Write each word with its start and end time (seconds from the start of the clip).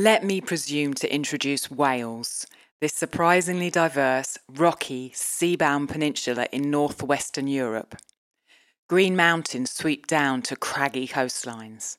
Let 0.00 0.24
me 0.24 0.40
presume 0.40 0.94
to 0.94 1.14
introduce 1.14 1.70
Wales, 1.70 2.46
this 2.80 2.94
surprisingly 2.94 3.68
diverse, 3.68 4.38
rocky, 4.48 5.12
sea-bound 5.14 5.90
peninsula 5.90 6.46
in 6.50 6.70
northwestern 6.70 7.46
Europe. 7.46 7.96
Green 8.88 9.14
mountains 9.14 9.70
sweep 9.70 10.06
down 10.06 10.40
to 10.40 10.56
craggy 10.56 11.06
coastlines. 11.06 11.98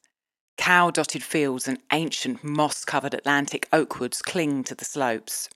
Cow 0.58 0.90
dotted 0.90 1.22
fields 1.22 1.68
and 1.68 1.78
ancient 1.94 2.44
moss 2.44 2.86
covered 2.86 3.14
Atlantic 3.14 3.70
oakwoods 3.72 4.24
cling 4.24 4.64
to 4.64 4.74
the 4.74 4.84
slopes. 4.84 5.48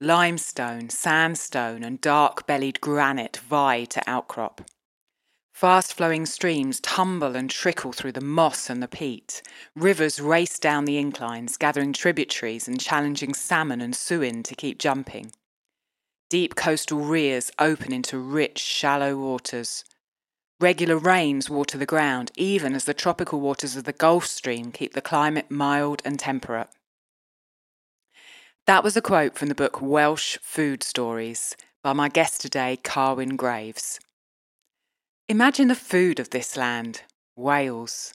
Limestone, 0.00 0.90
sandstone, 0.90 1.82
and 1.82 2.00
dark 2.00 2.46
bellied 2.46 2.80
granite 2.80 3.38
vie 3.38 3.84
to 3.86 4.00
outcrop. 4.08 4.60
Fast 5.54 5.94
flowing 5.94 6.26
streams 6.26 6.80
tumble 6.80 7.36
and 7.36 7.48
trickle 7.48 7.92
through 7.92 8.10
the 8.10 8.20
moss 8.20 8.68
and 8.68 8.82
the 8.82 8.88
peat. 8.88 9.40
Rivers 9.76 10.20
race 10.20 10.58
down 10.58 10.84
the 10.84 10.98
inclines, 10.98 11.56
gathering 11.56 11.92
tributaries 11.92 12.66
and 12.66 12.80
challenging 12.80 13.34
salmon 13.34 13.80
and 13.80 13.94
sewin 13.94 14.42
to 14.42 14.56
keep 14.56 14.80
jumping. 14.80 15.30
Deep 16.28 16.56
coastal 16.56 16.98
rias 16.98 17.52
open 17.60 17.92
into 17.92 18.18
rich, 18.18 18.58
shallow 18.58 19.16
waters. 19.16 19.84
Regular 20.58 20.98
rains 20.98 21.48
water 21.48 21.78
the 21.78 21.86
ground, 21.86 22.32
even 22.34 22.74
as 22.74 22.84
the 22.84 22.92
tropical 22.92 23.38
waters 23.38 23.76
of 23.76 23.84
the 23.84 23.92
Gulf 23.92 24.26
Stream 24.26 24.72
keep 24.72 24.92
the 24.94 25.00
climate 25.00 25.52
mild 25.52 26.02
and 26.04 26.18
temperate. 26.18 26.68
That 28.66 28.82
was 28.82 28.96
a 28.96 29.02
quote 29.02 29.38
from 29.38 29.46
the 29.46 29.54
book 29.54 29.80
Welsh 29.80 30.36
Food 30.42 30.82
Stories 30.82 31.56
by 31.80 31.92
my 31.92 32.08
guest 32.08 32.40
today, 32.40 32.76
Carwyn 32.82 33.36
Graves. 33.36 34.00
Imagine 35.26 35.68
the 35.68 35.74
food 35.74 36.20
of 36.20 36.28
this 36.30 36.54
land, 36.54 37.00
Wales. 37.34 38.12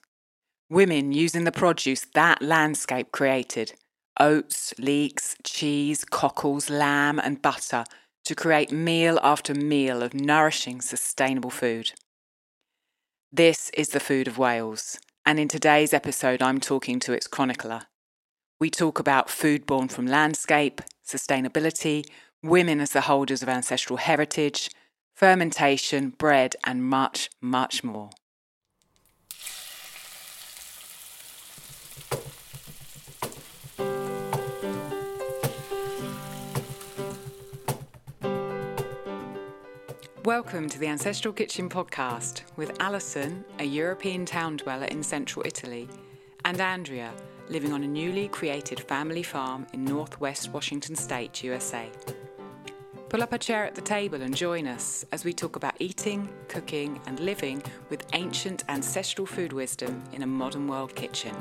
Women 0.70 1.12
using 1.12 1.44
the 1.44 1.52
produce 1.52 2.06
that 2.14 2.40
landscape 2.40 3.12
created 3.12 3.74
oats, 4.20 4.76
leeks, 4.78 5.36
cheese, 5.44 6.06
cockles, 6.06 6.70
lamb, 6.70 7.18
and 7.18 7.42
butter 7.42 7.84
to 8.26 8.36
create 8.36 8.72
meal 8.72 9.20
after 9.24 9.56
meal 9.56 10.04
of 10.04 10.14
nourishing, 10.14 10.82
sustainable 10.82 11.50
food. 11.50 11.94
This 13.32 13.72
is 13.72 13.90
the 13.90 14.00
food 14.00 14.28
of 14.28 14.38
Wales, 14.38 15.00
and 15.26 15.40
in 15.40 15.48
today's 15.48 15.96
episode, 15.96 16.44
I'm 16.44 16.60
talking 16.60 17.00
to 17.00 17.14
its 17.14 17.26
chronicler. 17.26 17.88
We 18.60 18.70
talk 18.70 19.00
about 19.00 19.32
food 19.32 19.66
born 19.66 19.88
from 19.88 20.06
landscape, 20.06 20.80
sustainability, 21.04 22.06
women 22.44 22.80
as 22.80 22.92
the 22.92 23.02
holders 23.02 23.42
of 23.42 23.50
ancestral 23.50 23.98
heritage, 23.98 24.70
fermentation, 25.20 26.12
bread, 26.12 26.56
and 26.64 26.82
much, 26.82 27.30
much 27.42 27.84
more. 27.84 28.10
Welcome 40.24 40.70
to 40.70 40.80
the 40.80 40.88
Ancestral 40.88 41.34
Kitchen 41.34 41.68
podcast 41.68 42.44
with 42.56 42.72
Alison, 42.80 43.44
a 43.60 43.66
European 43.66 44.26
town 44.26 44.56
dweller 44.56 44.86
in 44.86 45.04
central 45.04 45.46
Italy, 45.46 45.90
and 46.46 46.62
Andrea, 46.62 47.12
living 47.50 47.74
on 47.74 47.84
a 47.84 47.88
newly 47.88 48.30
created 48.30 48.80
family 48.80 49.24
farm 49.24 49.68
in 49.74 49.84
northwest 49.84 50.54
Washington 50.54 50.96
state, 50.96 51.44
USA. 51.44 51.90
Pull 53.10 53.24
up 53.24 53.34
a 53.34 53.40
chair 53.40 53.66
at 53.66 53.74
the 53.74 53.82
table 53.82 54.22
and 54.22 54.36
join 54.36 54.68
us 54.68 55.04
as 55.12 55.26
we 55.26 55.34
talk 55.34 55.56
about 55.56 55.74
eating, 55.80 56.30
cooking, 56.48 57.02
and 57.08 57.20
living 57.20 57.64
with 57.90 58.06
ancient 58.14 58.64
ancestral 58.70 59.26
food 59.26 59.52
wisdom 59.52 60.04
in 60.14 60.22
a 60.22 60.28
modern 60.28 60.68
world 60.68 60.94
kitchen. 60.94 61.36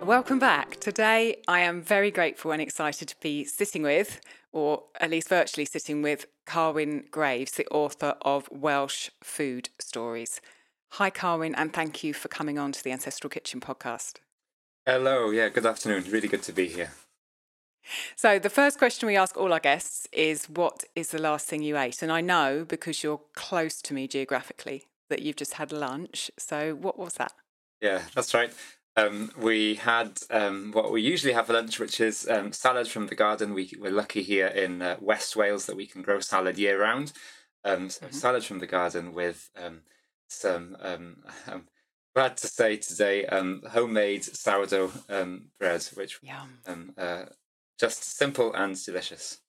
Welcome 0.00 0.38
back. 0.38 0.80
Today, 0.80 1.42
I 1.46 1.60
am 1.60 1.82
very 1.82 2.10
grateful 2.10 2.52
and 2.52 2.62
excited 2.62 3.08
to 3.08 3.16
be 3.20 3.44
sitting 3.44 3.82
with, 3.82 4.18
or 4.50 4.84
at 4.98 5.10
least 5.10 5.28
virtually 5.28 5.66
sitting 5.66 6.00
with, 6.00 6.24
Carwyn 6.46 7.04
Graves, 7.10 7.52
the 7.52 7.66
author 7.66 8.14
of 8.22 8.48
Welsh 8.50 9.10
Food 9.22 9.68
Stories. 9.78 10.40
Hi, 10.96 11.08
Carwyn, 11.08 11.54
and 11.54 11.72
thank 11.72 12.04
you 12.04 12.12
for 12.12 12.28
coming 12.28 12.58
on 12.58 12.70
to 12.72 12.84
the 12.84 12.92
Ancestral 12.92 13.30
Kitchen 13.30 13.62
podcast. 13.62 14.16
Hello, 14.84 15.30
yeah, 15.30 15.48
good 15.48 15.64
afternoon. 15.64 16.04
Really 16.10 16.28
good 16.28 16.42
to 16.42 16.52
be 16.52 16.68
here. 16.68 16.90
So, 18.14 18.38
the 18.38 18.50
first 18.50 18.76
question 18.76 19.06
we 19.06 19.16
ask 19.16 19.34
all 19.38 19.54
our 19.54 19.58
guests 19.58 20.06
is 20.12 20.50
What 20.50 20.84
is 20.94 21.08
the 21.08 21.18
last 21.18 21.48
thing 21.48 21.62
you 21.62 21.78
ate? 21.78 22.02
And 22.02 22.12
I 22.12 22.20
know 22.20 22.66
because 22.68 23.02
you're 23.02 23.22
close 23.34 23.80
to 23.80 23.94
me 23.94 24.06
geographically 24.06 24.84
that 25.08 25.22
you've 25.22 25.36
just 25.36 25.54
had 25.54 25.72
lunch. 25.72 26.30
So, 26.38 26.74
what 26.74 26.98
was 26.98 27.14
that? 27.14 27.32
Yeah, 27.80 28.02
that's 28.14 28.34
right. 28.34 28.52
Um, 28.94 29.30
we 29.38 29.76
had 29.76 30.18
um, 30.28 30.72
what 30.72 30.92
we 30.92 31.00
usually 31.00 31.32
have 31.32 31.46
for 31.46 31.54
lunch, 31.54 31.80
which 31.80 32.02
is 32.02 32.28
um, 32.28 32.52
salad 32.52 32.86
from 32.86 33.06
the 33.06 33.14
garden. 33.14 33.54
We, 33.54 33.72
we're 33.80 33.90
lucky 33.90 34.22
here 34.22 34.48
in 34.48 34.82
uh, 34.82 34.98
West 35.00 35.36
Wales 35.36 35.64
that 35.64 35.76
we 35.76 35.86
can 35.86 36.02
grow 36.02 36.20
salad 36.20 36.58
year 36.58 36.78
round. 36.78 37.14
Um, 37.64 37.88
so 37.88 38.04
mm-hmm. 38.04 38.14
Salad 38.14 38.44
from 38.44 38.58
the 38.58 38.66
garden 38.66 39.14
with 39.14 39.48
um, 39.56 39.80
some 40.32 40.76
um, 40.80 41.16
I'm 41.46 41.66
glad 42.14 42.36
to 42.38 42.46
say 42.46 42.76
today 42.76 43.26
um, 43.26 43.62
homemade 43.70 44.24
sourdough 44.24 44.92
um, 45.08 45.46
bread, 45.58 45.84
which 45.94 46.20
um, 46.66 46.92
uh, 46.96 47.24
just 47.78 48.04
simple 48.04 48.52
and 48.52 48.82
delicious. 48.84 49.40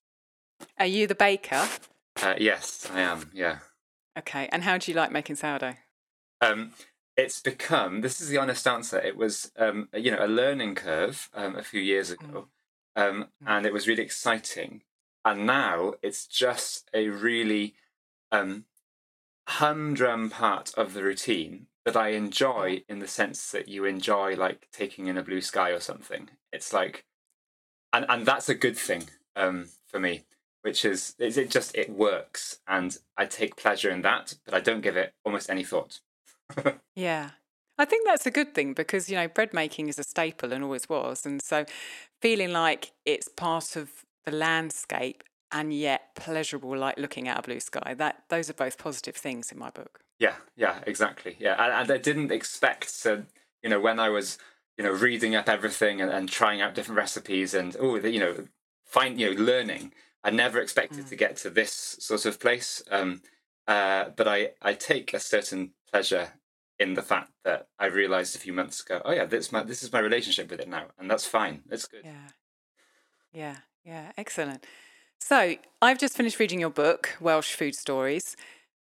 Are 0.79 0.85
you 0.85 1.07
the 1.07 1.16
baker? 1.16 1.67
Uh, 2.21 2.35
yes, 2.38 2.89
I 2.91 3.01
am. 3.01 3.31
Yeah. 3.33 3.59
Okay, 4.17 4.47
and 4.51 4.63
how 4.63 4.77
do 4.77 4.91
you 4.91 4.95
like 4.95 5.11
making 5.11 5.35
sourdough? 5.35 5.75
Um, 6.41 6.71
it's 7.17 7.41
become 7.41 8.01
this 8.01 8.21
is 8.21 8.29
the 8.29 8.38
honest 8.38 8.67
answer. 8.67 9.00
It 9.00 9.17
was 9.17 9.51
um, 9.57 9.89
you 9.94 10.11
know 10.11 10.23
a 10.23 10.27
learning 10.27 10.75
curve 10.75 11.29
um, 11.33 11.55
a 11.55 11.63
few 11.63 11.81
years 11.81 12.11
ago, 12.11 12.47
mm. 12.97 13.01
um, 13.01 13.23
mm. 13.23 13.47
and 13.47 13.65
it 13.65 13.73
was 13.73 13.88
really 13.88 14.03
exciting. 14.03 14.81
And 15.25 15.45
now 15.45 15.94
it's 16.01 16.27
just 16.27 16.89
a 16.94 17.07
really 17.07 17.75
um, 18.31 18.65
humdrum 19.47 20.29
part 20.29 20.73
of 20.75 20.93
the 20.93 21.03
routine 21.03 21.67
that 21.85 21.97
I 21.97 22.09
enjoy 22.09 22.83
in 22.87 22.99
the 22.99 23.07
sense 23.07 23.51
that 23.51 23.67
you 23.67 23.85
enjoy 23.85 24.35
like 24.35 24.67
taking 24.71 25.07
in 25.07 25.17
a 25.17 25.23
blue 25.23 25.41
sky 25.41 25.71
or 25.71 25.79
something. 25.79 26.29
It's 26.51 26.71
like, 26.71 27.05
and 27.91 28.05
and 28.07 28.25
that's 28.25 28.49
a 28.49 28.55
good 28.55 28.77
thing 28.77 29.09
um, 29.35 29.67
for 29.87 29.99
me, 29.99 30.23
which 30.61 30.85
is 30.85 31.15
is 31.19 31.37
it 31.37 31.49
just 31.49 31.75
it 31.75 31.89
works 31.89 32.59
and 32.67 32.97
I 33.17 33.25
take 33.25 33.57
pleasure 33.57 33.89
in 33.89 34.01
that, 34.03 34.35
but 34.45 34.53
I 34.53 34.59
don't 34.59 34.81
give 34.81 34.97
it 34.97 35.13
almost 35.25 35.49
any 35.49 35.63
thought. 35.63 35.99
yeah. 36.95 37.31
I 37.77 37.85
think 37.85 38.05
that's 38.05 38.27
a 38.27 38.31
good 38.31 38.53
thing 38.53 38.73
because 38.73 39.09
you 39.09 39.15
know 39.15 39.27
bread 39.27 39.53
making 39.53 39.89
is 39.89 39.97
a 39.97 40.03
staple 40.03 40.53
and 40.53 40.63
always 40.63 40.87
was, 40.87 41.25
and 41.25 41.41
so 41.41 41.65
feeling 42.21 42.51
like 42.51 42.91
it's 43.03 43.27
part 43.27 43.75
of 43.75 43.91
the 44.25 44.31
landscape 44.31 45.23
and 45.53 45.73
yet 45.73 46.15
pleasurable 46.15 46.75
like 46.75 46.97
looking 46.97 47.27
at 47.27 47.39
a 47.39 47.41
blue 47.41 47.59
sky. 47.59 47.93
That 47.93 48.23
those 48.29 48.49
are 48.49 48.53
both 48.53 48.77
positive 48.77 49.15
things 49.15 49.51
in 49.51 49.59
my 49.59 49.69
book. 49.69 50.01
Yeah 50.19 50.35
yeah 50.55 50.79
exactly. 50.85 51.37
Yeah 51.39 51.55
and, 51.63 51.73
and 51.73 51.91
i 51.91 51.97
didn't 51.97 52.31
expect 52.31 53.01
to 53.03 53.25
you 53.61 53.69
know 53.69 53.79
when 53.79 53.99
i 53.99 54.09
was 54.09 54.37
you 54.77 54.83
know 54.83 54.91
reading 54.91 55.35
up 55.35 55.47
everything 55.47 56.01
and, 56.01 56.11
and 56.11 56.29
trying 56.29 56.61
out 56.61 56.75
different 56.75 56.97
recipes 56.97 57.53
and 57.53 57.75
oh 57.79 57.95
you 57.95 58.19
know 58.19 58.47
find 58.85 59.19
you 59.19 59.33
know 59.33 59.41
learning 59.41 59.93
i 60.23 60.29
never 60.29 60.59
expected 60.59 61.05
mm. 61.05 61.09
to 61.09 61.15
get 61.15 61.35
to 61.37 61.49
this 61.49 61.97
sort 61.99 62.25
of 62.25 62.39
place. 62.39 62.81
Um 62.89 63.21
uh 63.67 64.05
but 64.15 64.27
i 64.27 64.51
i 64.61 64.73
take 64.73 65.13
a 65.13 65.19
certain 65.19 65.71
pleasure 65.89 66.33
in 66.79 66.95
the 66.95 67.01
fact 67.01 67.31
that 67.45 67.67
i 67.79 67.85
realized 67.85 68.35
a 68.35 68.39
few 68.39 68.51
months 68.51 68.81
ago 68.81 69.01
oh 69.05 69.11
yeah 69.11 69.25
this 69.25 69.51
my 69.51 69.63
this 69.63 69.83
is 69.83 69.91
my 69.93 69.99
relationship 69.99 70.49
with 70.49 70.59
it 70.59 70.67
now 70.67 70.85
and 70.99 71.09
that's 71.09 71.25
fine 71.25 71.61
That's 71.67 71.85
good. 71.85 72.01
Yeah. 72.03 72.29
Yeah 73.31 73.55
yeah 73.85 74.11
excellent 74.17 74.65
so, 75.23 75.56
I've 75.81 76.00
just 76.00 76.17
finished 76.17 76.38
reading 76.38 76.59
your 76.59 76.69
book, 76.69 77.16
Welsh 77.22 77.53
Food 77.53 77.75
Stories. 77.75 78.35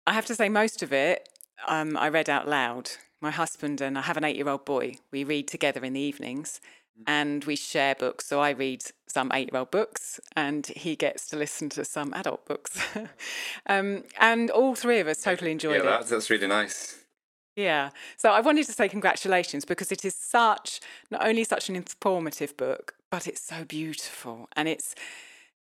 I 0.06 0.14
have 0.14 0.28
to 0.28 0.36
say, 0.36 0.48
most 0.48 0.84
of 0.84 0.94
it 0.94 1.28
um, 1.68 1.98
I 1.98 2.08
read 2.10 2.30
out 2.30 2.48
loud. 2.48 2.92
My 3.20 3.32
husband 3.32 3.82
and 3.82 3.98
I 3.98 4.02
have 4.02 4.16
an 4.16 4.24
eight 4.24 4.36
year 4.36 4.48
old 4.48 4.64
boy. 4.64 4.98
We 5.12 5.24
read 5.24 5.48
together 5.48 5.84
in 5.84 5.94
the 5.94 6.00
evenings 6.00 6.62
mm. 7.00 7.06
and 7.08 7.44
we 7.46 7.56
share 7.56 7.96
books. 7.96 8.28
So, 8.28 8.42
I 8.42 8.52
read 8.52 8.84
some 9.08 9.32
eight 9.34 9.52
year 9.52 9.60
old 9.60 9.72
books 9.72 10.20
and 10.36 10.68
he 10.68 10.96
gets 10.96 11.28
to 11.30 11.36
listen 11.36 11.68
to 11.70 11.84
some 11.84 12.14
adult 12.14 12.46
books. 12.46 12.80
um, 13.66 14.04
and 14.20 14.52
all 14.52 14.76
three 14.76 15.00
of 15.00 15.08
us 15.08 15.24
totally 15.24 15.52
enjoyed 15.52 15.78
yeah, 15.78 15.82
it. 15.82 15.86
That's, 15.86 16.10
that's 16.12 16.30
really 16.30 16.48
nice. 16.48 16.96
Yeah. 17.56 17.90
So 18.18 18.30
I 18.30 18.40
wanted 18.40 18.68
to 18.68 18.72
say 18.72 18.88
congratulations 18.88 19.66
because 19.66 19.92
it 19.92 20.06
is 20.06 20.14
such, 20.14 20.80
not 21.10 21.26
only 21.26 21.44
such 21.44 21.70
an 21.70 21.76
informative 21.76 22.56
book, 22.56 22.94
but 23.10 23.28
it's 23.28 23.42
so 23.42 23.66
beautiful. 23.66 24.48
And 24.56 24.70
it's, 24.70 24.94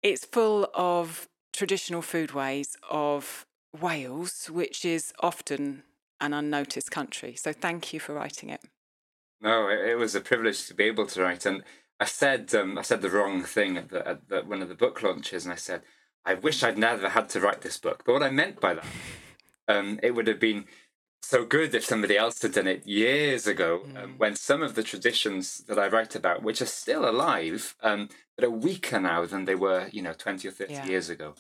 it's 0.03 0.25
full 0.25 0.69
of 0.73 1.27
traditional 1.53 2.01
foodways 2.01 2.75
of 2.89 3.45
Wales, 3.79 4.49
which 4.49 4.83
is 4.85 5.13
often 5.19 5.83
an 6.19 6.33
unnoticed 6.33 6.91
country. 6.91 7.35
So 7.35 7.51
thank 7.53 7.93
you 7.93 7.99
for 7.99 8.13
writing 8.13 8.49
it. 8.49 8.61
No, 9.41 9.69
it, 9.69 9.97
was 9.97 10.13
a 10.13 10.21
privilege 10.21 10.67
to 10.67 10.73
be 10.73 10.83
able 10.83 11.07
to 11.07 11.21
write. 11.21 11.45
And 11.45 11.63
I 11.99 12.05
said 12.05 12.53
um, 12.53 12.77
I 12.77 12.83
said 12.83 13.01
the 13.01 13.09
wrong 13.09 13.43
thing 13.43 13.77
at, 13.77 13.89
the, 13.89 14.07
at 14.07 14.29
the, 14.29 14.41
one 14.41 14.61
of 14.61 14.69
the 14.69 14.75
book 14.75 15.01
launches, 15.01 15.45
and 15.45 15.53
I 15.53 15.57
said 15.57 15.81
I 16.25 16.35
wish 16.35 16.61
I'd 16.63 16.77
never 16.77 17.09
had 17.09 17.29
to 17.29 17.39
write 17.39 17.61
this 17.61 17.79
book. 17.79 18.03
But 18.05 18.13
what 18.13 18.23
I 18.23 18.29
meant 18.29 18.59
by 18.59 18.75
that 18.75 18.85
Um, 19.67 19.99
it 20.03 20.11
would 20.11 20.27
have 20.27 20.39
been 20.39 20.65
so 21.21 21.45
good 21.45 21.73
if 21.75 21.85
somebody 21.85 22.17
else 22.17 22.41
had 22.41 22.53
done 22.53 22.67
it 22.67 22.85
years 22.85 23.47
ago, 23.47 23.81
um, 23.85 23.91
mm. 23.91 24.03
um, 24.03 24.13
when 24.17 24.35
some 24.35 24.61
of 24.61 24.75
the 24.75 24.83
traditions 24.83 25.59
that 25.67 25.79
I 25.79 25.87
write 25.87 26.15
about, 26.15 26.43
which 26.43 26.61
are 26.61 26.65
still 26.65 27.07
alive, 27.07 27.75
um, 27.81 28.09
but 28.35 28.45
are 28.45 28.49
weaker 28.49 28.99
now 28.99 29.25
than 29.25 29.45
they 29.45 29.55
were, 29.55 29.87
you 29.91 30.01
know, 30.01 30.13
20 30.13 30.47
or 30.47 30.51
30 30.51 30.73
yeah. 30.73 30.85
years 30.85 31.09
ago. 31.09 31.35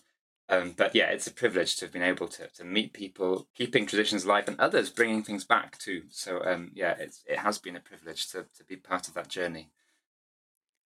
Um, 0.49 0.73
but 0.75 0.93
yeah, 0.93 1.05
it's 1.05 1.27
a 1.27 1.33
privilege 1.33 1.77
to 1.77 1.85
have 1.85 1.93
been 1.93 2.01
able 2.01 2.27
to, 2.27 2.47
to 2.47 2.65
meet 2.65 2.91
people, 2.91 3.47
keeping 3.55 3.85
traditions 3.85 4.25
alive, 4.25 4.49
and 4.49 4.59
others 4.59 4.89
bringing 4.89 5.23
things 5.23 5.45
back 5.45 5.77
too. 5.77 6.03
So 6.09 6.43
um, 6.43 6.71
yeah, 6.73 6.95
it's, 6.99 7.23
it 7.25 7.39
has 7.39 7.57
been 7.57 7.77
a 7.77 7.79
privilege 7.79 8.29
to, 8.31 8.45
to 8.57 8.63
be 8.65 8.75
part 8.75 9.07
of 9.07 9.13
that 9.13 9.29
journey. 9.29 9.69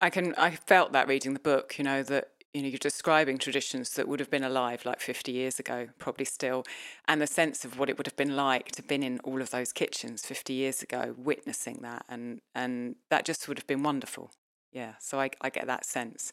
I 0.00 0.11
can 0.11 0.35
I 0.35 0.50
felt 0.50 0.91
that 0.93 1.06
reading 1.06 1.33
the 1.33 1.39
book, 1.39 1.79
you 1.79 1.85
know, 1.85 2.03
that 2.03 2.31
you 2.54 2.62
know, 2.62 2.69
you're 2.69 2.78
describing 2.78 3.38
traditions 3.38 3.90
that 3.94 4.06
would 4.06 4.20
have 4.20 4.31
been 4.31 4.44
alive 4.44 4.84
like 4.84 5.00
50 5.00 5.32
years 5.32 5.58
ago, 5.58 5.88
probably 5.99 6.26
still, 6.26 6.64
and 7.08 7.20
the 7.20 7.26
sense 7.26 7.64
of 7.64 7.78
what 7.78 7.88
it 7.88 7.96
would 7.96 8.06
have 8.06 8.16
been 8.16 8.37
like 8.37 8.72
to 8.72 8.82
have 8.82 8.88
been 8.88 9.02
in 9.02 9.20
all 9.20 9.40
of 9.40 9.50
those 9.50 9.72
kitchens 9.72 10.26
50 10.26 10.52
years 10.52 10.82
ago, 10.82 11.14
witnessing 11.16 11.78
that, 11.82 12.04
and 12.08 12.40
and 12.54 12.96
that 13.08 13.25
just 13.25 13.49
would 13.49 13.58
have 13.58 13.66
been 13.66 13.82
wonderful. 13.82 14.31
Yeah, 14.72 14.94
so 14.99 15.20
I, 15.20 15.28
I 15.43 15.50
get 15.50 15.66
that 15.66 15.84
sense. 15.84 16.32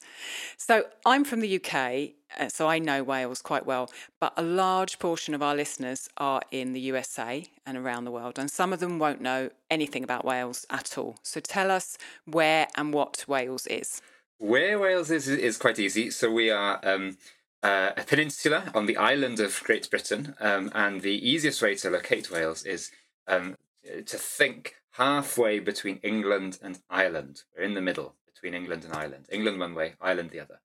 So 0.56 0.86
I'm 1.06 1.26
from 1.26 1.42
the 1.42 1.58
UK, 1.58 2.12
uh, 2.40 2.48
so 2.48 2.70
I 2.70 2.80
know 2.80 3.04
Wales 3.04 3.42
quite 3.42 3.66
well, 3.66 3.92
but 4.22 4.32
a 4.38 4.42
large 4.42 4.98
portion 4.98 5.34
of 5.34 5.44
our 5.44 5.54
listeners 5.54 6.08
are 6.16 6.42
in 6.50 6.72
the 6.72 6.80
USA 6.80 7.46
and 7.66 7.78
around 7.78 8.06
the 8.06 8.12
world, 8.12 8.40
and 8.40 8.50
some 8.50 8.72
of 8.72 8.80
them 8.80 8.98
won't 8.98 9.20
know 9.20 9.50
anything 9.70 10.06
about 10.06 10.24
Wales 10.24 10.66
at 10.70 10.98
all. 10.98 11.18
So 11.22 11.42
tell 11.42 11.70
us 11.70 11.98
where 12.26 12.68
and 12.76 12.94
what 12.94 13.26
Wales 13.28 13.68
is. 13.68 14.02
Where 14.40 14.80
Wales 14.80 15.12
is 15.12 15.28
is 15.28 15.58
quite 15.58 15.80
easy. 15.80 16.10
So 16.10 16.32
we 16.32 16.50
are 16.50 16.80
um, 16.84 17.18
uh, 17.62 17.92
a 17.98 18.04
peninsula 18.04 18.72
on 18.74 18.86
the 18.86 18.96
island 18.96 19.42
of 19.42 19.62
Great 19.66 19.90
Britain, 19.90 20.34
um, 20.40 20.72
and 20.74 21.02
the 21.02 21.30
easiest 21.30 21.62
way 21.62 21.76
to 21.76 21.90
locate 21.90 22.32
Wales 22.32 22.66
is 22.66 22.90
um, 23.28 23.58
to 23.84 24.18
think 24.18 24.76
halfway 24.92 25.60
between 25.60 25.98
England 26.04 26.58
and 26.62 26.80
Ireland. 26.90 27.44
We're 27.56 27.66
in 27.66 27.74
the 27.74 27.82
middle 27.82 28.16
between 28.34 28.54
England 28.54 28.86
and 28.86 28.94
Ireland. 28.94 29.26
England 29.30 29.60
one 29.60 29.76
way, 29.76 29.96
Ireland 30.00 30.30
the 30.30 30.40
other. 30.40 30.62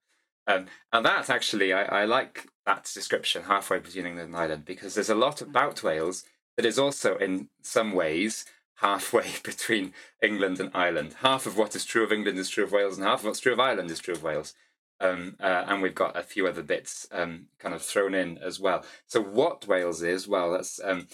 Um, 0.47 0.67
and 0.93 1.05
that's 1.05 1.29
actually 1.29 1.73
I, 1.73 1.83
I 1.83 2.05
like 2.05 2.47
that 2.65 2.89
description 2.93 3.43
halfway 3.43 3.79
between 3.79 4.05
England 4.05 4.29
and 4.29 4.37
Ireland 4.37 4.63
because 4.63 4.95
there's 4.95 5.09
a 5.09 5.15
lot 5.15 5.41
about 5.41 5.83
Wales 5.83 6.23
that 6.55 6.65
is 6.65 6.79
also 6.79 7.17
in 7.17 7.49
some 7.61 7.91
ways 7.91 8.45
halfway 8.75 9.31
between 9.43 9.93
England 10.21 10.59
and 10.59 10.71
Ireland. 10.73 11.15
Half 11.21 11.45
of 11.45 11.57
what 11.57 11.75
is 11.75 11.85
true 11.85 12.03
of 12.03 12.11
England 12.11 12.37
is 12.37 12.49
true 12.49 12.63
of 12.63 12.71
Wales, 12.71 12.97
and 12.97 13.05
half 13.05 13.19
of 13.19 13.25
what's 13.25 13.39
true 13.39 13.53
of 13.53 13.59
Ireland 13.59 13.91
is 13.91 13.99
true 13.99 14.13
of 14.13 14.23
Wales. 14.23 14.53
Um, 15.01 15.35
uh, 15.41 15.65
and 15.67 15.81
we've 15.81 15.95
got 15.95 16.17
a 16.17 16.23
few 16.23 16.47
other 16.47 16.63
bits 16.63 17.05
um, 17.11 17.47
kind 17.59 17.75
of 17.75 17.81
thrown 17.81 18.13
in 18.13 18.37
as 18.37 18.59
well. 18.59 18.85
So, 19.07 19.21
what 19.21 19.67
Wales 19.67 20.01
is, 20.01 20.27
well, 20.27 20.51
that's 20.51 20.79
um, 20.83 21.07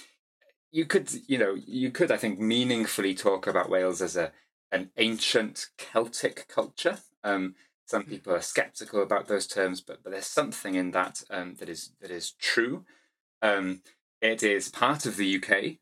you 0.71 0.85
could, 0.85 1.09
you 1.27 1.37
know, 1.37 1.55
you 1.55 1.89
could, 1.89 2.11
I 2.11 2.17
think, 2.17 2.39
meaningfully 2.39 3.15
talk 3.15 3.47
about 3.47 3.69
Wales 3.69 4.01
as 4.01 4.15
a 4.15 4.31
an 4.71 4.91
ancient 4.97 5.67
Celtic 5.77 6.47
culture. 6.47 6.99
Um, 7.23 7.55
some 7.85 8.03
hmm. 8.03 8.09
people 8.09 8.33
are 8.33 8.41
skeptical 8.41 9.01
about 9.01 9.27
those 9.27 9.47
terms, 9.47 9.81
but 9.81 10.03
but 10.03 10.11
there's 10.11 10.27
something 10.27 10.75
in 10.75 10.91
that 10.91 11.23
um, 11.29 11.55
that 11.55 11.67
is 11.67 11.91
that 12.01 12.11
is 12.11 12.31
true. 12.31 12.85
Um, 13.41 13.81
it 14.21 14.43
is 14.43 14.69
part 14.69 15.07
of 15.07 15.17
the 15.17 15.35
UK. 15.35 15.77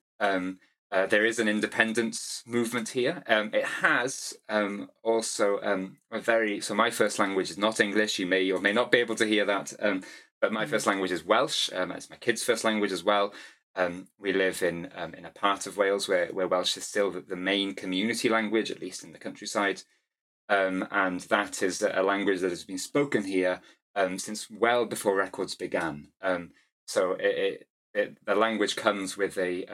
Um, 0.92 1.04
uh, 1.04 1.06
there 1.06 1.26
is 1.26 1.40
an 1.40 1.48
independence 1.48 2.44
movement 2.46 2.90
here. 2.90 3.24
Um, 3.28 3.52
it 3.54 3.66
has 3.66 4.34
um, 4.48 4.90
also 5.04 5.60
um, 5.62 5.98
a 6.12 6.20
very 6.20 6.62
so 6.62 6.74
my 6.74 6.90
first 6.90 7.20
language 7.20 7.50
is 7.50 7.58
not 7.58 7.80
English. 7.80 8.20
You 8.20 8.28
may 8.28 8.52
or 8.52 8.60
may 8.60 8.74
not 8.74 8.92
be 8.92 9.00
able 9.00 9.16
to 9.16 9.26
hear 9.26 9.46
that, 9.46 9.74
um, 9.80 10.04
but 10.42 10.52
my 10.52 10.64
mm-hmm. 10.64 10.72
first 10.72 10.88
language 10.88 11.12
is 11.12 11.26
Welsh. 11.26 11.70
Um, 11.74 11.92
it's 11.92 12.10
my 12.10 12.16
kids' 12.16 12.44
first 12.44 12.64
language 12.64 12.92
as 12.92 13.04
well. 13.04 13.34
Um, 13.76 14.08
we 14.20 14.34
live 14.34 14.64
in 14.64 14.86
in 15.18 15.26
a 15.26 15.32
part 15.32 15.68
of 15.68 15.78
Wales 15.78 16.08
where, 16.08 16.28
where 16.28 16.48
Welsh 16.48 16.76
is 16.76 16.86
still 16.86 17.12
the, 17.12 17.22
the 17.22 17.36
main 17.36 17.76
community 17.76 18.28
language, 18.28 18.72
at 18.72 18.82
least 18.82 19.04
in 19.04 19.12
the 19.12 19.20
countryside, 19.20 19.84
and 20.50 21.22
that 21.22 21.62
is 21.62 21.82
a 21.82 22.02
language 22.02 22.42
that 22.42 22.50
has 22.50 22.64
been 22.64 22.80
spoken 22.80 23.24
here 23.24 23.62
since 24.18 24.50
well 24.50 24.86
before 24.86 25.16
records 25.16 25.56
began. 25.56 26.08
so 26.88 27.12
it, 27.14 27.26
it, 27.26 27.68
it, 27.94 28.18
the 28.26 28.36
language 28.36 28.76
comes 28.76 29.16
with 29.16 29.38
a 29.38 29.66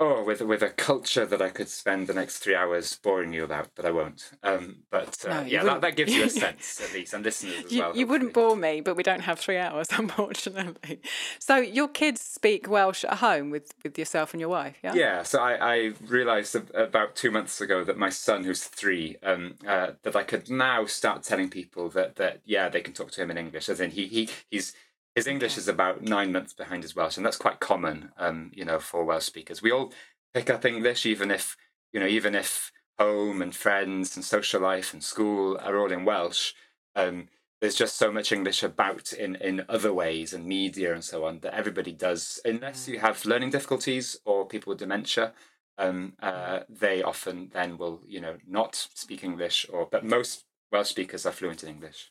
Oh, 0.00 0.22
with 0.22 0.40
with 0.42 0.62
a 0.62 0.68
culture 0.68 1.26
that 1.26 1.42
I 1.42 1.48
could 1.48 1.68
spend 1.68 2.06
the 2.06 2.14
next 2.14 2.38
three 2.38 2.54
hours 2.54 2.96
boring 3.02 3.32
you 3.32 3.42
about, 3.42 3.70
but 3.74 3.84
I 3.84 3.90
won't. 3.90 4.30
Um, 4.44 4.76
but 4.90 5.24
uh, 5.26 5.40
no, 5.40 5.46
yeah, 5.46 5.64
that, 5.64 5.80
that 5.80 5.96
gives 5.96 6.14
you 6.14 6.22
a 6.22 6.30
sense 6.30 6.80
at 6.80 6.92
least, 6.92 7.14
and 7.14 7.24
listeners 7.24 7.64
as 7.64 7.72
you, 7.72 7.82
well. 7.82 7.96
You 7.96 8.06
wouldn't 8.06 8.32
bore 8.32 8.54
me, 8.54 8.80
but 8.80 8.94
we 8.94 9.02
don't 9.02 9.22
have 9.22 9.40
three 9.40 9.56
hours, 9.56 9.88
unfortunately. 9.92 11.00
So 11.40 11.56
your 11.56 11.88
kids 11.88 12.20
speak 12.20 12.68
Welsh 12.68 13.02
at 13.02 13.14
home 13.14 13.50
with, 13.50 13.72
with 13.82 13.98
yourself 13.98 14.32
and 14.32 14.40
your 14.40 14.50
wife, 14.50 14.76
yeah? 14.84 14.94
Yeah. 14.94 15.22
So 15.24 15.40
I, 15.40 15.74
I 15.74 15.92
realised 16.06 16.54
about 16.74 17.16
two 17.16 17.32
months 17.32 17.60
ago 17.60 17.82
that 17.82 17.98
my 17.98 18.10
son, 18.10 18.44
who's 18.44 18.62
three, 18.62 19.16
um, 19.24 19.56
uh, 19.66 19.92
that 20.04 20.14
I 20.14 20.22
could 20.22 20.48
now 20.48 20.86
start 20.86 21.24
telling 21.24 21.50
people 21.50 21.88
that 21.90 22.14
that 22.16 22.40
yeah, 22.44 22.68
they 22.68 22.82
can 22.82 22.92
talk 22.92 23.10
to 23.12 23.22
him 23.22 23.32
in 23.32 23.38
English. 23.38 23.68
As 23.68 23.80
in, 23.80 23.90
he 23.90 24.06
he 24.06 24.28
he's 24.48 24.74
his 25.18 25.26
English 25.26 25.54
okay. 25.54 25.60
is 25.60 25.68
about 25.68 26.02
nine 26.02 26.30
months 26.32 26.52
behind 26.52 26.82
his 26.82 26.94
Welsh, 26.94 27.16
and 27.16 27.26
that's 27.26 27.36
quite 27.36 27.58
common, 27.58 28.12
um, 28.16 28.52
you 28.54 28.64
know, 28.64 28.78
for 28.78 29.04
Welsh 29.04 29.24
speakers. 29.24 29.60
We 29.60 29.72
all 29.72 29.92
pick 30.32 30.48
up 30.48 30.64
English, 30.64 31.04
even 31.06 31.30
if 31.30 31.56
you 31.92 31.98
know, 31.98 32.06
even 32.06 32.34
if 32.34 32.70
home 32.98 33.42
and 33.42 33.54
friends 33.54 34.16
and 34.16 34.24
social 34.24 34.60
life 34.60 34.92
and 34.92 35.02
school 35.02 35.58
are 35.58 35.76
all 35.76 35.90
in 35.90 36.04
Welsh. 36.04 36.52
Um, 36.94 37.28
there's 37.60 37.74
just 37.74 37.96
so 37.96 38.12
much 38.12 38.30
English 38.30 38.62
about 38.62 39.12
in 39.12 39.34
in 39.36 39.64
other 39.68 39.92
ways 39.92 40.32
and 40.32 40.46
media 40.46 40.94
and 40.94 41.02
so 41.02 41.24
on 41.24 41.40
that 41.40 41.54
everybody 41.54 41.92
does, 41.92 42.40
unless 42.44 42.86
you 42.86 43.00
have 43.00 43.24
learning 43.24 43.50
difficulties 43.50 44.16
or 44.24 44.46
people 44.46 44.70
with 44.70 44.78
dementia. 44.78 45.32
Um, 45.80 46.14
uh, 46.20 46.60
they 46.68 47.02
often 47.02 47.50
then 47.52 47.78
will, 47.78 48.02
you 48.06 48.20
know, 48.20 48.36
not 48.46 48.74
speak 48.94 49.22
English, 49.22 49.66
or 49.72 49.88
but 49.90 50.04
most 50.04 50.44
Welsh 50.72 50.90
speakers 50.90 51.26
are 51.26 51.32
fluent 51.32 51.62
in 51.62 51.68
English. 51.68 52.10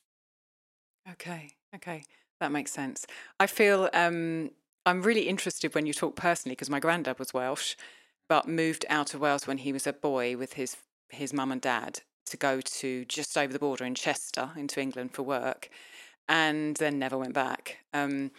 Okay, 1.10 1.52
okay. 1.76 2.04
That 2.40 2.52
makes 2.52 2.72
sense. 2.72 3.06
I 3.40 3.48
feel 3.48 3.90
um, 3.94 4.52
I'm 4.86 5.02
really 5.02 5.28
interested 5.28 5.74
when 5.74 5.86
you 5.86 5.94
talk 5.94 6.16
personally 6.16 6.54
because 6.54 6.70
my 6.70 6.80
granddad 6.80 7.20
was 7.20 7.34
Welsh, 7.34 7.76
but 8.30 8.48
moved 8.48 8.86
out 8.90 9.14
of 9.14 9.22
Wales 9.22 9.48
when 9.48 9.60
he 9.60 9.74
was 9.74 9.88
a 9.88 9.94
boy 9.94 10.38
with 10.38 10.54
his 10.54 10.78
his 11.10 11.34
mum 11.34 11.52
and 11.52 11.62
dad 11.62 12.02
to 12.26 12.36
go 12.38 12.60
to 12.60 13.06
just 13.06 13.38
over 13.38 13.54
the 13.54 13.60
border 13.60 13.86
in 13.86 13.96
Chester 13.96 14.52
into 14.58 14.82
England 14.82 15.14
for 15.14 15.24
work, 15.24 15.70
and 16.30 16.76
then 16.78 17.00
never 17.00 17.18
went 17.18 17.34
back. 17.34 17.80
Um, 17.94 18.32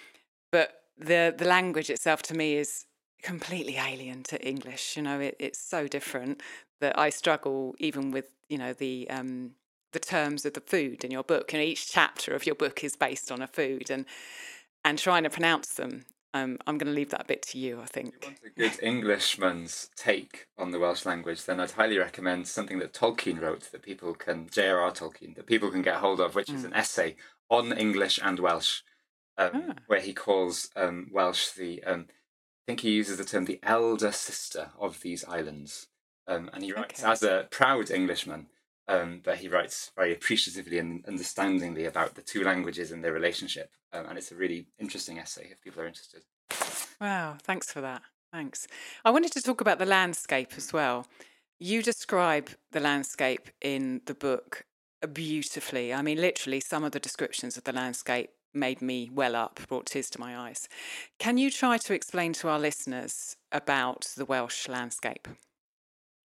but 0.52 0.82
the 0.98 1.34
the 1.36 1.44
language 1.46 1.90
itself 1.90 2.22
to 2.24 2.34
me 2.34 2.56
is 2.56 2.86
completely 3.22 3.76
alien 3.76 4.22
to 4.24 4.40
English. 4.46 4.96
You 4.96 5.02
know, 5.02 5.20
it, 5.20 5.36
it's 5.38 5.58
so 5.58 5.88
different 5.88 6.42
that 6.80 6.98
I 6.98 7.10
struggle 7.10 7.74
even 7.78 8.10
with 8.12 8.30
you 8.48 8.58
know 8.58 8.72
the 8.72 9.08
um, 9.10 9.52
the 9.92 9.98
terms 9.98 10.44
of 10.44 10.54
the 10.54 10.60
food 10.60 11.04
in 11.04 11.10
your 11.10 11.22
book. 11.22 11.52
You 11.52 11.58
know, 11.58 11.64
each 11.64 11.90
chapter 11.90 12.34
of 12.34 12.46
your 12.46 12.54
book 12.54 12.84
is 12.84 12.96
based 12.96 13.32
on 13.32 13.42
a 13.42 13.46
food, 13.46 13.90
and 13.90 14.04
and 14.84 14.98
trying 14.98 15.24
to 15.24 15.30
pronounce 15.30 15.74
them. 15.74 16.04
Um, 16.34 16.58
I'm 16.66 16.76
going 16.76 16.92
to 16.92 16.96
leave 16.96 17.10
that 17.10 17.22
a 17.22 17.26
bit 17.26 17.42
to 17.42 17.58
you. 17.58 17.80
I 17.80 17.86
think. 17.86 18.14
If 18.16 18.22
you 18.22 18.28
want 18.28 18.38
a 18.44 18.60
good 18.60 18.82
Englishman's 18.86 19.90
take 19.96 20.46
on 20.58 20.70
the 20.70 20.78
Welsh 20.78 21.06
language, 21.06 21.44
then 21.44 21.58
I'd 21.58 21.70
highly 21.70 21.98
recommend 21.98 22.46
something 22.46 22.78
that 22.80 22.92
Tolkien 22.92 23.40
wrote 23.40 23.70
that 23.72 23.82
people 23.82 24.14
can 24.14 24.48
J.R.R. 24.50 24.92
Tolkien 24.92 25.34
that 25.36 25.46
people 25.46 25.70
can 25.70 25.82
get 25.82 25.96
hold 25.96 26.20
of, 26.20 26.34
which 26.34 26.48
mm. 26.48 26.54
is 26.54 26.64
an 26.64 26.74
essay 26.74 27.16
on 27.48 27.72
English 27.72 28.20
and 28.22 28.38
Welsh, 28.38 28.82
um, 29.38 29.50
ah. 29.54 29.74
where 29.86 30.00
he 30.00 30.12
calls 30.12 30.70
um, 30.76 31.08
Welsh 31.12 31.50
the. 31.50 31.82
Um, 31.84 32.06
I 32.10 32.72
think 32.72 32.80
he 32.80 32.90
uses 32.90 33.16
the 33.16 33.24
term 33.24 33.46
the 33.46 33.60
elder 33.62 34.12
sister 34.12 34.72
of 34.78 35.00
these 35.00 35.24
islands, 35.24 35.86
um, 36.26 36.50
and 36.52 36.62
he 36.62 36.72
writes 36.72 37.02
okay. 37.02 37.10
as 37.10 37.22
a 37.22 37.48
proud 37.50 37.90
Englishman 37.90 38.48
um, 38.88 39.20
but 39.22 39.36
he 39.36 39.48
writes 39.48 39.92
very 39.94 40.12
appreciatively 40.12 40.78
and 40.78 41.04
understandingly 41.06 41.84
about 41.84 42.14
the 42.14 42.22
two 42.22 42.42
languages 42.42 42.90
and 42.90 43.04
their 43.04 43.12
relationship. 43.12 43.70
Um, 43.92 44.06
and 44.06 44.18
it's 44.18 44.32
a 44.32 44.36
really 44.36 44.66
interesting 44.78 45.18
essay 45.18 45.48
if 45.50 45.62
people 45.62 45.82
are 45.82 45.86
interested. 45.86 46.22
Wow, 47.00 47.36
thanks 47.42 47.70
for 47.70 47.80
that. 47.82 48.02
Thanks. 48.32 48.66
I 49.04 49.10
wanted 49.10 49.32
to 49.32 49.42
talk 49.42 49.60
about 49.60 49.78
the 49.78 49.86
landscape 49.86 50.52
as 50.56 50.72
well. 50.72 51.06
You 51.58 51.82
describe 51.82 52.50
the 52.72 52.80
landscape 52.80 53.48
in 53.60 54.00
the 54.06 54.14
book 54.14 54.64
beautifully. 55.12 55.94
I 55.94 56.02
mean, 56.02 56.20
literally, 56.20 56.60
some 56.60 56.84
of 56.84 56.92
the 56.92 57.00
descriptions 57.00 57.56
of 57.56 57.64
the 57.64 57.72
landscape 57.72 58.30
made 58.54 58.82
me 58.82 59.10
well 59.12 59.36
up, 59.36 59.60
brought 59.68 59.86
tears 59.86 60.10
to 60.10 60.20
my 60.20 60.36
eyes. 60.36 60.68
Can 61.18 61.38
you 61.38 61.50
try 61.50 61.78
to 61.78 61.94
explain 61.94 62.32
to 62.34 62.48
our 62.48 62.58
listeners 62.58 63.36
about 63.52 64.12
the 64.16 64.24
Welsh 64.24 64.68
landscape? 64.68 65.28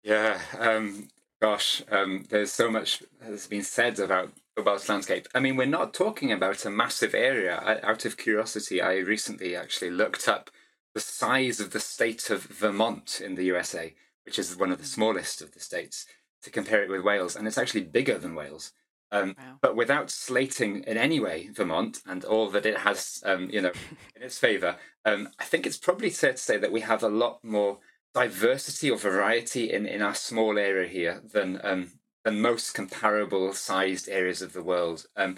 Yeah, 0.02 0.40
um, 0.59 1.09
Gosh, 1.42 1.82
um, 1.90 2.22
there's 2.28 2.52
so 2.52 2.70
much 2.70 3.02
has 3.20 3.49
been 3.49 3.64
said 3.64 3.99
about 3.99 4.30
the 4.54 4.62
Welsh 4.62 4.88
landscape. 4.88 5.26
I 5.34 5.40
mean, 5.40 5.56
we're 5.56 5.66
not 5.66 5.92
talking 5.92 6.30
about 6.30 6.64
a 6.64 6.70
massive 6.70 7.16
area. 7.16 7.56
I, 7.56 7.80
out 7.80 8.04
of 8.04 8.16
curiosity, 8.16 8.80
I 8.80 8.99
recently 8.99 9.56
actually 9.56 9.90
looked 9.90 10.28
up 10.28 10.50
the 10.94 11.00
size 11.00 11.58
of 11.58 11.72
the 11.72 11.80
state 11.80 12.30
of 12.30 12.44
Vermont 12.44 13.20
in 13.20 13.34
the 13.34 13.42
USA, 13.46 13.92
which 14.25 14.38
is 14.38 14.56
one 14.56 14.70
of 14.70 14.78
the 14.78 14.84
smallest 14.84 15.42
of 15.42 15.52
the 15.52 15.58
states, 15.58 16.06
to 16.44 16.50
compare 16.50 16.84
it 16.84 16.88
with 16.88 17.02
Wales, 17.02 17.34
and 17.34 17.49
it's 17.49 17.58
actually 17.58 17.82
bigger 17.82 18.18
than 18.18 18.37
Wales. 18.37 18.70
Um, 19.11 19.34
wow. 19.37 19.58
But 19.61 19.75
without 19.75 20.12
slating 20.12 20.84
in 20.84 20.96
any 20.96 21.18
way 21.18 21.49
Vermont 21.52 22.02
and 22.06 22.25
all 22.25 22.50
that 22.50 22.66
it 22.66 22.78
has, 22.78 23.20
um, 23.26 23.50
you 23.50 23.61
know, 23.61 23.72
in 24.14 24.22
its 24.22 24.38
favour, 24.38 24.76
um, 25.04 25.28
I 25.40 25.44
think 25.44 25.66
it's 25.66 25.76
probably 25.76 26.11
fair 26.11 26.34
to 26.34 26.38
say 26.38 26.56
that 26.56 26.70
we 26.70 26.82
have 26.82 27.02
a 27.02 27.08
lot 27.08 27.42
more 27.42 27.80
diversity 28.14 28.90
or 28.90 28.99
variety 28.99 29.73
in, 29.73 29.87
in 29.87 30.02
our 30.02 30.14
small 30.14 30.59
area 30.59 30.88
here 30.88 31.23
than 31.33 31.61
um, 31.64 31.92
than 32.25 32.40
most 32.40 32.75
comparable 32.75 33.52
sized 33.52 34.09
areas 34.09 34.42
of 34.42 34.52
the 34.52 34.62
world. 34.62 35.07
Um, 35.16 35.37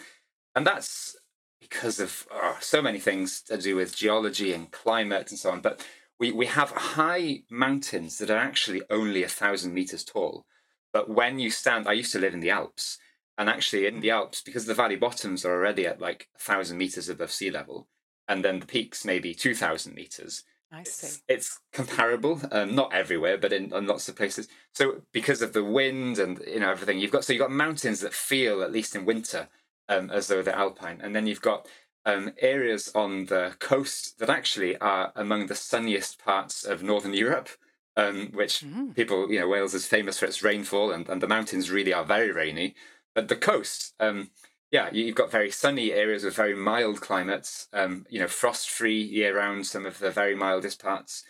and 0.54 0.66
that's 0.66 1.16
because 1.60 1.98
of 1.98 2.26
oh, 2.30 2.58
so 2.60 2.82
many 2.82 2.98
things 2.98 3.40
to 3.42 3.56
do 3.56 3.76
with 3.76 3.96
geology 3.96 4.52
and 4.52 4.70
climate 4.70 5.30
and 5.30 5.38
so 5.38 5.50
on. 5.50 5.60
But 5.60 5.86
we, 6.20 6.30
we 6.30 6.46
have 6.46 6.70
high 6.70 7.42
mountains 7.50 8.18
that 8.18 8.30
are 8.30 8.36
actually 8.38 8.82
only 8.90 9.22
a 9.22 9.28
thousand 9.28 9.72
meters 9.74 10.04
tall. 10.04 10.44
But 10.92 11.08
when 11.08 11.38
you 11.38 11.50
stand, 11.50 11.88
I 11.88 11.92
used 11.92 12.12
to 12.12 12.20
live 12.20 12.34
in 12.34 12.40
the 12.40 12.50
Alps, 12.50 12.98
and 13.36 13.48
actually 13.48 13.86
in 13.86 14.00
the 14.00 14.10
Alps, 14.10 14.42
because 14.42 14.66
the 14.66 14.74
valley 14.74 14.96
bottoms 14.96 15.44
are 15.44 15.52
already 15.52 15.86
at 15.86 16.00
like 16.00 16.28
a 16.36 16.38
thousand 16.38 16.78
meters 16.78 17.08
above 17.08 17.32
sea 17.32 17.50
level, 17.50 17.88
and 18.28 18.44
then 18.44 18.60
the 18.60 18.66
peaks 18.66 19.04
maybe 19.04 19.34
two 19.34 19.54
thousand 19.54 19.94
meters. 19.94 20.44
I 20.74 20.82
see. 20.82 21.06
It's, 21.06 21.22
it's 21.28 21.60
comparable, 21.72 22.40
um, 22.50 22.74
not 22.74 22.92
everywhere, 22.92 23.38
but 23.38 23.52
in, 23.52 23.72
in, 23.72 23.86
lots 23.86 24.08
of 24.08 24.16
places. 24.16 24.48
So 24.72 25.02
because 25.12 25.40
of 25.40 25.52
the 25.52 25.64
wind 25.64 26.18
and 26.18 26.40
you 26.46 26.60
know 26.60 26.70
everything, 26.70 26.98
you've 26.98 27.12
got 27.12 27.24
so 27.24 27.32
you've 27.32 27.40
got 27.40 27.52
mountains 27.52 28.00
that 28.00 28.12
feel 28.12 28.62
at 28.62 28.72
least 28.72 28.96
in 28.96 29.04
winter 29.04 29.48
um, 29.88 30.10
as 30.10 30.26
though 30.26 30.42
they're 30.42 30.56
alpine, 30.56 31.00
and 31.00 31.14
then 31.14 31.26
you've 31.26 31.40
got 31.40 31.68
um, 32.04 32.32
areas 32.40 32.90
on 32.94 33.26
the 33.26 33.54
coast 33.60 34.18
that 34.18 34.28
actually 34.28 34.76
are 34.78 35.12
among 35.14 35.46
the 35.46 35.54
sunniest 35.54 36.18
parts 36.18 36.64
of 36.64 36.82
northern 36.82 37.14
Europe. 37.14 37.48
Um, 37.96 38.30
which 38.32 38.64
mm. 38.64 38.92
people, 38.96 39.30
you 39.30 39.38
know, 39.38 39.46
Wales 39.46 39.72
is 39.72 39.86
famous 39.86 40.18
for 40.18 40.26
its 40.26 40.42
rainfall, 40.42 40.90
and, 40.90 41.08
and 41.08 41.22
the 41.22 41.28
mountains 41.28 41.70
really 41.70 41.94
are 41.94 42.04
very 42.04 42.32
rainy. 42.32 42.74
But 43.14 43.28
the 43.28 43.36
coast, 43.36 43.94
um, 44.00 44.30
yeah, 44.74 44.88
you've 44.90 45.14
got 45.14 45.30
very 45.30 45.52
sunny 45.52 45.92
areas 45.92 46.24
with 46.24 46.34
very 46.34 46.56
mild 46.56 47.00
climates. 47.00 47.68
Um, 47.72 48.06
you 48.10 48.18
know, 48.18 48.26
frost-free 48.26 49.00
year-round. 49.00 49.68
Some 49.68 49.86
of 49.86 50.00
the 50.00 50.10
very 50.10 50.34
mildest 50.34 50.82
parts. 50.82 51.22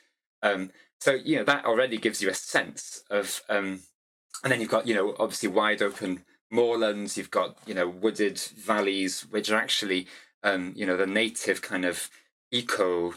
Um, 0.42 0.70
so 0.98 1.12
you 1.12 1.36
know 1.36 1.44
that 1.44 1.66
already 1.66 1.98
gives 1.98 2.22
you 2.22 2.30
a 2.30 2.34
sense 2.34 3.04
of. 3.10 3.42
Um, 3.50 3.80
and 4.42 4.50
then 4.50 4.62
you've 4.62 4.70
got 4.70 4.86
you 4.86 4.94
know 4.94 5.14
obviously 5.18 5.50
wide 5.50 5.82
open 5.82 6.24
moorlands. 6.50 7.18
You've 7.18 7.30
got 7.30 7.58
you 7.66 7.74
know 7.74 7.86
wooded 7.86 8.38
valleys, 8.38 9.26
which 9.28 9.50
are 9.50 9.60
actually 9.60 10.06
um, 10.42 10.72
you 10.74 10.86
know 10.86 10.96
the 10.96 11.06
native 11.06 11.60
kind 11.60 11.84
of 11.84 12.08
eco. 12.50 13.12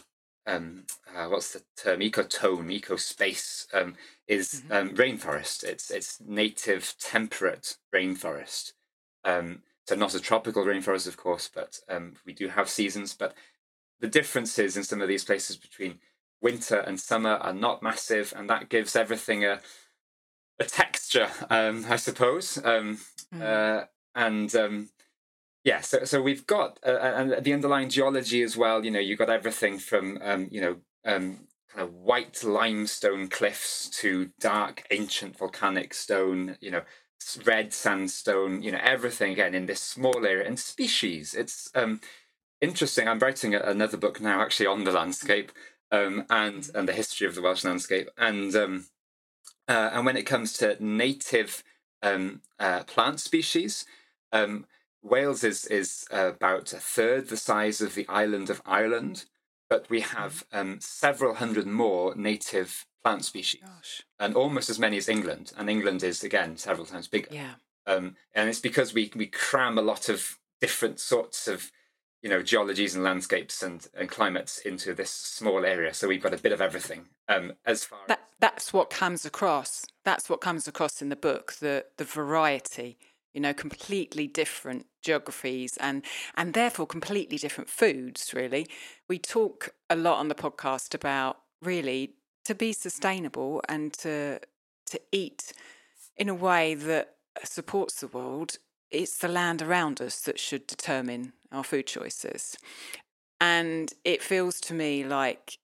Um, 0.46 0.84
uh, 1.16 1.28
what's 1.28 1.54
the 1.54 1.62
term? 1.74 2.00
Ecotone, 2.00 2.70
eco 2.70 2.96
space 2.96 3.66
um, 3.72 3.94
is 4.26 4.62
mm-hmm. 4.66 4.72
um, 4.74 4.94
rainforest. 4.94 5.64
It's 5.64 5.90
it's 5.90 6.20
native 6.20 6.96
temperate 7.00 7.78
rainforest. 7.94 8.72
Um, 9.24 9.62
so 9.88 9.94
not 9.94 10.14
a 10.14 10.20
tropical 10.20 10.66
rainforest, 10.66 11.08
of 11.08 11.16
course, 11.16 11.50
but 11.52 11.80
um, 11.88 12.16
we 12.26 12.34
do 12.34 12.48
have 12.48 12.68
seasons. 12.68 13.14
But 13.14 13.32
the 14.00 14.06
differences 14.06 14.76
in 14.76 14.84
some 14.84 15.00
of 15.00 15.08
these 15.08 15.24
places 15.24 15.56
between 15.56 15.98
winter 16.42 16.78
and 16.78 17.00
summer 17.00 17.36
are 17.36 17.54
not 17.54 17.82
massive, 17.82 18.34
and 18.36 18.50
that 18.50 18.68
gives 18.68 18.94
everything 18.94 19.46
a 19.46 19.60
a 20.60 20.64
texture, 20.64 21.28
um, 21.48 21.86
I 21.88 21.96
suppose. 21.96 22.58
Um, 22.62 22.98
mm. 23.34 23.40
uh, 23.40 23.86
and 24.14 24.54
um, 24.54 24.90
yeah, 25.64 25.80
so 25.80 26.04
so 26.04 26.20
we've 26.20 26.46
got 26.46 26.78
uh, 26.86 26.90
and 26.90 27.42
the 27.42 27.54
underlying 27.54 27.88
geology 27.88 28.42
as 28.42 28.58
well. 28.58 28.84
You 28.84 28.90
know, 28.90 29.00
you've 29.00 29.18
got 29.18 29.30
everything 29.30 29.78
from 29.78 30.18
um, 30.20 30.48
you 30.50 30.60
know 30.60 30.76
um, 31.06 31.46
kind 31.72 31.88
of 31.88 31.94
white 31.94 32.44
limestone 32.44 33.28
cliffs 33.28 33.88
to 34.00 34.32
dark 34.38 34.82
ancient 34.90 35.38
volcanic 35.38 35.94
stone. 35.94 36.58
You 36.60 36.72
know, 36.72 36.82
red 37.44 37.72
sandstone, 37.72 38.62
you 38.62 38.72
know, 38.72 38.80
everything 38.82 39.32
again 39.32 39.54
in 39.54 39.66
this 39.66 39.80
small 39.80 40.24
area 40.24 40.46
and 40.46 40.58
species. 40.58 41.34
It's 41.34 41.70
um, 41.74 42.00
interesting. 42.60 43.08
I'm 43.08 43.18
writing 43.18 43.54
another 43.54 43.96
book 43.96 44.20
now, 44.20 44.40
actually, 44.40 44.66
on 44.66 44.84
the 44.84 44.92
landscape 44.92 45.52
um, 45.90 46.24
and 46.30 46.70
and 46.74 46.88
the 46.88 46.92
history 46.92 47.26
of 47.26 47.34
the 47.34 47.42
Welsh 47.42 47.64
landscape. 47.64 48.08
And 48.16 48.54
um, 48.54 48.86
uh, 49.68 49.90
and 49.92 50.06
when 50.06 50.16
it 50.16 50.24
comes 50.24 50.52
to 50.54 50.82
native 50.82 51.62
um, 52.02 52.42
uh, 52.58 52.84
plant 52.84 53.20
species, 53.20 53.84
um, 54.32 54.66
Wales 55.02 55.44
is 55.44 55.64
is 55.66 56.06
about 56.10 56.72
a 56.72 56.78
third 56.78 57.28
the 57.28 57.36
size 57.36 57.80
of 57.80 57.94
the 57.94 58.06
island 58.08 58.50
of 58.50 58.62
Ireland, 58.64 59.24
but 59.68 59.88
we 59.90 60.00
have 60.00 60.44
um, 60.52 60.78
several 60.80 61.34
hundred 61.34 61.66
more 61.66 62.14
native 62.14 62.86
plant 63.08 63.24
species, 63.24 63.62
Gosh. 63.64 64.02
and 64.20 64.34
almost 64.34 64.68
as 64.68 64.78
many 64.78 64.98
as 64.98 65.08
England. 65.08 65.52
And 65.56 65.70
England 65.70 66.02
is 66.02 66.22
again 66.22 66.56
several 66.56 66.86
times 66.86 67.08
bigger. 67.08 67.28
Yeah. 67.30 67.54
Um, 67.86 68.16
and 68.34 68.48
it's 68.50 68.60
because 68.60 68.92
we 68.92 69.10
we 69.16 69.26
cram 69.26 69.78
a 69.78 69.82
lot 69.82 70.08
of 70.10 70.38
different 70.60 71.00
sorts 71.00 71.48
of 71.48 71.72
you 72.22 72.28
know 72.28 72.42
geologies 72.42 72.94
and 72.94 73.04
landscapes 73.04 73.62
and, 73.62 73.86
and 73.94 74.10
climates 74.10 74.58
into 74.58 74.92
this 74.92 75.10
small 75.10 75.64
area 75.64 75.94
so 75.94 76.08
we've 76.08 76.22
got 76.22 76.34
a 76.34 76.38
bit 76.38 76.52
of 76.52 76.60
everything 76.60 77.06
um, 77.28 77.52
as 77.64 77.84
far 77.84 78.00
that, 78.08 78.20
that's 78.40 78.72
what 78.72 78.90
comes 78.90 79.24
across 79.24 79.86
that's 80.04 80.28
what 80.28 80.40
comes 80.40 80.66
across 80.66 81.00
in 81.00 81.10
the 81.10 81.16
book 81.16 81.52
the 81.60 81.84
the 81.96 82.04
variety 82.04 82.98
you 83.32 83.40
know 83.40 83.54
completely 83.54 84.26
different 84.26 84.86
geographies 85.00 85.76
and 85.76 86.04
and 86.36 86.54
therefore 86.54 86.88
completely 86.88 87.38
different 87.38 87.70
foods 87.70 88.34
really 88.34 88.66
we 89.08 89.16
talk 89.16 89.70
a 89.88 89.94
lot 89.94 90.18
on 90.18 90.26
the 90.26 90.34
podcast 90.34 90.94
about 90.94 91.38
really 91.62 92.17
to 92.48 92.54
be 92.54 92.72
sustainable 92.72 93.60
and 93.68 93.92
to 93.92 94.40
to 94.86 94.98
eat 95.12 95.52
in 96.16 96.30
a 96.30 96.34
way 96.34 96.74
that 96.74 97.16
supports 97.44 98.00
the 98.00 98.06
world, 98.06 98.56
it's 98.90 99.18
the 99.18 99.28
land 99.28 99.60
around 99.60 100.00
us 100.00 100.22
that 100.22 100.40
should 100.40 100.66
determine 100.66 101.34
our 101.52 101.62
food 101.62 101.86
choices. 101.86 102.56
And 103.38 103.92
it 104.02 104.22
feels 104.22 104.62
to 104.62 104.72
me 104.72 105.04
like 105.04 105.58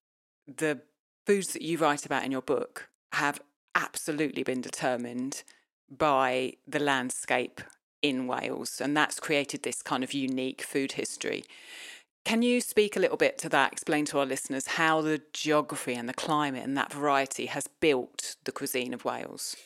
the 0.46 0.82
foods 1.26 1.54
that 1.54 1.62
you 1.62 1.78
write 1.78 2.04
about 2.04 2.22
in 2.22 2.30
your 2.30 2.42
book 2.42 2.90
have 3.14 3.40
absolutely 3.74 4.42
been 4.42 4.60
determined 4.60 5.42
by 5.90 6.52
the 6.68 6.80
landscape 6.80 7.62
in 8.02 8.26
Wales. 8.26 8.78
And 8.78 8.94
that's 8.94 9.18
created 9.18 9.62
this 9.62 9.80
kind 9.80 10.04
of 10.04 10.12
unique 10.12 10.60
food 10.60 10.92
history. 10.92 11.44
Can 12.24 12.40
you 12.42 12.60
speak 12.60 12.96
a 12.96 13.00
little 13.00 13.18
bit 13.18 13.36
to 13.38 13.48
that? 13.50 13.72
Explain 13.72 14.06
to 14.06 14.18
our 14.18 14.26
listeners 14.26 14.66
how 14.66 15.02
the 15.02 15.20
geography 15.32 15.94
and 15.94 16.08
the 16.08 16.14
climate 16.14 16.64
and 16.64 16.76
that 16.76 16.92
variety 16.92 17.46
has 17.46 17.68
built 17.80 18.36
the 18.44 18.52
cuisine 18.52 18.94
of 18.94 19.04
Wales. 19.04 19.56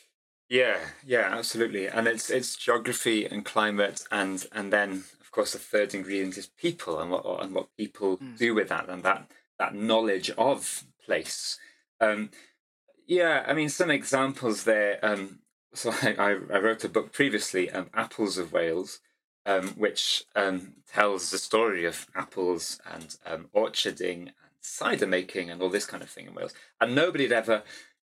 Yeah, 0.48 0.78
yeah, 1.04 1.28
absolutely. 1.30 1.86
And 1.86 2.08
it's 2.08 2.30
it's 2.30 2.56
geography 2.56 3.26
and 3.26 3.44
climate, 3.44 4.04
and 4.10 4.46
and 4.52 4.72
then 4.72 5.04
of 5.20 5.30
course 5.30 5.52
the 5.52 5.58
third 5.58 5.94
ingredient 5.94 6.38
is 6.38 6.46
people 6.46 6.98
and 6.98 7.10
what 7.10 7.24
and 7.42 7.54
what 7.54 7.76
people 7.76 8.16
mm. 8.16 8.36
do 8.36 8.54
with 8.54 8.68
that 8.68 8.88
and 8.88 9.02
that 9.02 9.30
that 9.58 9.74
knowledge 9.74 10.30
of 10.38 10.84
place. 11.04 11.58
Um, 12.00 12.30
yeah, 13.06 13.44
I 13.46 13.52
mean 13.52 13.68
some 13.68 13.90
examples 13.90 14.64
there. 14.64 14.98
Um, 15.02 15.40
so 15.74 15.92
I, 16.02 16.14
I 16.18 16.58
wrote 16.58 16.84
a 16.84 16.88
book 16.88 17.12
previously, 17.12 17.70
um, 17.70 17.90
Apples 17.92 18.38
of 18.38 18.52
Wales, 18.52 19.00
um, 19.47 19.68
which 19.71 20.25
um, 20.37 20.75
tells 20.90 21.30
the 21.30 21.38
story 21.38 21.85
of 21.85 22.07
apples 22.14 22.80
and 22.92 23.16
um, 23.26 23.47
orcharding 23.54 24.21
and 24.23 24.33
cider 24.61 25.07
making 25.07 25.50
and 25.50 25.62
all 25.62 25.71
this 25.71 25.87
kind 25.87 26.02
of 26.02 26.11
thing 26.11 26.26
in 26.26 26.35
Wales. 26.35 26.54
And 26.80 26.95
nobody 26.95 27.25
had 27.25 27.33
ever 27.33 27.62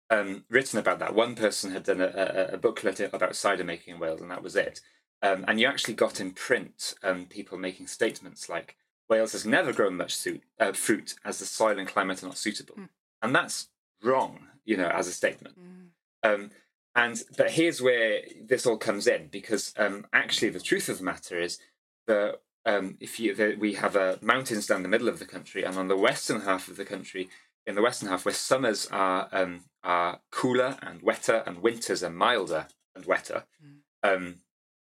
um, 0.09 0.45
written 0.49 0.79
about 0.79 0.99
that. 0.99 1.15
One 1.15 1.35
person 1.35 1.71
had 1.71 1.83
done 1.83 2.01
a, 2.01 2.07
a, 2.07 2.53
a, 2.53 2.57
booklet 2.57 2.99
about 2.99 3.35
cider 3.35 3.63
making 3.63 3.95
in 3.95 3.99
Wales, 3.99 4.21
and 4.21 4.31
that 4.31 4.43
was 4.43 4.55
it. 4.55 4.81
Um, 5.21 5.45
and 5.47 5.59
you 5.59 5.67
actually 5.67 5.95
got 5.95 6.19
in 6.19 6.31
print 6.31 6.93
um, 7.03 7.25
people 7.25 7.57
making 7.57 7.87
statements 7.87 8.49
like, 8.49 8.77
Wales 9.09 9.31
has 9.31 9.45
never 9.45 9.71
grown 9.71 9.95
much 9.95 10.15
suit, 10.15 10.43
uh, 10.59 10.73
fruit 10.73 11.15
as 11.23 11.39
the 11.39 11.45
soil 11.45 11.79
and 11.79 11.87
climate 11.87 12.21
are 12.23 12.27
not 12.27 12.37
suitable. 12.37 12.75
Mm. 12.75 12.89
And 13.21 13.35
that's 13.35 13.69
wrong, 14.03 14.47
you 14.65 14.77
know, 14.77 14.89
as 14.89 15.07
a 15.07 15.13
statement. 15.13 15.55
Mm. 15.59 16.49
And 16.97 17.21
but 17.37 17.51
here's 17.51 17.79
where 17.79 18.21
this 18.43 18.65
all 18.65 18.77
comes 18.77 19.05
in 19.05 19.27
because 19.27 19.71
um, 19.77 20.07
actually 20.11 20.49
the 20.49 20.59
truth 20.59 20.89
of 20.89 20.97
the 20.97 21.03
matter 21.03 21.39
is 21.39 21.59
that 22.07 22.39
um, 22.65 22.97
if 22.99 23.19
you 23.19 23.35
the, 23.35 23.55
we 23.57 23.75
have 23.75 23.95
uh, 23.95 24.15
mountains 24.19 24.65
down 24.65 24.81
the 24.81 24.89
middle 24.89 25.07
of 25.07 25.19
the 25.19 25.25
country, 25.25 25.63
and 25.63 25.77
on 25.77 25.89
the 25.89 25.95
western 25.95 26.41
half 26.41 26.67
of 26.67 26.75
the 26.75 26.85
country, 26.85 27.29
in 27.67 27.75
the 27.75 27.83
western 27.83 28.09
half, 28.09 28.25
where 28.25 28.33
summers 28.33 28.87
are 28.91 29.29
um, 29.31 29.65
are 29.83 30.21
cooler 30.31 30.79
and 30.81 31.03
wetter, 31.03 31.43
and 31.45 31.61
winters 31.61 32.03
are 32.03 32.09
milder 32.09 32.65
and 32.95 33.05
wetter, 33.05 33.43
mm. 33.63 34.35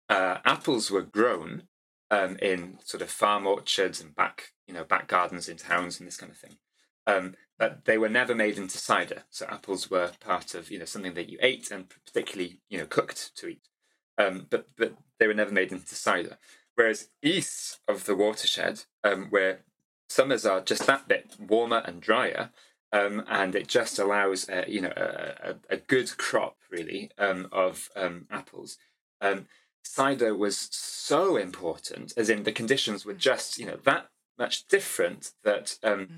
uh, 0.09 0.39
apples 0.45 0.93
were 0.93 1.03
grown 1.03 1.65
um, 2.13 2.37
in 2.41 2.79
sort 2.85 3.03
of 3.03 3.11
farm 3.11 3.45
orchards 3.45 4.01
and 4.01 4.15
back 4.15 4.53
you 4.69 4.73
know 4.73 4.85
back 4.85 5.09
gardens 5.09 5.49
in 5.49 5.57
towns 5.57 5.99
and 5.99 6.07
this 6.07 6.17
kind 6.17 6.31
of 6.31 6.39
thing. 6.39 6.59
Um, 7.09 7.35
but 7.59 7.87
they 7.87 7.99
were 7.99 8.09
never 8.09 8.35
made 8.35 8.57
into 8.57 8.79
cider. 8.79 9.25
So 9.31 9.47
apples 9.47 9.91
were 9.91 10.13
part 10.21 10.55
of 10.55 10.71
you 10.71 10.79
know 10.79 10.85
something 10.85 11.15
that 11.15 11.29
you 11.29 11.39
ate 11.41 11.71
and 11.71 11.89
particularly 11.89 12.61
you 12.69 12.79
know 12.79 12.87
cooked 12.87 13.35
to 13.37 13.49
eat. 13.49 13.69
Um, 14.17 14.47
but 14.49 14.69
but 14.77 14.95
they 15.19 15.27
were 15.27 15.35
never 15.35 15.53
made 15.53 15.73
into 15.73 15.95
cider. 15.95 16.39
Whereas 16.77 17.09
east 17.23 17.81
of 17.89 18.05
the 18.05 18.15
watershed, 18.15 18.85
um, 19.03 19.27
where 19.31 19.61
summers 20.09 20.47
are 20.47 20.61
just 20.61 20.87
that 20.87 21.09
bit 21.09 21.35
warmer 21.41 21.83
and 21.85 22.01
drier, 22.01 22.51
um, 22.93 23.25
and 23.27 23.57
it 23.57 23.67
just 23.67 23.99
allows 23.99 24.49
you 24.69 24.83
know 24.83 24.93
a, 24.97 25.51
a, 25.51 25.55
a, 25.71 25.77
good 25.79 26.17
crop 26.19 26.57
really 26.71 27.11
um, 27.19 27.49
of 27.51 27.91
um, 27.97 28.27
apples. 28.31 28.79
Um, 29.21 29.47
cider 29.83 30.35
was 30.35 30.69
so 30.71 31.37
important, 31.37 32.13
as 32.17 32.29
in 32.29 32.45
the 32.45 32.53
conditions 32.53 33.05
were 33.05 33.15
just, 33.15 33.59
you 33.59 33.67
know, 33.67 33.79
that 33.85 34.09
much 34.39 34.67
different 34.69 35.33
that 35.43 35.79
mm. 35.83 36.09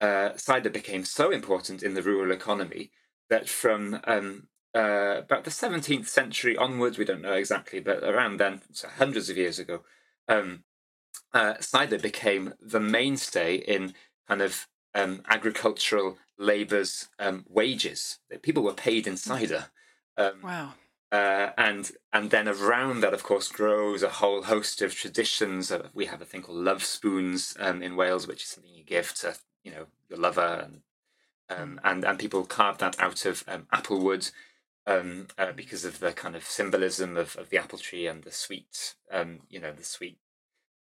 Uh, 0.00 0.30
cider 0.36 0.70
became 0.70 1.04
so 1.04 1.30
important 1.30 1.82
in 1.82 1.94
the 1.94 2.02
rural 2.02 2.30
economy 2.30 2.90
that 3.30 3.48
from 3.48 4.00
um, 4.04 4.48
uh, 4.74 5.16
about 5.18 5.44
the 5.44 5.50
17th 5.50 6.06
century 6.06 6.56
onwards, 6.56 6.98
we 6.98 7.04
don't 7.04 7.22
know 7.22 7.34
exactly, 7.34 7.80
but 7.80 8.02
around 8.02 8.38
then, 8.38 8.62
so 8.72 8.88
hundreds 8.88 9.28
of 9.28 9.36
years 9.36 9.58
ago, 9.58 9.80
um, 10.28 10.64
uh, 11.32 11.54
cider 11.60 11.98
became 11.98 12.54
the 12.60 12.80
mainstay 12.80 13.56
in 13.56 13.94
kind 14.28 14.42
of 14.42 14.66
um, 14.94 15.22
agricultural 15.26 16.18
labour's 16.38 17.08
um, 17.18 17.44
wages. 17.48 18.18
People 18.42 18.62
were 18.62 18.74
paid 18.74 19.06
in 19.06 19.16
cider. 19.16 19.66
Um, 20.16 20.40
wow. 20.42 20.74
Uh, 21.10 21.50
and 21.56 21.92
and 22.12 22.30
then 22.30 22.46
around 22.46 23.00
that, 23.00 23.14
of 23.14 23.22
course, 23.22 23.48
grows 23.48 24.02
a 24.02 24.08
whole 24.10 24.42
host 24.42 24.82
of 24.82 24.94
traditions. 24.94 25.72
Uh, 25.72 25.88
we 25.94 26.04
have 26.04 26.20
a 26.20 26.24
thing 26.26 26.42
called 26.42 26.58
love 26.58 26.84
spoons 26.84 27.56
um, 27.58 27.82
in 27.82 27.96
Wales, 27.96 28.26
which 28.26 28.42
is 28.42 28.50
something 28.50 28.74
you 28.74 28.84
give 28.84 29.14
to 29.14 29.34
you 29.68 29.74
know 29.74 29.86
your 30.08 30.18
lover, 30.18 30.66
and 30.66 30.80
um, 31.50 31.72
hmm. 31.72 31.78
and 31.84 32.04
and 32.04 32.18
people 32.18 32.44
carve 32.44 32.78
that 32.78 32.98
out 32.98 33.26
of 33.26 33.44
um, 33.46 33.66
apple 33.72 34.00
wood 34.00 34.30
um, 34.86 35.28
uh, 35.36 35.52
because 35.52 35.84
of 35.84 36.00
the 36.00 36.12
kind 36.12 36.34
of 36.34 36.44
symbolism 36.44 37.16
of, 37.16 37.36
of 37.36 37.50
the 37.50 37.58
apple 37.58 37.78
tree 37.78 38.06
and 38.06 38.24
the 38.24 38.32
sweet, 38.32 38.94
um, 39.12 39.40
you 39.50 39.60
know, 39.60 39.72
the 39.72 39.84
sweet 39.84 40.18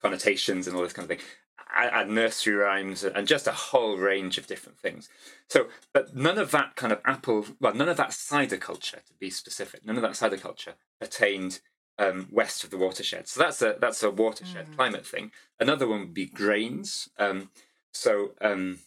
connotations 0.01 0.65
and 0.65 0.75
all 0.75 0.84
this 0.84 0.94
kind 0.94 1.12
of 1.12 1.17
thing 1.17 1.27
and 1.75 2.15
nursery 2.15 2.56
rhymes 2.56 3.03
and 3.03 3.27
just 3.27 3.46
a 3.48 3.51
whole 3.51 3.98
range 3.98 4.38
of 4.38 4.48
different 4.48 4.79
things. 4.79 5.10
So, 5.50 5.67
but 5.91 6.15
none 6.15 6.38
of 6.38 6.51
that 6.51 6.75
kind 6.75 6.94
of 6.94 7.01
apple, 7.03 7.46
well, 7.60 7.74
none 7.74 7.89
of 7.89 7.98
that 7.98 8.13
cider 8.13 8.58
culture, 8.58 9.01
to 9.06 9.13
be 9.20 9.29
specific, 9.29 9.86
none 9.86 9.98
of 9.98 10.01
that 10.01 10.15
cider 10.15 10.38
culture 10.38 10.75
attained 11.01 11.60
um, 12.00 12.27
west 12.32 12.63
of 12.63 12.70
the 12.70 12.77
watershed. 12.77 13.27
So 13.27 13.41
that's 13.41 13.62
a 13.62 13.75
that's 13.82 14.03
a 14.03 14.12
watershed 14.12 14.67
mm. 14.67 14.75
climate 14.75 15.06
thing. 15.06 15.32
Another 15.60 15.88
one 15.88 16.00
would 16.01 16.13
be 16.13 16.27
grains. 16.27 17.10
Um, 17.17 17.50
so 17.94 18.32
um, 18.41 18.79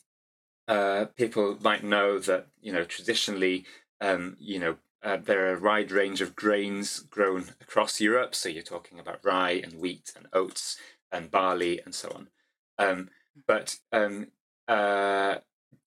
uh, 0.69 1.07
people 1.17 1.59
might 1.61 1.85
know 1.85 2.19
that 2.19 2.47
you 2.61 2.73
know 2.73 2.85
traditionally, 2.85 3.65
um, 4.01 4.37
you 4.39 4.59
know. 4.59 4.77
Uh, 5.03 5.17
there 5.17 5.47
are 5.47 5.57
a 5.57 5.61
wide 5.61 5.91
range 5.91 6.21
of 6.21 6.37
grains 6.37 7.01
grown 7.01 7.43
across 7.59 8.03
Europe. 8.03 8.35
So 8.35 8.51
you're 8.51 8.63
talking 8.63 9.01
about 9.01 9.25
rye 9.25 9.53
and 9.53 9.81
wheat 9.81 10.13
and 10.15 10.27
oats 10.35 10.77
and 11.11 11.31
barley 11.31 11.81
and 11.83 11.95
so 11.95 12.11
on. 12.15 12.29
Um, 12.79 13.09
but 13.47 13.79
um, 13.93 14.27
uh, 14.69 15.37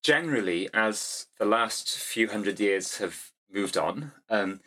generally, 0.02 0.68
as 0.74 1.26
the 1.38 1.44
last 1.44 1.96
few 1.96 2.28
hundred 2.28 2.60
years 2.60 2.98
have 2.98 3.30
moved 3.50 3.76
on, 3.76 4.12
um, 4.28 4.60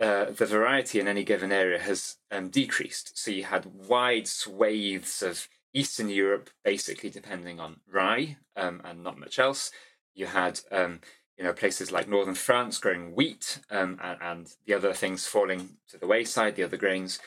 uh, 0.00 0.26
the 0.26 0.46
variety 0.46 1.00
in 1.00 1.08
any 1.08 1.24
given 1.24 1.52
area 1.52 1.78
has 1.78 2.16
um, 2.30 2.48
decreased. 2.48 3.16
So 3.18 3.30
you 3.30 3.44
had 3.44 3.88
wide 3.88 4.28
swathes 4.28 5.22
of 5.22 5.48
Eastern 5.74 6.08
Europe, 6.08 6.50
basically 6.64 7.10
depending 7.10 7.60
on 7.60 7.80
rye 7.90 8.36
um, 8.56 8.80
and 8.84 9.02
not 9.02 9.18
much 9.18 9.38
else. 9.38 9.70
You 10.14 10.26
had 10.26 10.60
um, 10.70 11.00
you 11.36 11.44
know 11.44 11.52
places 11.52 11.92
like 11.92 12.08
northern 12.08 12.34
France 12.34 12.78
growing 12.78 13.14
wheat 13.14 13.60
and, 13.68 13.98
and, 14.00 14.54
the 14.66 14.74
other 14.74 14.92
things 14.92 15.26
falling 15.26 15.76
to 15.88 15.98
the 15.98 16.06
wayside, 16.06 16.54
the 16.54 16.62
other 16.62 16.76
grains. 16.76 17.18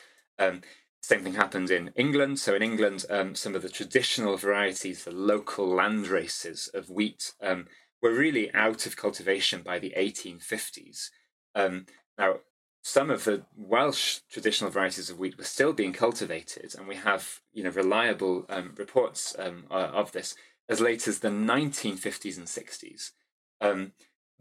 Same 1.08 1.22
thing 1.22 1.34
happened 1.34 1.70
in 1.70 1.90
England. 1.96 2.38
So 2.38 2.54
in 2.54 2.62
England, 2.62 3.04
um, 3.08 3.34
some 3.34 3.54
of 3.54 3.62
the 3.62 3.68
traditional 3.68 4.36
varieties, 4.36 5.04
the 5.04 5.10
local 5.10 5.66
land 5.66 6.08
races 6.08 6.68
of 6.74 6.90
wheat, 6.90 7.32
um, 7.40 7.66
were 8.02 8.12
really 8.12 8.52
out 8.52 8.84
of 8.84 8.96
cultivation 8.96 9.62
by 9.62 9.78
the 9.78 9.94
1850s. 9.96 11.10
Um, 11.54 11.86
now, 12.18 12.40
some 12.82 13.10
of 13.10 13.24
the 13.24 13.42
Welsh 13.56 14.20
traditional 14.30 14.70
varieties 14.70 15.10
of 15.10 15.18
wheat 15.18 15.36
were 15.36 15.44
still 15.44 15.72
being 15.72 15.92
cultivated, 15.92 16.74
and 16.76 16.86
we 16.86 16.96
have 16.96 17.40
you 17.52 17.64
know 17.64 17.70
reliable 17.70 18.46
um, 18.48 18.74
reports 18.76 19.34
um, 19.38 19.64
uh, 19.70 19.90
of 19.92 20.12
this 20.12 20.34
as 20.68 20.80
late 20.80 21.08
as 21.08 21.20
the 21.20 21.28
1950s 21.28 22.36
and 22.36 22.46
60s. 22.46 23.12
Um, 23.60 23.92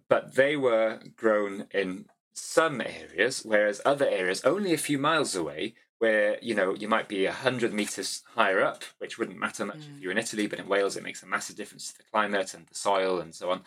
but 0.10 0.36
they 0.36 0.56
were 0.56 1.00
grown 1.16 1.68
in 1.72 2.06
some 2.34 2.82
areas, 2.82 3.42
whereas 3.44 3.82
other 3.86 4.08
areas, 4.08 4.44
only 4.44 4.74
a 4.74 4.78
few 4.78 4.98
miles 4.98 5.36
away, 5.36 5.74
where 6.00 6.38
you 6.42 6.54
know 6.54 6.76
you 6.76 6.88
might 6.88 7.08
be 7.08 7.26
a 7.26 7.34
hundred 7.34 7.74
meters 7.74 8.24
higher 8.36 8.62
up, 8.62 8.84
which 9.00 9.18
wouldn't 9.18 9.40
matter 9.40 9.66
much 9.66 9.78
mm. 9.78 9.96
if 9.96 10.02
you're 10.02 10.12
in 10.12 10.18
Italy, 10.18 10.48
but 10.48 10.60
in 10.60 10.68
Wales 10.68 10.96
it 10.96 11.04
makes 11.04 11.24
a 11.24 11.28
massive 11.28 11.56
difference 11.56 11.92
to 11.92 11.98
the 11.98 12.04
climate 12.12 12.54
and 12.54 12.68
the 12.68 12.76
soil 12.76 13.20
and 13.20 13.34
so 13.34 13.50
on. 13.50 13.62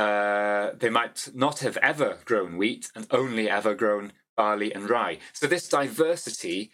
Uh, 0.00 0.72
they 0.78 0.88
might 0.88 1.28
not 1.34 1.58
have 1.58 1.76
ever 1.82 2.16
grown 2.24 2.56
wheat 2.56 2.90
and 2.94 3.06
only 3.10 3.50
ever 3.50 3.74
grown 3.74 4.12
barley 4.34 4.72
and 4.74 4.88
rye. 4.88 5.18
So 5.34 5.46
this 5.46 5.68
diversity 5.68 6.70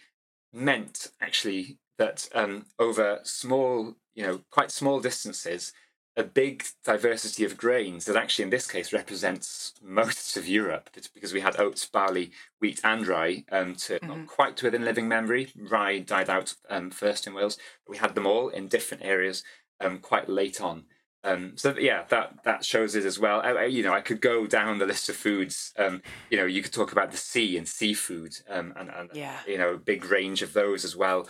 meant 0.53 1.09
actually 1.19 1.77
that 1.97 2.29
um, 2.33 2.67
over 2.79 3.19
small, 3.23 3.95
you 4.15 4.25
know, 4.25 4.43
quite 4.49 4.71
small 4.71 5.01
distances, 5.01 5.73
a 6.15 6.23
big 6.23 6.63
diversity 6.85 7.43
of 7.43 7.57
grains 7.57 8.05
that 8.05 8.15
actually 8.15 8.43
in 8.43 8.49
this 8.49 8.65
case 8.65 8.93
represents 8.93 9.73
most 9.83 10.37
of 10.37 10.47
Europe 10.47 10.89
because 11.13 11.33
we 11.33 11.41
had 11.41 11.59
oats, 11.59 11.85
barley, 11.85 12.31
wheat, 12.61 12.79
and 12.85 13.05
rye 13.07 13.43
um, 13.51 13.75
to 13.75 13.95
mm-hmm. 13.95 14.07
not 14.07 14.27
quite 14.27 14.63
within 14.63 14.85
living 14.85 15.09
memory. 15.09 15.51
Rye 15.57 15.99
died 15.99 16.29
out 16.29 16.55
um, 16.69 16.91
first 16.91 17.27
in 17.27 17.33
Wales, 17.33 17.57
we 17.89 17.97
had 17.97 18.15
them 18.15 18.25
all 18.25 18.47
in 18.47 18.69
different 18.69 19.03
areas 19.03 19.43
um, 19.81 19.99
quite 19.99 20.29
late 20.29 20.61
on. 20.61 20.85
Um, 21.27 21.53
so 21.55 21.75
yeah, 21.77 22.03
that 22.09 22.43
that 22.43 22.65
shows 22.65 22.95
it 22.95 23.05
as 23.05 23.19
well. 23.19 23.41
I, 23.41 23.65
you 23.65 23.83
know, 23.83 23.93
I 23.93 24.01
could 24.01 24.21
go 24.21 24.47
down 24.47 24.79
the 24.79 24.85
list 24.85 25.09
of 25.09 25.15
foods. 25.15 25.73
Um, 25.77 26.01
you 26.29 26.37
know, 26.37 26.45
you 26.45 26.61
could 26.61 26.73
talk 26.73 26.91
about 26.91 27.11
the 27.11 27.17
sea 27.17 27.57
and 27.57 27.67
seafood, 27.67 28.33
um, 28.49 28.73
and, 28.75 28.89
and 28.89 29.09
yeah. 29.13 29.39
you 29.45 29.57
know, 29.57 29.73
a 29.73 29.77
big 29.77 30.05
range 30.05 30.41
of 30.41 30.53
those 30.53 30.85
as 30.85 30.95
well. 30.95 31.27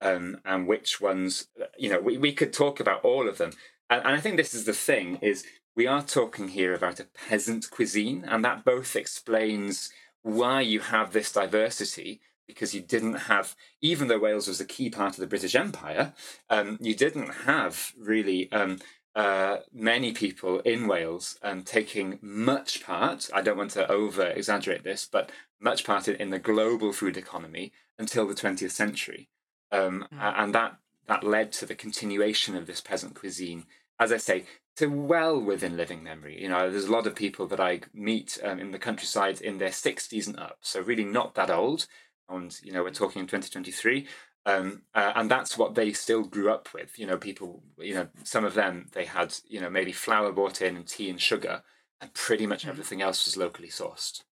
and 0.00 0.68
which 0.68 1.00
ones, 1.00 1.48
you 1.76 1.90
know, 1.90 2.00
we, 2.00 2.18
we 2.18 2.32
could 2.32 2.52
talk 2.52 2.78
about 2.78 3.04
all 3.04 3.28
of 3.28 3.38
them 3.38 3.52
and, 3.90 4.04
and 4.04 4.14
I 4.14 4.20
think 4.20 4.36
this 4.36 4.54
is 4.54 4.64
the 4.64 4.72
thing 4.72 5.18
is 5.22 5.44
we 5.74 5.86
are 5.86 6.02
talking 6.02 6.48
here 6.48 6.74
about 6.74 7.00
a 7.00 7.04
peasant 7.04 7.70
cuisine, 7.70 8.24
and 8.26 8.44
that 8.44 8.64
both 8.64 8.96
explains 8.96 9.90
why 10.22 10.60
you 10.60 10.80
have 10.80 11.12
this 11.12 11.32
diversity 11.32 12.20
because 12.46 12.74
you 12.74 12.80
didn't 12.80 13.14
have, 13.14 13.54
even 13.82 14.08
though 14.08 14.18
Wales 14.18 14.48
was 14.48 14.60
a 14.60 14.64
key 14.64 14.88
part 14.88 15.12
of 15.12 15.20
the 15.20 15.26
British 15.26 15.54
Empire, 15.54 16.14
um, 16.48 16.78
you 16.80 16.94
didn't 16.94 17.28
have 17.44 17.92
really 17.98 18.50
um, 18.52 18.78
uh, 19.14 19.58
many 19.72 20.12
people 20.12 20.60
in 20.60 20.86
Wales 20.86 21.38
um, 21.42 21.62
taking 21.62 22.18
much 22.22 22.84
part. 22.84 23.28
I 23.34 23.42
don't 23.42 23.56
want 23.56 23.72
to 23.72 23.90
over 23.90 24.26
exaggerate 24.26 24.84
this, 24.84 25.08
but 25.10 25.30
much 25.60 25.84
part 25.84 26.06
in, 26.06 26.16
in, 26.16 26.30
the 26.30 26.38
global 26.38 26.92
food 26.92 27.16
economy 27.16 27.72
until 27.98 28.28
the 28.28 28.34
20th 28.34 28.70
century. 28.70 29.28
Mm. 29.72 30.06
And 30.12 30.54
that 30.54 30.78
that 31.08 31.24
led 31.24 31.52
to 31.52 31.66
the 31.66 31.74
continuation 31.74 32.54
of 32.54 32.66
this 32.66 32.80
peasant 32.80 33.14
cuisine, 33.14 33.64
as 33.98 34.12
I 34.12 34.18
say, 34.18 34.44
to 34.76 34.86
well 34.86 35.40
within 35.40 35.76
living 35.76 36.02
memory. 36.02 36.40
You 36.40 36.48
know, 36.48 36.70
there's 36.70 36.84
a 36.84 36.92
lot 36.92 37.06
of 37.06 37.16
people 37.16 37.46
that 37.48 37.58
I 37.58 37.80
meet 37.92 38.38
um, 38.44 38.60
in 38.60 38.70
the 38.70 38.78
countryside 38.78 39.40
in 39.40 39.58
their 39.58 39.70
60s 39.70 40.26
and 40.28 40.38
up, 40.38 40.58
so 40.60 40.80
really 40.80 41.04
not 41.04 41.34
that 41.34 41.50
old. 41.50 41.86
And, 42.28 42.54
you 42.62 42.72
know, 42.72 42.82
we're 42.82 42.90
talking 42.90 43.20
in 43.20 43.26
2023. 43.26 44.06
Um, 44.48 44.82
uh, 44.94 45.12
and 45.14 45.30
that's 45.30 45.58
what 45.58 45.74
they 45.74 45.92
still 45.92 46.22
grew 46.22 46.50
up 46.50 46.68
with. 46.72 46.98
You 46.98 47.06
know, 47.06 47.18
people, 47.18 47.62
you 47.78 47.94
know, 47.94 48.08
some 48.24 48.44
of 48.44 48.54
them, 48.54 48.86
they 48.92 49.04
had, 49.04 49.34
you 49.46 49.60
know, 49.60 49.68
maybe 49.68 49.92
flour 49.92 50.32
bought 50.32 50.62
in 50.62 50.74
and 50.74 50.86
tea 50.86 51.10
and 51.10 51.20
sugar, 51.20 51.62
and 52.00 52.14
pretty 52.14 52.46
much 52.46 52.64
mm. 52.64 52.68
everything 52.68 53.02
else 53.02 53.26
was 53.26 53.36
locally 53.36 53.68
sourced. 53.68 54.22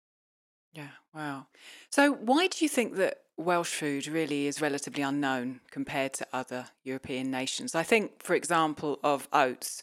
Yeah, 0.72 0.88
wow. 1.14 1.48
So, 1.90 2.12
why 2.12 2.46
do 2.46 2.64
you 2.64 2.68
think 2.68 2.96
that 2.96 3.18
Welsh 3.36 3.74
food 3.74 4.06
really 4.06 4.46
is 4.46 4.62
relatively 4.62 5.02
unknown 5.02 5.60
compared 5.70 6.14
to 6.14 6.26
other 6.32 6.68
European 6.84 7.30
nations. 7.30 7.74
I 7.74 7.82
think, 7.82 8.22
for 8.22 8.34
example, 8.34 8.98
of 9.04 9.28
oats, 9.32 9.82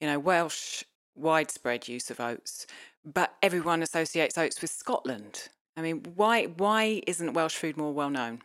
you 0.00 0.06
know, 0.06 0.18
Welsh 0.18 0.84
widespread 1.14 1.86
use 1.86 2.10
of 2.10 2.18
oats, 2.18 2.66
but 3.04 3.34
everyone 3.42 3.82
associates 3.82 4.38
oats 4.38 4.62
with 4.62 4.70
Scotland. 4.70 5.48
I 5.76 5.82
mean, 5.82 6.02
why 6.14 6.46
why 6.46 7.02
isn't 7.06 7.34
Welsh 7.34 7.56
food 7.56 7.76
more 7.76 7.92
well 7.92 8.10
known? 8.10 8.40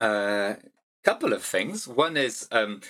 A 0.00 0.04
uh, 0.04 0.54
couple 1.04 1.32
of 1.32 1.42
things. 1.42 1.88
One 1.88 2.16
is 2.16 2.48
um, 2.52 2.80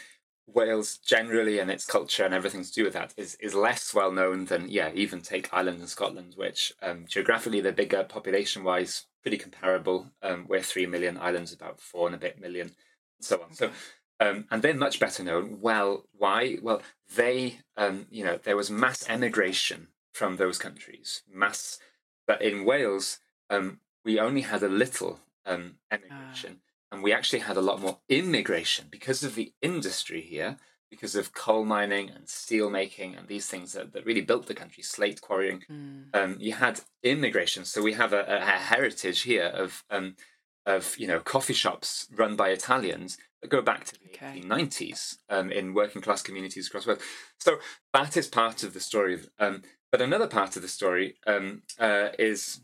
Wales 0.46 0.98
generally 0.98 1.58
and 1.58 1.70
its 1.70 1.84
culture 1.84 2.24
and 2.24 2.34
everything 2.34 2.64
to 2.64 2.72
do 2.72 2.84
with 2.84 2.92
that 2.94 3.14
is 3.16 3.34
is 3.36 3.54
less 3.54 3.92
well 3.92 4.12
known 4.12 4.46
than 4.46 4.68
yeah 4.68 4.90
even 4.94 5.20
take 5.20 5.52
Ireland 5.52 5.80
and 5.80 5.88
Scotland, 5.88 6.34
which 6.36 6.72
um, 6.82 7.04
geographically 7.08 7.60
they're 7.60 7.72
bigger 7.72 8.04
population 8.04 8.64
wise, 8.64 9.06
pretty 9.22 9.38
comparable. 9.38 10.12
Um, 10.22 10.46
we're 10.48 10.62
three 10.62 10.86
million, 10.86 11.16
Ireland's 11.16 11.52
about 11.52 11.80
four 11.80 12.06
and 12.06 12.14
a 12.14 12.18
bit 12.18 12.40
million, 12.40 12.68
and 12.68 12.74
so 13.20 13.42
on. 13.42 13.54
So. 13.54 13.70
Um, 14.18 14.46
and 14.50 14.62
they're 14.62 14.72
much 14.72 14.98
better 14.98 15.22
known. 15.22 15.60
Well, 15.60 16.06
why? 16.16 16.56
Well, 16.62 16.80
they, 17.14 17.58
um, 17.76 18.06
you 18.10 18.24
know, 18.24 18.38
there 18.42 18.56
was 18.56 18.70
mass 18.70 19.06
emigration 19.10 19.88
from 20.14 20.36
those 20.36 20.56
countries, 20.58 21.22
mass. 21.30 21.78
But 22.26 22.40
in 22.40 22.64
Wales, 22.64 23.18
um, 23.50 23.80
we 24.06 24.18
only 24.18 24.40
had 24.40 24.62
a 24.62 24.70
little 24.70 25.20
um, 25.44 25.74
emigration, 25.90 26.60
and 26.96 27.02
we 27.02 27.12
actually 27.12 27.40
had 27.40 27.59
a 27.59 27.61
lot 27.61 27.78
more 27.78 27.98
immigration 28.09 28.87
because 28.90 29.22
of 29.22 29.35
the 29.35 29.52
industry 29.61 30.22
here, 30.22 30.56
because 30.90 31.14
of 31.14 31.35
coal 31.35 31.62
mining 31.62 32.09
and 32.09 32.26
steel 32.26 32.70
making 32.70 33.14
and 33.14 33.28
these 33.28 33.46
things 33.46 33.74
that, 33.74 33.92
that 33.92 34.06
really 34.06 34.22
built 34.22 34.46
the 34.46 34.54
country, 34.54 34.82
slate 34.82 35.20
quarrying. 35.20 35.62
Mm. 35.70 36.04
Um, 36.14 36.37
you 36.40 36.54
had 36.54 36.80
immigration. 37.02 37.66
So 37.66 37.82
we 37.82 37.92
have 37.92 38.14
a, 38.14 38.24
a 38.26 38.40
heritage 38.40 39.22
here 39.22 39.44
of 39.44 39.85
um, 39.90 40.16
of 40.64 40.96
you 40.98 41.06
know 41.06 41.20
coffee 41.20 41.52
shops 41.52 42.09
run 42.16 42.35
by 42.35 42.48
Italians 42.48 43.18
that 43.42 43.50
go 43.50 43.61
back 43.61 43.85
to 43.85 43.94
the 44.00 44.06
okay. 44.06 44.40
1890s 44.40 45.18
um, 45.28 45.52
in 45.52 45.74
working 45.74 46.00
class 46.00 46.22
communities 46.22 46.68
across 46.68 46.85
the 46.85 46.92
world. 46.92 47.02
So 47.38 47.59
that 47.92 48.16
is 48.16 48.26
part 48.26 48.62
of 48.62 48.72
the 48.72 48.80
story. 48.80 49.20
Um, 49.38 49.64
but 49.92 50.00
another 50.00 50.26
part 50.26 50.56
of 50.56 50.62
the 50.62 50.68
story 50.68 51.16
um, 51.26 51.61
uh, 51.78 52.09
is, 52.18 52.61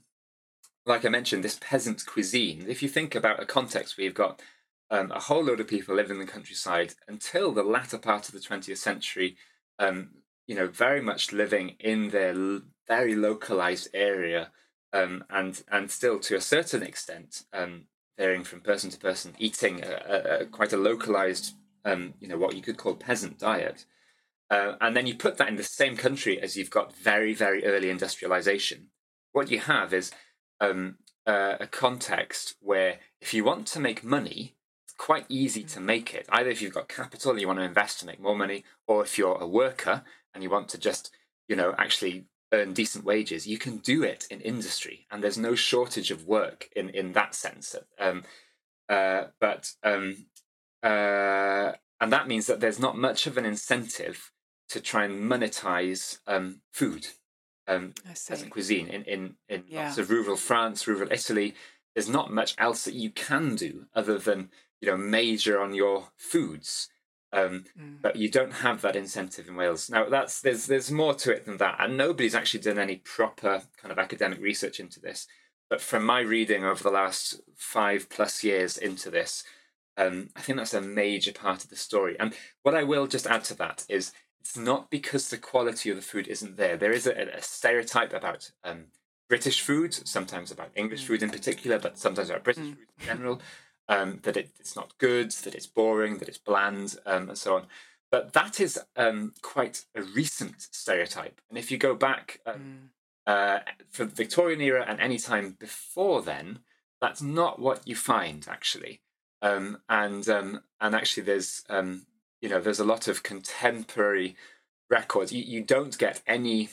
like 0.85 1.05
I 1.05 1.09
mentioned, 1.09 1.45
this 1.45 1.59
peasant 1.61 2.05
cuisine. 2.07 2.67
If 2.69 2.83
you 2.83 2.89
think 2.89 3.15
about 3.15 3.43
a 3.43 3.47
context 3.47 3.97
where 3.97 4.05
you've 4.05 4.15
got 4.15 4.41
um, 4.91 5.11
a 5.13 5.21
whole 5.21 5.45
load 5.45 5.61
of 5.61 5.69
people 5.69 5.95
living 5.95 6.21
in 6.21 6.27
the 6.27 6.33
countryside 6.33 6.95
until 7.09 7.53
the 7.53 7.63
latter 7.63 7.99
part 7.99 8.29
of 8.29 8.35
the 8.35 8.41
20th 8.41 8.79
century, 8.79 9.37
um, 9.79 10.11
you 10.47 10.55
know, 10.55 10.67
very 10.67 11.01
much 11.01 11.33
living 11.33 11.77
in 11.79 12.11
their 12.11 12.35
very 12.89 13.15
localized 13.15 13.89
area. 13.95 14.51
Um, 14.95 15.25
and 15.31 15.63
and 15.73 15.91
still 15.91 16.19
to 16.19 16.37
a 16.37 16.41
certain 16.43 16.83
extent 16.83 17.45
um, 17.55 17.85
varying 18.19 18.45
from 18.45 18.61
person 18.61 18.91
to 18.91 18.99
person, 18.99 19.35
eating 19.39 19.83
a, 19.83 19.89
a, 19.89 20.41
a 20.41 20.47
quite 20.47 20.75
a 20.75 20.77
localized, 20.77 21.55
um, 21.87 22.13
you 22.21 22.29
know, 22.29 22.37
what 22.37 22.55
you 22.55 22.61
could 22.61 22.77
call 22.77 22.95
peasant 22.95 23.39
diet. 23.39 23.87
Uh, 24.51 24.75
and 24.83 24.95
then 24.95 25.07
you 25.07 25.15
put 25.15 25.39
that 25.39 25.49
in 25.49 25.57
the 25.57 25.63
same 25.63 25.97
country 25.97 26.39
as 26.39 26.59
you've 26.59 26.69
got 26.69 26.95
very, 26.95 27.33
very 27.33 27.65
early 27.65 27.89
industrialization. 27.89 28.89
What 29.33 29.51
you 29.51 29.61
have 29.61 29.95
is 29.95 30.13
um, 30.63 30.97
uh, 31.27 31.57
a 31.61 31.67
context 31.67 32.55
where 32.61 33.01
if 33.21 33.35
you 33.35 33.45
want 33.45 33.67
to 33.67 33.81
make 33.81 34.05
money, 34.05 34.55
it's 34.85 34.95
quite 34.95 35.27
easy 35.29 35.65
to 35.65 35.81
make 35.81 36.15
it. 36.15 36.27
Either 36.31 36.51
if 36.51 36.63
you've 36.63 36.75
got 36.75 36.89
capital 36.89 37.33
and 37.33 37.41
you 37.41 37.47
want 37.47 37.59
to 37.59 37.65
invest 37.65 38.01
to 38.01 38.07
make 38.07 38.21
more 38.21 38.37
money, 38.37 38.65
or 38.87 39.03
if 39.03 39.19
you're 39.19 39.37
a 39.37 39.47
worker 39.47 40.03
and 40.33 40.43
you 40.43 40.51
want 40.51 40.69
to 40.71 40.79
just, 40.79 41.11
you 41.49 41.57
know, 41.57 41.75
actually 41.77 42.25
earn 42.53 42.73
decent 42.73 43.05
wages, 43.05 43.47
you 43.47 43.59
can 43.59 43.79
do 43.79 44.03
it 44.03 44.27
in 44.31 44.41
industry, 44.41 45.07
and 45.11 45.23
there's 45.23 45.39
no 45.39 45.55
shortage 45.55 46.11
of 46.11 46.27
work 46.27 46.69
in 46.77 46.89
in 46.91 47.13
that 47.13 47.35
sense. 47.35 47.75
Um, 47.99 48.25
uh, 48.89 49.25
but 49.41 49.73
um, 49.83 50.27
uh, 50.83 51.73
and 52.01 52.13
that 52.13 52.29
means 52.29 52.47
that 52.47 52.61
there's 52.61 52.81
not 52.81 52.97
much 52.97 53.27
of 53.27 53.37
an 53.37 53.47
incentive 53.47 54.31
to 54.69 54.81
try 54.81 55.05
and 55.05 55.31
monetize 55.31 56.19
um, 56.27 56.61
food 56.73 57.09
um, 57.69 57.95
as 58.09 58.43
a 58.43 58.47
cuisine 58.47 58.89
in 58.89 59.05
in 59.05 59.35
in 59.49 59.65
yeah. 59.69 59.87
lots 59.87 59.99
of 59.99 60.11
rural 60.11 60.37
France, 60.37 60.87
rural 60.87 61.13
Italy. 61.13 61.55
There's 61.95 62.09
not 62.09 62.33
much 62.33 62.55
else 62.57 62.85
that 62.85 62.95
you 62.95 63.11
can 63.11 63.55
do 63.55 63.87
other 63.95 64.19
than 64.19 64.51
you 64.81 64.89
know 64.89 64.97
major 64.97 65.61
on 65.61 65.75
your 65.75 66.09
foods 66.17 66.89
um, 67.33 67.65
mm. 67.79 67.97
But 68.01 68.17
you 68.17 68.29
don't 68.29 68.53
have 68.53 68.83
that 68.83 68.97
incentive 68.97 69.49
in 69.49 69.57
Wales. 69.57 69.89
Now, 69.89 70.09
that's 70.09 70.41
there's 70.41 70.67
there's 70.67 70.91
more 70.91 71.15
to 71.15 71.33
it 71.33 71.47
than 71.47 71.57
that, 71.59 71.77
and 71.81 71.97
nobody's 71.97 72.35
actually 72.35 72.61
done 72.61 72.79
any 72.79 72.97
proper 72.97 73.63
kind 73.81 73.91
of 73.91 73.99
academic 73.99 74.41
research 74.41 74.79
into 74.79 75.01
this. 75.01 75.27
But 75.71 75.81
from 75.81 76.05
my 76.05 76.21
reading 76.21 76.65
over 76.65 76.83
the 76.83 76.91
last 76.91 77.41
five 77.57 78.11
plus 78.11 78.45
years 78.45 78.77
into 78.77 79.11
this, 79.11 79.45
um, 79.97 80.29
I 80.37 80.43
think 80.43 80.59
that's 80.59 80.75
a 80.75 80.83
major 80.83 81.33
part 81.33 81.65
of 81.65 81.71
the 81.71 81.77
story. 81.77 82.17
And 82.21 82.35
what 82.63 82.75
I 82.75 82.83
will 82.83 83.07
just 83.07 83.27
add 83.27 83.45
to 83.45 83.55
that 83.55 83.87
is 83.89 84.13
it's 84.43 84.57
not 84.57 84.91
because 84.91 85.29
the 85.29 85.39
quality 85.39 85.89
of 85.89 85.95
the 85.95 86.03
food 86.03 86.27
isn't 86.27 86.57
there. 86.57 86.77
There 86.77 86.91
is 86.91 87.07
a, 87.07 87.13
a 87.13 87.41
stereotype 87.41 88.13
about 88.13 88.51
um, 88.65 88.87
British 89.29 89.61
food, 89.61 89.95
sometimes 89.95 90.51
about 90.51 90.73
English 90.75 91.05
mm. 91.05 91.07
food 91.07 91.23
in 91.23 91.31
particular, 91.31 91.79
but 91.79 91.97
sometimes 91.97 92.29
about 92.29 92.43
British 92.43 92.65
mm. 92.65 92.77
food 92.77 92.89
in 92.99 93.07
general 93.07 93.41
um, 93.89 94.19
that 94.25 94.37
it, 94.37 94.51
it's 94.59 94.75
not 94.75 94.99
good, 94.99 95.31
that 95.31 95.55
it's 95.55 95.69
boring, 95.69 96.19
that 96.19 96.29
it's 96.29 96.39
bland, 96.39 96.97
um, 97.07 97.29
and 97.29 97.39
so 97.39 97.55
on. 97.55 97.67
But 98.11 98.33
that 98.33 98.59
is 98.59 98.81
um, 98.97 99.33
quite 99.43 99.85
a 99.95 100.03
recent 100.03 100.57
stereotype. 100.59 101.41
And 101.49 101.57
if 101.57 101.71
you 101.71 101.79
go 101.79 101.95
back 101.95 102.41
mm. 102.45 102.89
uh, 103.25 103.61
for 103.91 104.05
the 104.05 104.15
Victorian 104.15 104.61
era 104.61 104.85
and 104.89 104.99
any 104.99 105.19
time 105.19 105.57
before 105.61 106.21
then, 106.21 106.59
that's 107.01 107.23
not 107.23 107.61
what 107.61 107.87
you 107.87 107.95
find 107.95 108.45
actually. 108.51 109.03
Um, 109.41 109.79
and 109.89 110.29
um, 110.29 110.63
and 110.81 110.95
actually, 110.97 111.23
there's 111.23 111.65
um, 111.69 112.07
you 112.43 112.51
know 112.51 112.61
there's 112.61 112.81
a 112.81 112.85
lot 112.85 113.09
of 113.09 113.23
contemporary 113.23 114.37
records. 114.91 115.33
You 115.33 115.43
you 115.43 115.63
don't 115.63 115.97
get 115.97 116.21
any 116.27 116.69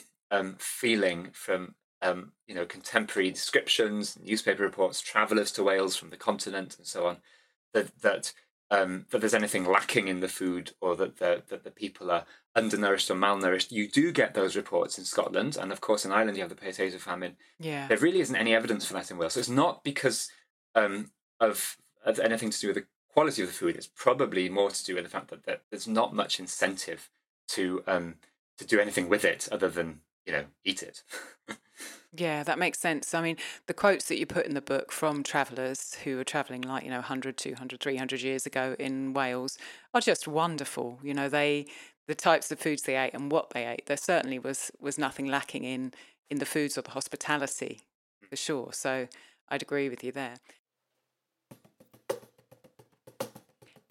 feeling 0.58 1.30
from 1.32 1.74
um, 2.02 2.32
you 2.46 2.54
know, 2.54 2.64
contemporary 2.64 3.30
descriptions, 3.30 4.18
newspaper 4.22 4.62
reports, 4.62 5.00
travellers 5.00 5.52
to 5.52 5.62
Wales 5.62 5.96
from 5.96 6.10
the 6.10 6.16
continent, 6.16 6.76
and 6.78 6.86
so 6.86 7.06
on, 7.06 7.18
that 7.74 8.00
that 8.00 8.32
um, 8.70 9.06
that 9.10 9.20
there's 9.20 9.34
anything 9.34 9.64
lacking 9.64 10.08
in 10.08 10.20
the 10.20 10.28
food 10.28 10.72
or 10.80 10.96
that 10.96 11.18
the 11.18 11.42
that 11.48 11.64
the 11.64 11.70
people 11.70 12.10
are 12.10 12.24
undernourished 12.56 13.10
or 13.10 13.14
malnourished. 13.14 13.70
You 13.70 13.88
do 13.88 14.12
get 14.12 14.34
those 14.34 14.56
reports 14.56 14.98
in 14.98 15.04
Scotland, 15.04 15.56
and 15.60 15.72
of 15.72 15.80
course 15.80 16.04
in 16.04 16.12
Ireland 16.12 16.36
you 16.36 16.42
have 16.42 16.50
the 16.50 16.56
potato 16.56 16.96
famine. 16.98 17.36
Yeah, 17.58 17.86
there 17.86 17.98
really 17.98 18.20
isn't 18.20 18.36
any 18.36 18.54
evidence 18.54 18.86
for 18.86 18.94
that 18.94 19.10
in 19.10 19.18
Wales. 19.18 19.34
So 19.34 19.40
it's 19.40 19.48
not 19.48 19.84
because 19.84 20.30
um, 20.74 21.10
of, 21.38 21.76
of 22.04 22.18
anything 22.18 22.50
to 22.50 22.60
do 22.60 22.68
with 22.68 22.76
the 22.76 22.86
quality 23.12 23.42
of 23.42 23.48
the 23.48 23.54
food. 23.54 23.76
It's 23.76 23.86
probably 23.86 24.48
more 24.48 24.70
to 24.70 24.84
do 24.84 24.94
with 24.94 25.04
the 25.04 25.10
fact 25.10 25.28
that, 25.30 25.44
that 25.44 25.62
there's 25.70 25.88
not 25.88 26.14
much 26.14 26.38
incentive 26.38 27.10
to 27.48 27.82
um, 27.86 28.14
to 28.58 28.66
do 28.66 28.78
anything 28.80 29.08
with 29.08 29.24
it 29.24 29.48
other 29.50 29.68
than 29.68 30.00
you 30.26 30.32
know 30.32 30.44
eat 30.64 30.82
it. 30.82 31.02
Yeah, 32.12 32.42
that 32.42 32.58
makes 32.58 32.80
sense. 32.80 33.14
I 33.14 33.22
mean, 33.22 33.36
the 33.66 33.74
quotes 33.74 34.06
that 34.06 34.18
you 34.18 34.26
put 34.26 34.44
in 34.44 34.54
the 34.54 34.60
book 34.60 34.90
from 34.90 35.22
travellers 35.22 35.94
who 36.02 36.16
were 36.16 36.24
travelling 36.24 36.62
like, 36.62 36.82
you 36.82 36.90
know, 36.90 36.96
100, 36.96 37.36
200, 37.36 37.80
300 37.80 38.20
years 38.20 38.46
ago 38.46 38.74
in 38.80 39.12
Wales 39.12 39.56
are 39.94 40.00
just 40.00 40.26
wonderful. 40.26 40.98
You 41.04 41.14
know, 41.14 41.28
they, 41.28 41.66
the 42.08 42.16
types 42.16 42.50
of 42.50 42.58
foods 42.58 42.82
they 42.82 42.96
ate 42.96 43.14
and 43.14 43.30
what 43.30 43.50
they 43.50 43.64
ate, 43.64 43.86
there 43.86 43.96
certainly 43.96 44.40
was, 44.40 44.72
was 44.80 44.98
nothing 44.98 45.26
lacking 45.26 45.62
in, 45.62 45.92
in 46.28 46.38
the 46.38 46.46
foods 46.46 46.76
or 46.76 46.82
the 46.82 46.90
hospitality, 46.90 47.82
for 48.28 48.34
sure. 48.34 48.70
So 48.72 49.06
I'd 49.48 49.62
agree 49.62 49.88
with 49.88 50.02
you 50.02 50.10
there. 50.10 50.38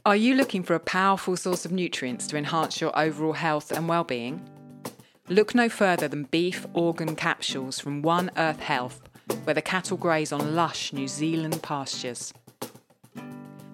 Are 0.06 0.16
you 0.16 0.34
looking 0.34 0.64
for 0.64 0.76
a 0.76 0.80
powerful 0.80 1.36
source 1.36 1.66
of 1.66 1.74
nutrients 1.74 2.26
to 2.28 2.38
enhance 2.38 2.80
your 2.80 2.98
overall 2.98 3.34
health 3.34 3.70
and 3.70 3.90
well-being? 3.90 4.42
Look 5.28 5.54
no 5.54 5.68
further 5.68 6.08
than 6.08 6.24
beef 6.24 6.66
organ 6.74 7.18
capsules 7.18 7.82
from 7.82 8.02
One 8.02 8.32
Earth 8.38 8.62
Health, 8.62 9.02
where 9.44 9.54
the 9.54 9.62
cattle 9.62 9.98
graze 9.98 10.32
on 10.32 10.56
lush 10.56 10.94
New 10.94 11.10
Zealand 11.10 11.62
pastures. 11.62 12.34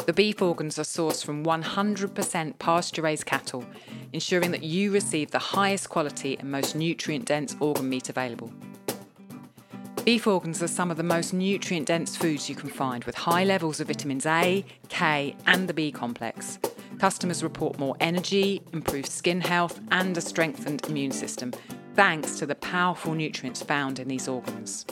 The 0.08 0.14
beef 0.14 0.42
organs 0.42 0.80
are 0.80 0.84
sourced 0.84 1.24
from 1.24 1.46
100% 1.46 2.58
pasture 2.58 3.04
raised 3.04 3.28
cattle, 3.28 3.64
ensuring 4.12 4.50
that 4.50 4.64
you 4.64 4.92
receive 4.92 5.30
the 5.30 5.38
highest 5.38 5.90
quality 5.90 6.38
and 6.40 6.50
most 6.50 6.76
nutrient 6.76 7.26
dense 7.26 7.56
organ 7.60 7.88
meat 7.88 8.10
available. 8.10 8.52
Beef 10.06 10.28
organs 10.28 10.62
are 10.62 10.68
some 10.68 10.92
of 10.92 10.98
the 10.98 11.04
most 11.04 11.34
nutrient 11.34 11.88
dense 11.88 12.16
foods 12.16 12.48
you 12.48 12.56
can 12.56 12.70
find, 12.70 13.04
with 13.06 13.16
high 13.16 13.44
levels 13.44 13.80
of 13.80 13.88
vitamins 13.88 14.26
A, 14.26 14.64
K, 14.88 15.36
and 15.48 15.68
the 15.68 15.74
B 15.74 15.92
complex, 15.92 16.60
Customers 17.00 17.44
report 17.44 17.78
more 17.78 17.96
energy, 18.00 18.62
improved 18.72 19.12
skin 19.12 19.42
health, 19.42 19.80
and 19.92 20.18
a 20.18 20.22
strengthened 20.22 20.86
immune 20.88 21.12
system, 21.12 21.52
thanks 21.94 22.40
to 22.40 22.46
the 22.46 22.56
powerful 22.56 23.14
nutrients 23.14 23.62
found 23.62 24.00
in 24.00 24.08
these 24.08 24.28
organs. 24.28 24.86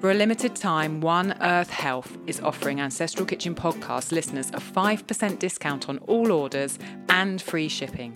For 0.00 0.10
a 0.10 0.14
limited 0.14 0.54
time, 0.54 1.00
One 1.00 1.36
Earth 1.40 1.70
Health 1.70 2.18
is 2.26 2.40
offering 2.40 2.80
Ancestral 2.80 3.26
Kitchen 3.26 3.54
podcast 3.54 4.12
listeners 4.12 4.50
a 4.50 4.60
5% 4.60 5.38
discount 5.38 5.88
on 5.88 5.98
all 5.98 6.30
orders 6.30 6.78
and 7.08 7.42
free 7.42 7.68
shipping. 7.68 8.14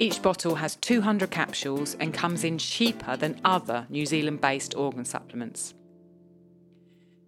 Each 0.00 0.22
bottle 0.22 0.54
has 0.54 0.76
200 0.76 1.30
capsules 1.30 1.94
and 2.00 2.14
comes 2.14 2.42
in 2.42 2.56
cheaper 2.56 3.18
than 3.18 3.38
other 3.44 3.86
New 3.90 4.06
Zealand 4.06 4.40
based 4.40 4.74
organ 4.74 5.04
supplements. 5.04 5.74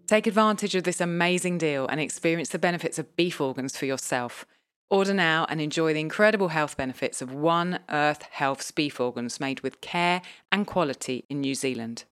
Take 0.06 0.26
advantage 0.26 0.74
of 0.74 0.84
this 0.84 0.98
amazing 0.98 1.58
deal 1.58 1.86
and 1.86 2.00
experience 2.00 2.48
the 2.48 2.58
benefits 2.58 2.98
of 2.98 3.14
beef 3.14 3.42
organs 3.42 3.76
for 3.76 3.84
yourself. 3.84 4.46
Order 4.88 5.12
now 5.12 5.46
and 5.50 5.60
enjoy 5.60 5.92
the 5.92 6.00
incredible 6.00 6.48
health 6.48 6.78
benefits 6.78 7.20
of 7.20 7.34
One 7.34 7.78
Earth 7.90 8.22
Health's 8.30 8.70
beef 8.70 8.98
organs 8.98 9.38
made 9.38 9.60
with 9.60 9.82
care 9.82 10.22
and 10.50 10.66
quality 10.66 11.26
in 11.28 11.42
New 11.42 11.54
Zealand. 11.54 12.04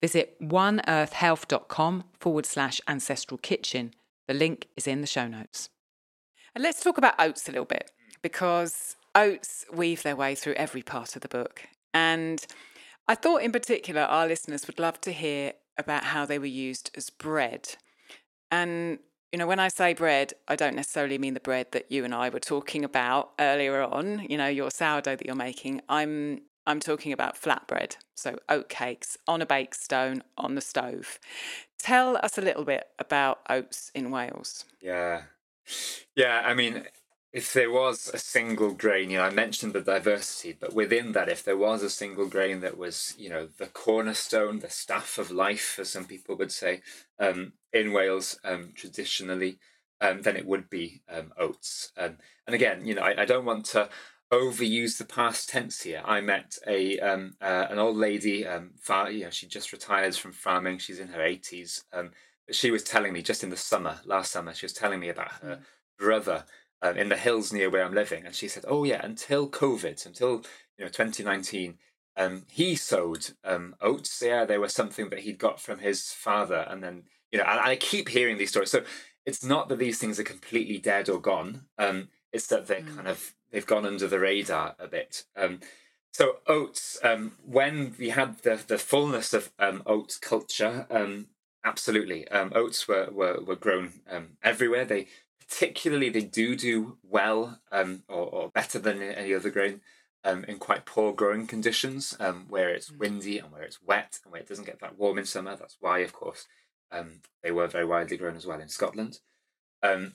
Visit 0.00 0.40
oneearthhealth.com 0.40 2.04
forward 2.18 2.46
slash 2.46 2.80
ancestral 2.88 3.36
kitchen. 3.36 3.92
The 4.28 4.34
link 4.34 4.68
is 4.78 4.86
in 4.86 5.02
the 5.02 5.06
show 5.06 5.28
notes. 5.28 5.68
And 6.54 6.64
let's 6.64 6.82
talk 6.82 6.96
about 6.96 7.16
oats 7.18 7.46
a 7.48 7.52
little 7.52 7.66
bit 7.66 7.92
because 8.22 8.96
oats 9.14 9.64
weave 9.72 10.02
their 10.02 10.16
way 10.16 10.34
through 10.34 10.54
every 10.54 10.82
part 10.82 11.16
of 11.16 11.22
the 11.22 11.28
book. 11.28 11.62
And 11.92 12.44
I 13.06 13.14
thought, 13.14 13.42
in 13.42 13.52
particular, 13.52 14.02
our 14.02 14.26
listeners 14.26 14.66
would 14.66 14.78
love 14.78 15.00
to 15.02 15.12
hear 15.12 15.52
about 15.76 16.04
how 16.04 16.24
they 16.24 16.38
were 16.38 16.46
used 16.46 16.90
as 16.96 17.10
bread. 17.10 17.76
And, 18.50 18.98
you 19.32 19.38
know, 19.38 19.46
when 19.46 19.60
I 19.60 19.68
say 19.68 19.94
bread, 19.94 20.32
I 20.48 20.56
don't 20.56 20.76
necessarily 20.76 21.18
mean 21.18 21.34
the 21.34 21.40
bread 21.40 21.68
that 21.72 21.90
you 21.90 22.04
and 22.04 22.14
I 22.14 22.28
were 22.28 22.40
talking 22.40 22.84
about 22.84 23.32
earlier 23.38 23.82
on, 23.82 24.26
you 24.28 24.36
know, 24.36 24.48
your 24.48 24.70
sourdough 24.70 25.16
that 25.16 25.26
you're 25.26 25.34
making. 25.34 25.82
I'm 25.88 26.42
I'm 26.66 26.80
talking 26.80 27.12
about 27.12 27.40
flatbread, 27.40 27.96
so 28.14 28.38
oat 28.48 28.70
cakes 28.70 29.18
on 29.28 29.42
a 29.42 29.46
bake 29.46 29.74
stone 29.74 30.22
on 30.38 30.54
the 30.54 30.62
stove. 30.62 31.18
Tell 31.78 32.16
us 32.16 32.38
a 32.38 32.40
little 32.40 32.64
bit 32.64 32.86
about 32.98 33.40
oats 33.50 33.90
in 33.94 34.10
Wales. 34.10 34.64
Yeah. 34.80 35.24
Yeah, 36.16 36.42
I 36.44 36.54
mean, 36.54 36.84
if 37.34 37.52
there 37.52 37.70
was 37.70 38.08
a 38.14 38.18
single 38.18 38.72
grain, 38.72 39.10
you 39.10 39.18
know, 39.18 39.24
I 39.24 39.30
mentioned 39.30 39.72
the 39.72 39.80
diversity, 39.80 40.56
but 40.58 40.72
within 40.72 41.10
that, 41.12 41.28
if 41.28 41.42
there 41.42 41.56
was 41.56 41.82
a 41.82 41.90
single 41.90 42.28
grain 42.28 42.60
that 42.60 42.78
was, 42.78 43.12
you 43.18 43.28
know, 43.28 43.48
the 43.58 43.66
cornerstone, 43.66 44.60
the 44.60 44.70
staff 44.70 45.18
of 45.18 45.32
life, 45.32 45.76
as 45.80 45.90
some 45.90 46.04
people 46.04 46.36
would 46.36 46.52
say, 46.52 46.80
um, 47.18 47.54
in 47.72 47.92
Wales 47.92 48.38
um, 48.44 48.70
traditionally, 48.76 49.58
um, 50.00 50.22
then 50.22 50.36
it 50.36 50.46
would 50.46 50.70
be 50.70 51.02
um, 51.12 51.32
oats. 51.36 51.90
Um, 51.96 52.18
and 52.46 52.54
again, 52.54 52.86
you 52.86 52.94
know, 52.94 53.02
I, 53.02 53.22
I, 53.22 53.24
don't 53.24 53.44
want 53.44 53.64
to 53.66 53.88
overuse 54.32 54.98
the 54.98 55.04
past 55.04 55.48
tense 55.48 55.82
here. 55.82 56.02
I 56.04 56.20
met 56.20 56.56
a 56.68 57.00
um, 57.00 57.34
uh, 57.40 57.66
an 57.68 57.80
old 57.80 57.96
lady, 57.96 58.46
far, 58.80 59.10
you 59.10 59.24
know, 59.24 59.30
she 59.30 59.48
just 59.48 59.72
retired 59.72 60.14
from 60.14 60.30
farming. 60.30 60.78
She's 60.78 61.00
in 61.00 61.08
her 61.08 61.22
eighties. 61.22 61.82
she 62.52 62.70
was 62.70 62.84
telling 62.84 63.12
me 63.12 63.22
just 63.22 63.42
in 63.42 63.50
the 63.50 63.56
summer, 63.56 63.98
last 64.04 64.30
summer, 64.30 64.54
she 64.54 64.66
was 64.66 64.72
telling 64.72 65.00
me 65.00 65.08
about 65.08 65.32
her 65.32 65.56
mm. 65.56 65.62
brother 65.98 66.44
um, 66.84 66.98
in 66.98 67.08
the 67.08 67.16
hills 67.16 67.52
near 67.52 67.70
where 67.70 67.82
I'm 67.82 67.94
living, 67.94 68.26
and 68.26 68.34
she 68.34 68.46
said, 68.46 68.64
"Oh 68.68 68.84
yeah, 68.84 69.00
until 69.02 69.48
COVID, 69.48 70.04
until 70.04 70.44
you 70.78 70.84
know 70.84 70.88
2019." 70.88 71.78
Um, 72.16 72.44
he 72.48 72.76
sowed 72.76 73.30
um, 73.42 73.74
oats. 73.80 74.22
Yeah, 74.24 74.44
they 74.44 74.58
were 74.58 74.68
something 74.68 75.08
that 75.08 75.20
he'd 75.20 75.38
got 75.38 75.60
from 75.60 75.80
his 75.80 76.12
father, 76.12 76.66
and 76.68 76.84
then 76.84 77.04
you 77.32 77.38
know, 77.38 77.44
and 77.44 77.58
I 77.58 77.74
keep 77.76 78.10
hearing 78.10 78.38
these 78.38 78.50
stories. 78.50 78.70
So 78.70 78.84
it's 79.26 79.42
not 79.42 79.68
that 79.68 79.78
these 79.78 79.98
things 79.98 80.20
are 80.20 80.24
completely 80.24 80.78
dead 80.78 81.08
or 81.08 81.20
gone. 81.20 81.62
Um, 81.78 82.08
it's 82.32 82.46
that 82.48 82.66
they're 82.66 82.82
mm. 82.82 82.94
kind 82.94 83.08
of 83.08 83.34
they've 83.50 83.66
gone 83.66 83.86
under 83.86 84.06
the 84.06 84.20
radar 84.20 84.76
a 84.78 84.86
bit. 84.86 85.24
Um, 85.34 85.60
so 86.12 86.36
oats, 86.46 86.98
um, 87.02 87.32
when 87.44 87.94
we 87.98 88.10
had 88.10 88.38
the 88.40 88.62
the 88.64 88.78
fullness 88.78 89.32
of 89.32 89.50
um, 89.58 89.82
oats 89.86 90.18
culture, 90.18 90.86
um, 90.90 91.28
absolutely, 91.64 92.28
um, 92.28 92.52
oats 92.54 92.86
were 92.86 93.08
were, 93.10 93.40
were 93.40 93.56
grown 93.56 93.94
um, 94.08 94.36
everywhere. 94.42 94.84
They 94.84 95.08
particularly 95.48 96.08
they 96.08 96.22
do 96.22 96.56
do 96.56 96.98
well 97.02 97.60
um, 97.72 98.02
or, 98.08 98.26
or, 98.26 98.48
better 98.48 98.78
than 98.78 99.02
any 99.02 99.34
other 99.34 99.50
grain 99.50 99.80
um, 100.24 100.44
in 100.44 100.58
quite 100.58 100.86
poor 100.86 101.12
growing 101.12 101.46
conditions 101.46 102.16
um, 102.20 102.46
where 102.48 102.70
it's 102.70 102.90
mm. 102.90 102.98
windy 102.98 103.38
and 103.38 103.52
where 103.52 103.62
it's 103.62 103.82
wet 103.82 104.18
and 104.24 104.32
where 104.32 104.40
it 104.40 104.48
doesn't 104.48 104.66
get 104.66 104.80
that 104.80 104.98
warm 104.98 105.18
in 105.18 105.26
summer. 105.26 105.56
That's 105.56 105.76
why, 105.80 105.98
of 106.00 106.12
course, 106.12 106.46
um, 106.90 107.20
they 107.42 107.50
were 107.50 107.66
very 107.66 107.84
widely 107.84 108.16
grown 108.16 108.36
as 108.36 108.46
well 108.46 108.60
in 108.60 108.68
Scotland. 108.68 109.18
Um, 109.82 110.14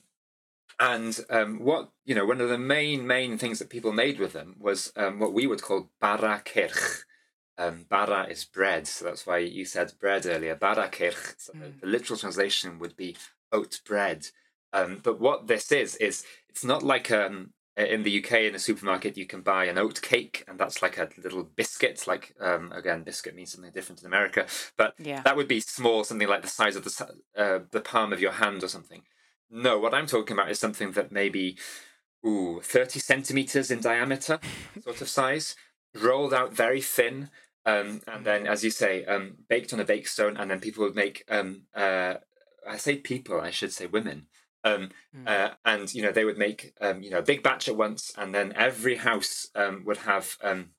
and 0.78 1.18
um, 1.28 1.60
what 1.60 1.90
you 2.04 2.14
know, 2.14 2.24
one 2.24 2.40
of 2.40 2.48
the 2.48 2.58
main 2.58 3.06
main 3.06 3.38
things 3.38 3.58
that 3.58 3.70
people 3.70 3.92
made 3.92 4.18
with 4.18 4.32
them 4.32 4.56
was 4.58 4.92
what 4.96 5.34
we 5.34 5.46
would 5.46 5.62
call 5.62 5.90
bara 6.00 6.42
ceirch. 6.44 7.02
Um, 7.58 7.84
bara 7.90 8.24
is 8.24 8.46
bread, 8.46 8.86
so 8.86 9.04
that's 9.04 9.26
why 9.26 9.38
you 9.38 9.66
said 9.66 9.92
bread 10.00 10.24
earlier. 10.24 10.54
Bara 10.54 10.88
ceirch. 10.88 11.34
So 11.36 11.52
mm. 11.52 11.60
the, 11.60 11.72
the 11.82 11.86
literal 11.86 12.18
translation 12.18 12.78
would 12.78 12.96
be 12.96 13.16
oat 13.52 13.80
bread. 13.84 14.28
Um, 14.72 15.00
but 15.02 15.20
what 15.20 15.46
this 15.46 15.72
is 15.72 15.96
is 15.96 16.24
it's 16.48 16.64
not 16.64 16.82
like 16.82 17.10
um, 17.10 17.52
in 17.76 18.02
the 18.02 18.22
UK 18.22 18.32
in 18.42 18.54
a 18.54 18.58
supermarket 18.58 19.16
you 19.16 19.26
can 19.26 19.40
buy 19.40 19.64
an 19.64 19.78
oat 19.78 20.00
cake 20.02 20.44
and 20.46 20.58
that's 20.58 20.82
like 20.82 20.98
a 20.98 21.08
little 21.22 21.44
biscuit. 21.44 22.04
Like 22.06 22.34
um, 22.40 22.72
again, 22.72 23.02
biscuit 23.02 23.34
means 23.34 23.52
something 23.52 23.72
different 23.72 24.00
in 24.00 24.06
America, 24.06 24.46
but 24.76 24.94
yeah. 24.98 25.22
that 25.22 25.36
would 25.36 25.48
be 25.48 25.60
small, 25.60 26.04
something 26.04 26.28
like 26.28 26.42
the 26.42 26.48
size 26.48 26.76
of 26.76 26.84
the 26.84 27.14
uh, 27.36 27.60
the 27.70 27.80
palm 27.80 28.12
of 28.12 28.20
your 28.20 28.32
hand 28.32 28.62
or 28.62 28.68
something. 28.68 29.02
No, 29.50 29.78
what 29.78 29.94
I'm 29.94 30.06
talking 30.06 30.36
about 30.36 30.50
is 30.50 30.60
something 30.60 30.92
that 30.92 31.10
maybe 31.10 31.58
ooh, 32.24 32.60
30 32.62 33.00
centimeters 33.00 33.70
in 33.70 33.80
diameter, 33.80 34.38
sort 34.82 35.00
of 35.00 35.08
size, 35.08 35.56
rolled 35.94 36.34
out 36.34 36.54
very 36.54 36.80
thin, 36.80 37.30
um, 37.66 38.00
and 38.06 38.24
then, 38.24 38.46
as 38.46 38.64
you 38.64 38.70
say, 38.70 39.04
um, 39.04 39.38
baked 39.48 39.72
on 39.72 39.80
a 39.80 39.84
bake 39.84 40.08
stone, 40.08 40.36
and 40.36 40.50
then 40.50 40.60
people 40.60 40.84
would 40.84 40.94
make. 40.94 41.24
Um, 41.28 41.62
uh, 41.74 42.14
I 42.68 42.76
say 42.76 42.96
people, 42.96 43.40
I 43.40 43.50
should 43.50 43.72
say 43.72 43.86
women. 43.86 44.26
Um, 44.62 44.90
mm. 45.16 45.26
uh, 45.26 45.54
and 45.64 45.92
you 45.94 46.02
know 46.02 46.12
they 46.12 46.24
would 46.24 46.36
make 46.36 46.74
um, 46.80 47.02
you 47.02 47.10
know 47.10 47.18
a 47.18 47.22
big 47.22 47.42
batch 47.42 47.68
at 47.68 47.76
once, 47.76 48.12
and 48.16 48.34
then 48.34 48.52
every 48.54 48.96
house 48.96 49.48
um, 49.54 49.84
would 49.86 49.98
have 49.98 50.36
um, 50.42 50.70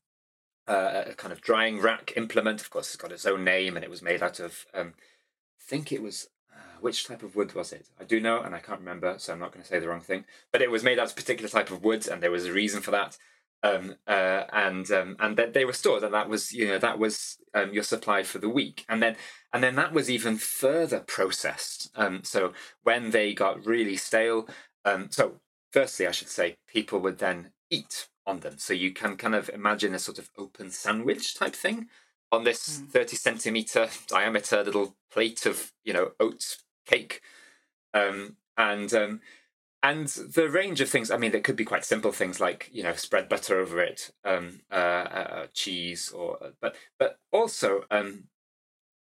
uh, 0.67 1.03
a 1.07 1.13
kind 1.13 1.31
of 1.31 1.41
drying 1.41 1.79
rack 1.79 2.13
implement. 2.15 2.61
Of 2.61 2.69
course, 2.69 2.87
it's 2.87 3.01
got 3.01 3.11
its 3.11 3.25
own 3.25 3.43
name, 3.43 3.75
and 3.75 3.83
it 3.83 3.89
was 3.89 4.01
made 4.01 4.21
out 4.21 4.39
of 4.39 4.65
um, 4.73 4.93
I 4.97 5.63
think 5.63 5.91
it 5.91 6.01
was 6.01 6.27
uh, 6.53 6.79
which 6.79 7.07
type 7.07 7.23
of 7.23 7.35
wood 7.35 7.53
was 7.53 7.73
it? 7.73 7.87
I 7.99 8.03
do 8.03 8.19
know, 8.19 8.41
and 8.41 8.53
I 8.53 8.59
can't 8.59 8.79
remember, 8.79 9.15
so 9.17 9.33
I'm 9.33 9.39
not 9.39 9.51
going 9.51 9.63
to 9.63 9.67
say 9.67 9.79
the 9.79 9.89
wrong 9.89 10.01
thing. 10.01 10.25
But 10.51 10.61
it 10.61 10.71
was 10.71 10.83
made 10.83 10.99
out 10.99 11.07
of 11.07 11.13
a 11.13 11.15
particular 11.15 11.49
type 11.49 11.71
of 11.71 11.83
wood, 11.83 12.07
and 12.07 12.21
there 12.21 12.31
was 12.31 12.45
a 12.45 12.53
reason 12.53 12.81
for 12.81 12.91
that. 12.91 13.17
Um, 13.63 13.95
uh, 14.07 14.45
and 14.51 14.89
um, 14.89 15.15
and 15.19 15.37
that 15.37 15.53
they 15.53 15.65
were 15.65 15.73
stored, 15.73 16.03
and 16.03 16.13
that 16.15 16.27
was 16.27 16.51
you 16.51 16.67
know 16.67 16.79
that 16.79 16.97
was 16.97 17.37
um, 17.53 17.71
your 17.71 17.83
supply 17.83 18.23
for 18.23 18.39
the 18.39 18.49
week, 18.49 18.85
and 18.89 19.03
then 19.03 19.15
and 19.53 19.61
then 19.61 19.75
that 19.75 19.93
was 19.93 20.09
even 20.09 20.37
further 20.37 20.99
processed. 20.99 21.91
Um, 21.95 22.23
so 22.23 22.53
when 22.81 23.11
they 23.11 23.35
got 23.35 23.63
really 23.63 23.97
stale, 23.97 24.47
um, 24.83 25.09
so 25.11 25.41
firstly, 25.71 26.07
I 26.07 26.11
should 26.11 26.29
say, 26.29 26.57
people 26.67 26.99
would 26.99 27.19
then 27.19 27.51
eat 27.69 28.07
on 28.25 28.39
them. 28.39 28.57
So 28.57 28.73
you 28.73 28.91
can 28.91 29.17
kind 29.17 29.35
of 29.35 29.49
imagine 29.49 29.93
a 29.93 29.99
sort 29.99 30.19
of 30.19 30.29
open 30.37 30.71
sandwich 30.71 31.35
type 31.35 31.55
thing 31.55 31.87
on 32.31 32.43
this 32.43 32.79
mm. 32.79 32.89
thirty 32.89 33.15
centimeter 33.15 33.89
diameter 34.07 34.63
little 34.63 34.95
plate 35.11 35.45
of 35.45 35.71
you 35.83 35.93
know 35.93 36.11
oats 36.19 36.63
cake, 36.85 37.21
um, 37.93 38.37
and 38.57 38.93
um, 38.93 39.21
and 39.83 40.07
the 40.07 40.49
range 40.49 40.81
of 40.81 40.89
things 40.89 41.09
i 41.09 41.17
mean 41.17 41.33
it 41.33 41.43
could 41.43 41.55
be 41.55 41.65
quite 41.65 41.85
simple 41.85 42.11
things 42.11 42.39
like 42.39 42.69
you 42.71 42.83
know 42.83 42.93
spread 42.93 43.27
butter 43.27 43.59
over 43.59 43.81
it 43.81 44.11
um, 44.25 44.61
uh, 44.71 44.75
uh, 44.75 45.47
cheese 45.53 46.11
or 46.11 46.37
uh, 46.43 46.49
but 46.61 46.75
but 46.99 47.17
also 47.31 47.83
um, 47.89 48.25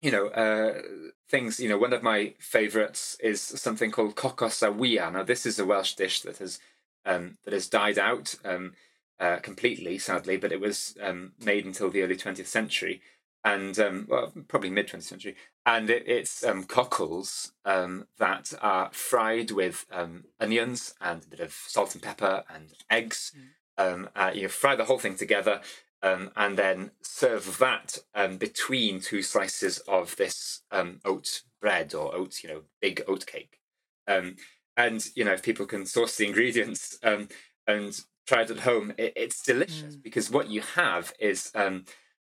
you 0.01 0.11
know 0.11 0.29
uh, 0.29 0.81
things 1.29 1.61
you 1.61 1.69
know 1.69 1.79
one 1.79 1.93
of 1.93 2.03
my 2.03 2.35
favorites 2.39 3.17
is 3.23 3.41
something 3.41 3.91
called 3.91 4.17
cocos 4.17 4.63
a 4.63 4.71
now 4.71 5.23
this 5.23 5.45
is 5.45 5.59
a 5.59 5.67
welsh 5.67 5.95
dish 5.95 6.23
that 6.23 6.39
has 6.39 6.59
um, 7.05 7.39
that 7.45 7.55
has 7.55 7.69
died 7.69 7.99
out 7.99 8.35
um, 8.45 8.73
uh, 9.19 9.37
completely 9.37 9.99
sadly 9.99 10.37
but 10.37 10.53
it 10.53 10.61
was 10.61 10.97
um, 11.03 11.33
made 11.45 11.67
until 11.67 11.91
the 11.91 12.03
early 12.03 12.17
20th 12.17 12.47
century 12.47 13.03
and 13.45 13.79
um, 13.79 14.07
well, 14.09 14.33
probably 14.49 14.71
mid 14.71 14.89
20th 14.89 15.03
century, 15.03 15.37
and 15.65 15.89
it, 15.89 16.05
it's 16.07 16.45
um, 16.45 16.65
cockles 16.65 17.53
um, 17.65 18.07
that 18.19 18.53
are 18.61 18.91
fried 18.93 19.51
with 19.51 19.87
um, 19.91 20.25
onions 20.39 20.95
and 21.01 21.25
a 21.25 21.29
bit 21.29 21.41
of 21.41 21.53
salt 21.53 21.95
and 21.95 22.03
pepper 22.03 22.45
and 22.55 22.73
eggs. 22.91 23.33
Mm. 23.37 23.43
Um, 23.79 24.09
uh, 24.15 24.31
you 24.35 24.49
fry 24.49 24.77
the 24.77 24.85
whole 24.85 24.99
thing 24.99 25.17
together, 25.17 25.63
um, 26.03 26.31
and 26.37 26.59
then 26.59 26.91
serve 27.03 27.59
that 27.59 27.99
between 28.39 29.01
two 29.01 29.23
slices 29.23 29.79
of 29.89 30.17
this 30.17 30.63
oat 31.05 31.43
bread 31.63 31.95
or 31.95 32.15
oat, 32.15 32.43
you 32.43 32.49
know, 32.51 32.63
big 32.81 33.03
oat 33.09 33.27
cake. 33.27 33.59
and 34.07 35.07
you 35.15 35.25
know, 35.25 35.33
if 35.33 35.43
people 35.43 35.67
can 35.67 35.87
source 35.87 36.17
the 36.17 36.27
ingredients 36.27 36.99
and 37.67 38.01
try 38.27 38.43
it 38.43 38.51
at 38.51 38.61
home, 38.61 38.93
it, 38.99 39.15
it's 39.17 39.43
delicious 39.43 39.97
mm. 39.97 40.03
because 40.03 40.31
what 40.31 40.51
you 40.51 40.61
have 40.61 41.15
is 41.19 41.53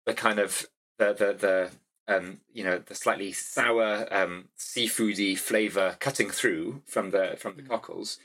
the 0.07 0.14
kind 0.14 0.38
of 0.38 0.66
the 0.98 1.12
the 1.12 1.33
the 1.33 1.70
um, 2.07 2.40
you 2.52 2.64
know 2.64 2.78
the 2.78 2.94
slightly 2.94 3.33
sour 3.33 4.07
um, 4.11 4.48
seafoody 4.59 5.38
flavor 5.38 5.96
cutting 6.00 6.30
through 6.30 6.83
from 6.87 7.11
the 7.11 7.37
from 7.38 7.57
the 7.57 7.62
mm. 7.62 7.68
cockles, 7.68 8.18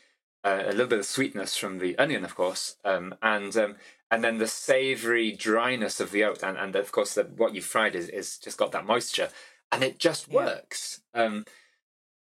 uh, 0.43 0.63
a 0.65 0.71
little 0.71 0.87
bit 0.87 0.99
of 0.99 1.05
sweetness 1.05 1.55
from 1.55 1.79
the 1.79 1.97
onion, 1.97 2.25
of 2.25 2.35
course, 2.35 2.75
um, 2.83 3.15
and 3.21 3.55
um, 3.55 3.75
and 4.11 4.23
then 4.23 4.37
the 4.37 4.47
savory 4.47 5.31
dryness 5.31 5.99
of 5.99 6.11
the 6.11 6.23
oat, 6.23 6.43
and, 6.43 6.57
and 6.57 6.75
of 6.75 6.91
course 6.91 7.13
the, 7.13 7.23
what 7.23 7.53
you 7.53 7.61
fried 7.61 7.95
is, 7.95 8.09
is 8.09 8.37
just 8.37 8.57
got 8.57 8.71
that 8.71 8.85
moisture, 8.85 9.29
and 9.71 9.83
it 9.83 9.99
just 9.99 10.27
works. 10.27 11.01
Um, 11.13 11.45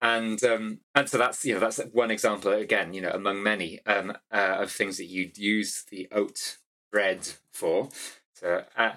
and 0.01 0.43
um, 0.45 0.79
and 0.95 1.09
so 1.09 1.19
that's 1.19 1.45
you 1.45 1.55
know 1.55 1.61
that's 1.61 1.81
one 1.93 2.13
example 2.13 2.53
again 2.53 2.93
you 2.93 3.01
know 3.01 3.11
among 3.11 3.43
many 3.43 3.81
um, 3.85 4.13
uh, 4.33 4.59
of 4.61 4.71
things 4.71 4.97
that 4.99 5.07
you'd 5.07 5.39
use 5.39 5.85
the 5.91 6.09
oat 6.13 6.59
bread 6.93 7.29
for. 7.51 7.89
So, 8.35 8.65
uh, 8.77 8.93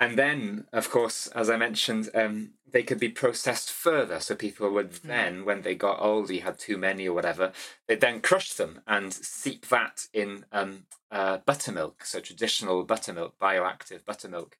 and 0.00 0.18
then, 0.18 0.66
of 0.72 0.90
course, 0.90 1.28
as 1.28 1.48
I 1.48 1.56
mentioned, 1.56 2.10
um, 2.14 2.50
they 2.70 2.82
could 2.82 2.98
be 2.98 3.08
processed 3.08 3.70
further. 3.70 4.18
So 4.20 4.34
people 4.34 4.70
would 4.70 4.90
mm. 4.90 5.02
then, 5.02 5.44
when 5.44 5.62
they 5.62 5.74
got 5.74 6.00
old, 6.00 6.30
you 6.30 6.40
had 6.40 6.58
too 6.58 6.76
many 6.76 7.08
or 7.08 7.14
whatever, 7.14 7.52
they'd 7.86 8.00
then 8.00 8.20
crush 8.20 8.52
them 8.54 8.80
and 8.86 9.12
seep 9.12 9.68
that 9.68 10.08
in 10.12 10.44
um, 10.50 10.86
uh, 11.10 11.38
buttermilk, 11.46 12.04
so 12.04 12.18
traditional 12.18 12.82
buttermilk, 12.82 13.38
bioactive 13.38 14.04
buttermilk, 14.04 14.58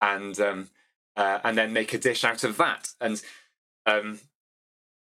and 0.00 0.38
um, 0.38 0.68
uh, 1.16 1.40
and 1.42 1.58
then 1.58 1.72
make 1.72 1.92
a 1.92 1.98
dish 1.98 2.22
out 2.22 2.44
of 2.44 2.56
that. 2.58 2.90
And 3.00 3.20
um, 3.86 4.20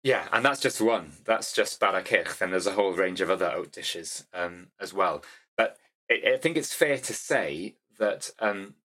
yeah, 0.01 0.27
and 0.32 0.43
that's 0.43 0.62
just 0.62 0.82
one. 0.82 1.12
That's 1.25 1.53
just 1.53 1.79
bara 1.79 2.03
and 2.41 2.53
there's 2.53 2.67
a 2.67 2.73
whole 2.73 2.93
range 2.93 3.21
of 3.21 3.29
other 3.29 3.51
oat 3.51 3.71
dishes 3.71 4.25
um, 4.34 4.69
as 4.79 4.93
well. 4.93 5.23
But 5.55 5.77
I, 6.10 6.34
I 6.34 6.38
think 6.38 6.58
it's 6.58 6.73
fair 6.73 6.97
to 6.97 7.13
say 7.13 7.75
that 7.99 8.32
um, 8.39 8.75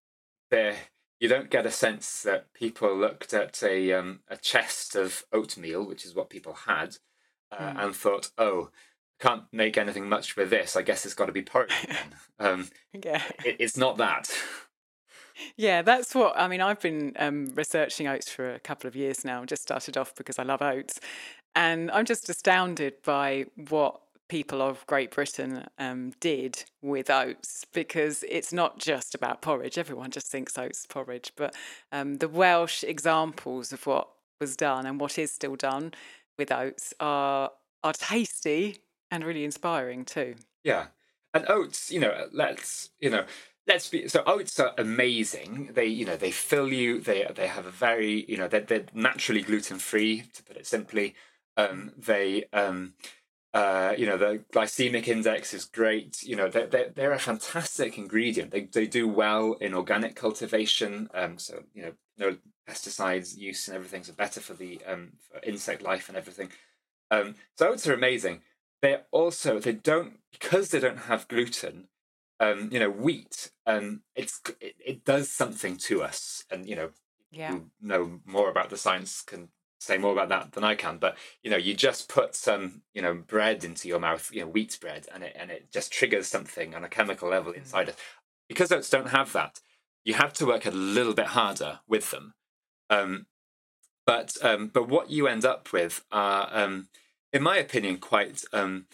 there 0.54 0.76
you 1.20 1.28
don't 1.28 1.50
get 1.50 1.64
a 1.64 1.70
sense 1.70 2.22
that 2.22 2.52
people 2.52 2.94
looked 2.94 3.32
at 3.32 3.62
a 3.62 3.92
um, 3.92 4.20
a 4.28 4.36
chest 4.36 4.94
of 4.94 5.24
oatmeal, 5.32 5.86
which 5.86 6.04
is 6.04 6.14
what 6.14 6.28
people 6.28 6.52
had, 6.66 6.96
uh, 7.50 7.56
mm. 7.58 7.84
and 7.84 7.96
thought, 7.96 8.30
"Oh, 8.36 8.70
can't 9.18 9.44
make 9.52 9.78
anything 9.78 10.08
much 10.08 10.36
with 10.36 10.50
this. 10.50 10.76
I 10.76 10.82
guess 10.82 11.06
it's 11.06 11.14
got 11.14 11.26
to 11.26 11.32
be 11.32 11.42
porridge." 11.42 11.72
um, 12.38 12.68
yeah, 12.92 13.22
it, 13.44 13.56
it's 13.58 13.76
not 13.76 13.96
that. 13.96 14.30
Yeah, 15.56 15.82
that's 15.82 16.14
what 16.14 16.38
I 16.38 16.46
mean. 16.46 16.60
I've 16.60 16.80
been 16.80 17.14
um, 17.18 17.46
researching 17.54 18.06
oats 18.06 18.30
for 18.30 18.52
a 18.52 18.60
couple 18.60 18.86
of 18.86 18.94
years 18.94 19.24
now. 19.24 19.44
Just 19.44 19.62
started 19.62 19.96
off 19.96 20.14
because 20.14 20.38
I 20.38 20.42
love 20.42 20.60
oats, 20.62 21.00
and 21.54 21.90
I'm 21.90 22.04
just 22.04 22.28
astounded 22.28 23.02
by 23.02 23.46
what 23.68 24.00
people 24.28 24.62
of 24.62 24.86
Great 24.86 25.10
Britain 25.10 25.66
um, 25.78 26.12
did 26.20 26.64
with 26.82 27.10
oats 27.10 27.66
because 27.72 28.24
it's 28.28 28.52
not 28.52 28.78
just 28.78 29.14
about 29.14 29.42
porridge. 29.42 29.78
Everyone 29.78 30.10
just 30.10 30.28
thinks 30.28 30.58
oats 30.58 30.86
porridge, 30.86 31.32
but 31.36 31.54
um, 31.92 32.16
the 32.16 32.28
Welsh 32.28 32.84
examples 32.84 33.72
of 33.72 33.86
what 33.86 34.08
was 34.40 34.56
done 34.56 34.86
and 34.86 35.00
what 35.00 35.18
is 35.18 35.32
still 35.32 35.56
done 35.56 35.92
with 36.38 36.50
oats 36.50 36.92
are 37.00 37.50
are 37.82 37.92
tasty 37.92 38.78
and 39.10 39.24
really 39.24 39.44
inspiring 39.44 40.04
too. 40.04 40.34
Yeah, 40.64 40.86
and 41.32 41.44
oats, 41.48 41.90
you 41.90 42.00
know, 42.00 42.28
let's 42.32 42.90
you 43.00 43.10
know 43.10 43.24
let's 43.66 43.88
be 43.88 44.08
so 44.08 44.22
oats 44.26 44.58
are 44.58 44.72
amazing. 44.78 45.70
They 45.74 45.86
you 45.86 46.04
know 46.04 46.16
they 46.16 46.30
fill 46.30 46.72
you. 46.72 47.00
They 47.00 47.26
they 47.34 47.46
have 47.46 47.66
a 47.66 47.70
very 47.70 48.24
you 48.28 48.36
know 48.36 48.48
they're, 48.48 48.60
they're 48.60 48.86
naturally 48.94 49.42
gluten 49.42 49.78
free 49.78 50.24
to 50.32 50.42
put 50.42 50.56
it 50.56 50.66
simply. 50.66 51.14
Um 51.56 51.92
they 51.96 52.44
um 52.52 52.94
uh, 53.54 53.94
you 53.96 54.06
know 54.06 54.18
the 54.18 54.42
glycemic 54.52 55.08
index 55.08 55.54
is 55.54 55.64
great. 55.64 56.22
You 56.22 56.36
know 56.36 56.48
they're, 56.48 56.66
they're, 56.66 56.90
they're 56.90 57.12
a 57.12 57.18
fantastic 57.18 57.96
ingredient. 57.96 58.50
They, 58.50 58.64
they 58.64 58.86
do 58.86 59.08
well 59.08 59.54
in 59.54 59.74
organic 59.74 60.16
cultivation 60.16 61.08
um 61.14 61.38
so 61.38 61.62
you 61.72 61.82
know 61.82 61.92
no 62.18 62.36
pesticides 62.68 63.36
use 63.36 63.68
and 63.68 63.76
everything's 63.76 64.10
better 64.10 64.40
for 64.40 64.54
the 64.54 64.80
um 64.86 65.12
for 65.20 65.40
insect 65.48 65.82
life 65.82 66.08
and 66.08 66.18
everything. 66.18 66.50
Um 67.10 67.36
so 67.56 67.68
oats 67.70 67.86
are 67.86 67.94
amazing. 67.94 68.42
They're 68.82 69.04
also 69.12 69.58
they 69.58 69.72
don't 69.72 70.18
because 70.32 70.70
they 70.70 70.80
don't 70.80 70.98
have 71.10 71.28
gluten 71.28 71.88
um, 72.40 72.68
you 72.72 72.80
know, 72.80 72.90
wheat, 72.90 73.50
um, 73.66 74.02
it's 74.14 74.40
it, 74.60 74.74
it, 74.84 75.04
does 75.04 75.30
something 75.30 75.76
to 75.76 76.02
us, 76.02 76.44
and 76.50 76.68
you 76.68 76.74
know, 76.76 76.90
yeah. 77.30 77.52
you 77.52 77.70
know 77.80 78.20
more 78.24 78.50
about 78.50 78.70
the 78.70 78.76
science 78.76 79.22
can 79.22 79.48
say 79.84 79.98
more 79.98 80.12
about 80.12 80.28
that 80.30 80.52
than 80.52 80.64
I 80.64 80.74
can. 80.74 80.98
But 80.98 81.16
you 81.42 81.50
know, 81.50 81.56
you 81.56 81.74
just 81.74 82.08
put 82.08 82.34
some 82.34 82.82
you 82.94 83.02
know 83.02 83.14
bread 83.14 83.64
into 83.64 83.88
your 83.88 84.00
mouth, 84.00 84.30
you 84.32 84.40
know, 84.40 84.48
wheat 84.48 84.78
bread, 84.80 85.06
and 85.14 85.22
it 85.22 85.36
and 85.38 85.50
it 85.50 85.70
just 85.72 85.92
triggers 85.92 86.26
something 86.28 86.74
on 86.74 86.84
a 86.84 86.88
chemical 86.88 87.28
level 87.28 87.52
mm. 87.52 87.58
inside 87.58 87.88
it. 87.88 87.96
Because 88.48 88.70
oats 88.70 88.90
don't 88.90 89.10
have 89.10 89.32
that, 89.32 89.60
you 90.04 90.14
have 90.14 90.32
to 90.34 90.46
work 90.46 90.66
a 90.66 90.70
little 90.70 91.14
bit 91.14 91.26
harder 91.26 91.80
with 91.88 92.10
them. 92.10 92.34
Um, 92.90 93.26
but 94.06 94.36
um, 94.42 94.68
but 94.72 94.88
what 94.88 95.10
you 95.10 95.26
end 95.26 95.44
up 95.44 95.72
with 95.72 96.04
are, 96.12 96.48
um, 96.52 96.88
in 97.32 97.42
my 97.42 97.56
opinion, 97.56 97.98
quite 97.98 98.44
um, 98.52 98.86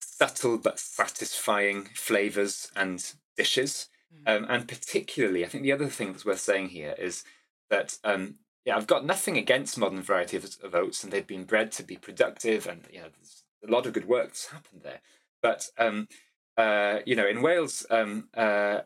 subtle 0.00 0.58
but 0.58 0.78
satisfying 0.78 1.84
flavors 1.94 2.70
and 2.76 3.12
dishes. 3.36 3.88
Mm. 4.26 4.36
Um, 4.36 4.46
and 4.48 4.68
particularly, 4.68 5.44
I 5.44 5.48
think 5.48 5.62
the 5.62 5.72
other 5.72 5.88
thing 5.88 6.12
that's 6.12 6.24
worth 6.24 6.40
saying 6.40 6.70
here 6.70 6.94
is 6.98 7.24
that 7.70 7.98
um, 8.04 8.36
yeah, 8.64 8.76
I've 8.76 8.86
got 8.86 9.06
nothing 9.06 9.36
against 9.36 9.78
modern 9.78 10.02
variety 10.02 10.36
of, 10.36 10.44
of, 10.62 10.74
oats, 10.74 11.02
and 11.02 11.12
they've 11.12 11.26
been 11.26 11.44
bred 11.44 11.72
to 11.72 11.82
be 11.82 11.96
productive, 11.96 12.66
and 12.66 12.84
you 12.92 13.00
know, 13.00 13.08
there's 13.16 13.44
a 13.66 13.70
lot 13.70 13.86
of 13.86 13.92
good 13.92 14.08
work 14.08 14.28
that's 14.28 14.48
happened 14.48 14.82
there. 14.82 15.00
But 15.42 15.68
um, 15.78 16.08
uh, 16.56 16.98
you 17.06 17.16
know, 17.16 17.26
in 17.26 17.40
Wales, 17.40 17.86
um, 17.90 18.28
uh, 18.34 18.80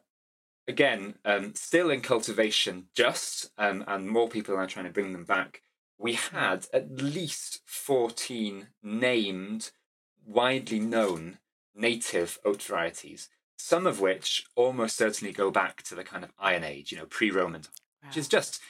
again, 0.68 1.14
um, 1.24 1.54
still 1.54 1.90
in 1.90 2.00
cultivation, 2.00 2.88
just 2.94 3.50
um, 3.58 3.84
and 3.88 4.08
more 4.08 4.28
people 4.28 4.54
are 4.56 4.66
trying 4.66 4.86
to 4.86 4.92
bring 4.92 5.12
them 5.12 5.24
back. 5.24 5.62
We 5.98 6.14
had 6.14 6.66
at 6.72 7.00
least 7.00 7.60
fourteen 7.64 8.68
named 8.82 9.70
widely 10.24 10.80
known 10.80 11.38
native 11.74 12.38
oat 12.44 12.62
varieties, 12.62 13.28
some 13.56 13.86
of 13.86 14.00
which 14.00 14.44
almost 14.54 14.96
certainly 14.96 15.32
go 15.32 15.50
back 15.50 15.82
to 15.84 15.94
the 15.94 16.04
kind 16.04 16.24
of 16.24 16.32
Iron 16.38 16.64
Age, 16.64 16.92
you 16.92 16.98
know, 16.98 17.06
pre-Roman, 17.06 17.62
wow. 17.62 18.08
which 18.08 18.16
is 18.16 18.28
just 18.28 18.60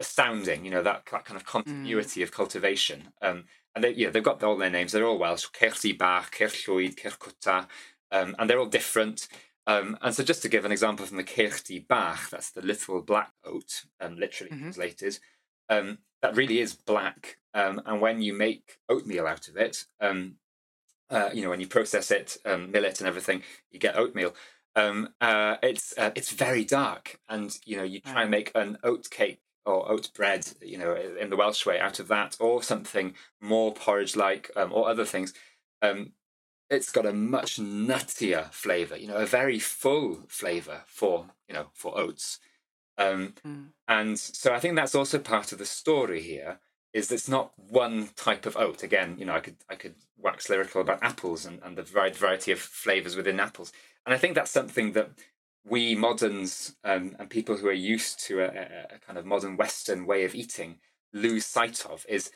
astounding. 0.00 0.64
You 0.64 0.70
know 0.70 0.82
that, 0.82 1.06
that 1.12 1.24
kind 1.24 1.36
of 1.36 1.46
continuity 1.46 2.20
mm. 2.20 2.22
of 2.24 2.32
cultivation. 2.32 3.12
Um, 3.22 3.44
and 3.74 3.84
they, 3.84 3.94
you 3.94 4.06
know, 4.06 4.12
they've 4.12 4.22
got 4.22 4.42
all 4.42 4.56
their 4.56 4.70
names. 4.70 4.92
They're 4.92 5.06
all 5.06 5.18
Welsh: 5.18 5.46
Ceirch 5.46 5.80
Du 5.80 5.96
Bach, 5.96 6.34
Ceirch 6.34 6.66
Llwyd, 6.66 6.96
Caercwta, 6.96 7.68
um, 8.10 8.34
and 8.38 8.48
they're 8.48 8.58
all 8.58 8.66
different. 8.66 9.28
Um, 9.66 9.96
and 10.02 10.14
so, 10.14 10.24
just 10.24 10.42
to 10.42 10.48
give 10.48 10.64
an 10.64 10.72
example 10.72 11.06
from 11.06 11.18
the 11.18 11.24
Ceirch 11.24 11.64
Du 11.64 11.80
Bach, 11.80 12.30
that's 12.30 12.50
the 12.50 12.62
little 12.62 13.02
black 13.02 13.32
oat, 13.44 13.84
um, 14.00 14.16
literally 14.16 14.50
mm-hmm. 14.50 14.62
translated. 14.62 15.18
Um, 15.68 15.98
that 16.22 16.36
really 16.36 16.58
is 16.58 16.74
black, 16.74 17.38
um, 17.54 17.80
and 17.86 18.00
when 18.00 18.20
you 18.20 18.32
make 18.32 18.78
oatmeal 18.88 19.26
out 19.26 19.48
of 19.48 19.56
it, 19.56 19.84
um, 20.00 20.36
uh, 21.08 21.30
you 21.32 21.42
know, 21.42 21.50
when 21.50 21.60
you 21.60 21.66
process 21.66 22.10
it, 22.10 22.38
um, 22.44 22.70
mill 22.70 22.84
it, 22.84 23.00
and 23.00 23.08
everything, 23.08 23.42
you 23.70 23.78
get 23.78 23.96
oatmeal. 23.96 24.34
Um, 24.76 25.10
uh, 25.20 25.56
it's 25.62 25.94
uh, 25.96 26.10
it's 26.14 26.32
very 26.32 26.64
dark, 26.64 27.20
and 27.28 27.56
you 27.64 27.76
know, 27.76 27.82
you 27.84 28.00
try 28.00 28.22
and 28.22 28.30
make 28.30 28.50
an 28.54 28.78
oat 28.82 29.08
cake 29.10 29.40
or 29.66 29.90
oat 29.90 30.10
bread, 30.14 30.46
you 30.60 30.78
know, 30.78 30.94
in 30.94 31.30
the 31.30 31.36
Welsh 31.36 31.66
way, 31.66 31.78
out 31.78 31.98
of 32.00 32.08
that, 32.08 32.36
or 32.40 32.62
something 32.62 33.14
more 33.40 33.72
porridge-like, 33.72 34.50
um, 34.56 34.72
or 34.72 34.88
other 34.88 35.04
things. 35.04 35.34
Um, 35.82 36.12
it's 36.70 36.92
got 36.92 37.04
a 37.04 37.12
much 37.12 37.58
nuttier 37.58 38.50
flavor, 38.52 38.96
you 38.96 39.08
know, 39.08 39.16
a 39.16 39.26
very 39.26 39.58
full 39.58 40.20
flavor 40.28 40.82
for 40.86 41.26
you 41.48 41.54
know 41.54 41.66
for 41.74 41.98
oats. 41.98 42.38
Um, 42.96 43.34
mm. 43.46 43.66
And 43.88 44.18
so 44.18 44.54
I 44.54 44.60
think 44.60 44.76
that's 44.76 44.94
also 44.94 45.18
part 45.18 45.52
of 45.52 45.58
the 45.58 45.66
story 45.66 46.22
here 46.22 46.60
is 46.92 47.10
it's 47.10 47.28
not 47.28 47.52
one 47.56 48.10
type 48.16 48.46
of 48.46 48.56
oat. 48.56 48.82
Again, 48.82 49.16
you 49.18 49.24
know, 49.24 49.34
I 49.34 49.40
could 49.40 49.56
I 49.68 49.74
could 49.74 49.96
wax 50.16 50.48
lyrical 50.48 50.80
about 50.80 51.02
apples 51.02 51.44
and, 51.44 51.60
and 51.62 51.76
the 51.76 51.86
wide 51.94 52.14
variety 52.14 52.52
of 52.52 52.60
flavors 52.60 53.16
within 53.16 53.40
apples, 53.40 53.72
and 54.06 54.14
I 54.14 54.18
think 54.18 54.34
that's 54.34 54.50
something 54.50 54.92
that 54.92 55.10
we 55.64 55.94
moderns 55.94 56.76
um, 56.84 57.16
and 57.18 57.28
people 57.28 57.56
who 57.56 57.68
are 57.68 57.72
used 57.72 58.20
to 58.26 58.40
a, 58.40 58.46
a, 58.46 58.98
kind 59.06 59.18
of 59.18 59.26
modern 59.26 59.56
Western 59.56 60.06
way 60.06 60.24
of 60.24 60.34
eating 60.34 60.78
lose 61.12 61.44
sight 61.44 61.84
of 61.86 62.06
is 62.08 62.30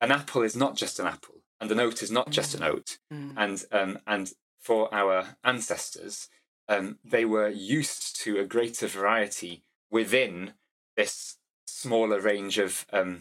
an 0.00 0.10
apple 0.10 0.42
is 0.42 0.56
not 0.56 0.76
just 0.76 0.98
an 0.98 1.06
apple, 1.06 1.42
and 1.60 1.70
an 1.70 1.80
oat 1.80 2.02
is 2.02 2.10
not 2.10 2.30
just 2.30 2.54
an 2.54 2.62
oat, 2.62 2.98
mm. 3.12 3.32
and 3.36 3.64
um, 3.72 3.98
and 4.06 4.32
for 4.60 4.92
our 4.94 5.36
ancestors, 5.44 6.28
um, 6.68 6.98
they 7.04 7.24
were 7.24 7.48
used 7.48 8.20
to 8.22 8.38
a 8.38 8.46
greater 8.46 8.86
variety 8.86 9.62
within 9.90 10.52
this 10.96 11.36
smaller 11.66 12.20
range 12.20 12.58
of 12.58 12.86
um, 12.92 13.20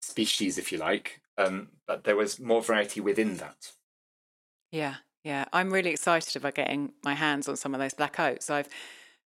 species, 0.00 0.58
if 0.58 0.70
you 0.70 0.78
like, 0.78 1.20
um, 1.38 1.68
but 1.86 2.04
there 2.04 2.16
was 2.16 2.38
more 2.38 2.62
variety 2.62 3.00
within 3.00 3.36
that. 3.38 3.72
Yeah, 4.70 4.96
yeah. 5.26 5.44
I'm 5.52 5.72
really 5.72 5.90
excited 5.90 6.36
about 6.36 6.54
getting 6.54 6.92
my 7.02 7.14
hands 7.14 7.48
on 7.48 7.56
some 7.56 7.74
of 7.74 7.80
those 7.80 7.94
black 7.94 8.20
oats. 8.20 8.48
I've 8.48 8.68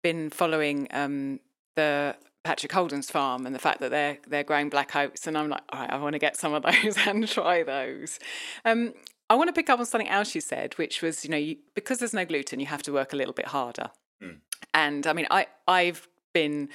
been 0.01 0.31
following 0.31 0.87
um, 0.89 1.39
the 1.75 2.15
Patrick 2.43 2.71
Holden's 2.71 3.11
farm 3.11 3.45
and 3.45 3.53
the 3.53 3.59
fact 3.59 3.79
that 3.79 3.91
they're 3.91 4.17
they're 4.27 4.43
growing 4.43 4.69
black 4.69 4.95
oats, 4.95 5.27
and 5.27 5.37
I'm 5.37 5.49
like, 5.49 5.61
all 5.71 5.81
right, 5.81 5.91
I 5.91 5.97
want 5.97 6.13
to 6.13 6.19
get 6.19 6.35
some 6.35 6.51
of 6.55 6.63
those 6.83 6.97
and 7.05 7.27
try 7.27 7.61
those. 7.61 8.17
Um, 8.65 8.95
I 9.29 9.35
want 9.35 9.49
to 9.49 9.53
pick 9.53 9.69
up 9.69 9.79
on 9.79 9.85
something 9.85 10.09
else 10.09 10.33
you 10.33 10.41
said, 10.41 10.73
which 10.79 11.03
was, 11.03 11.23
you 11.23 11.29
know, 11.29 11.37
you, 11.37 11.57
because 11.75 11.99
there's 11.99 12.13
no 12.13 12.25
gluten, 12.25 12.59
you 12.59 12.65
have 12.65 12.83
to 12.83 12.91
work 12.91 13.13
a 13.13 13.15
little 13.15 13.33
bit 13.33 13.47
harder. 13.47 13.91
Mm. 14.21 14.37
And 14.73 15.05
I 15.05 15.13
mean, 15.13 15.27
I 15.29 15.45
I've 15.67 16.07
been 16.33 16.69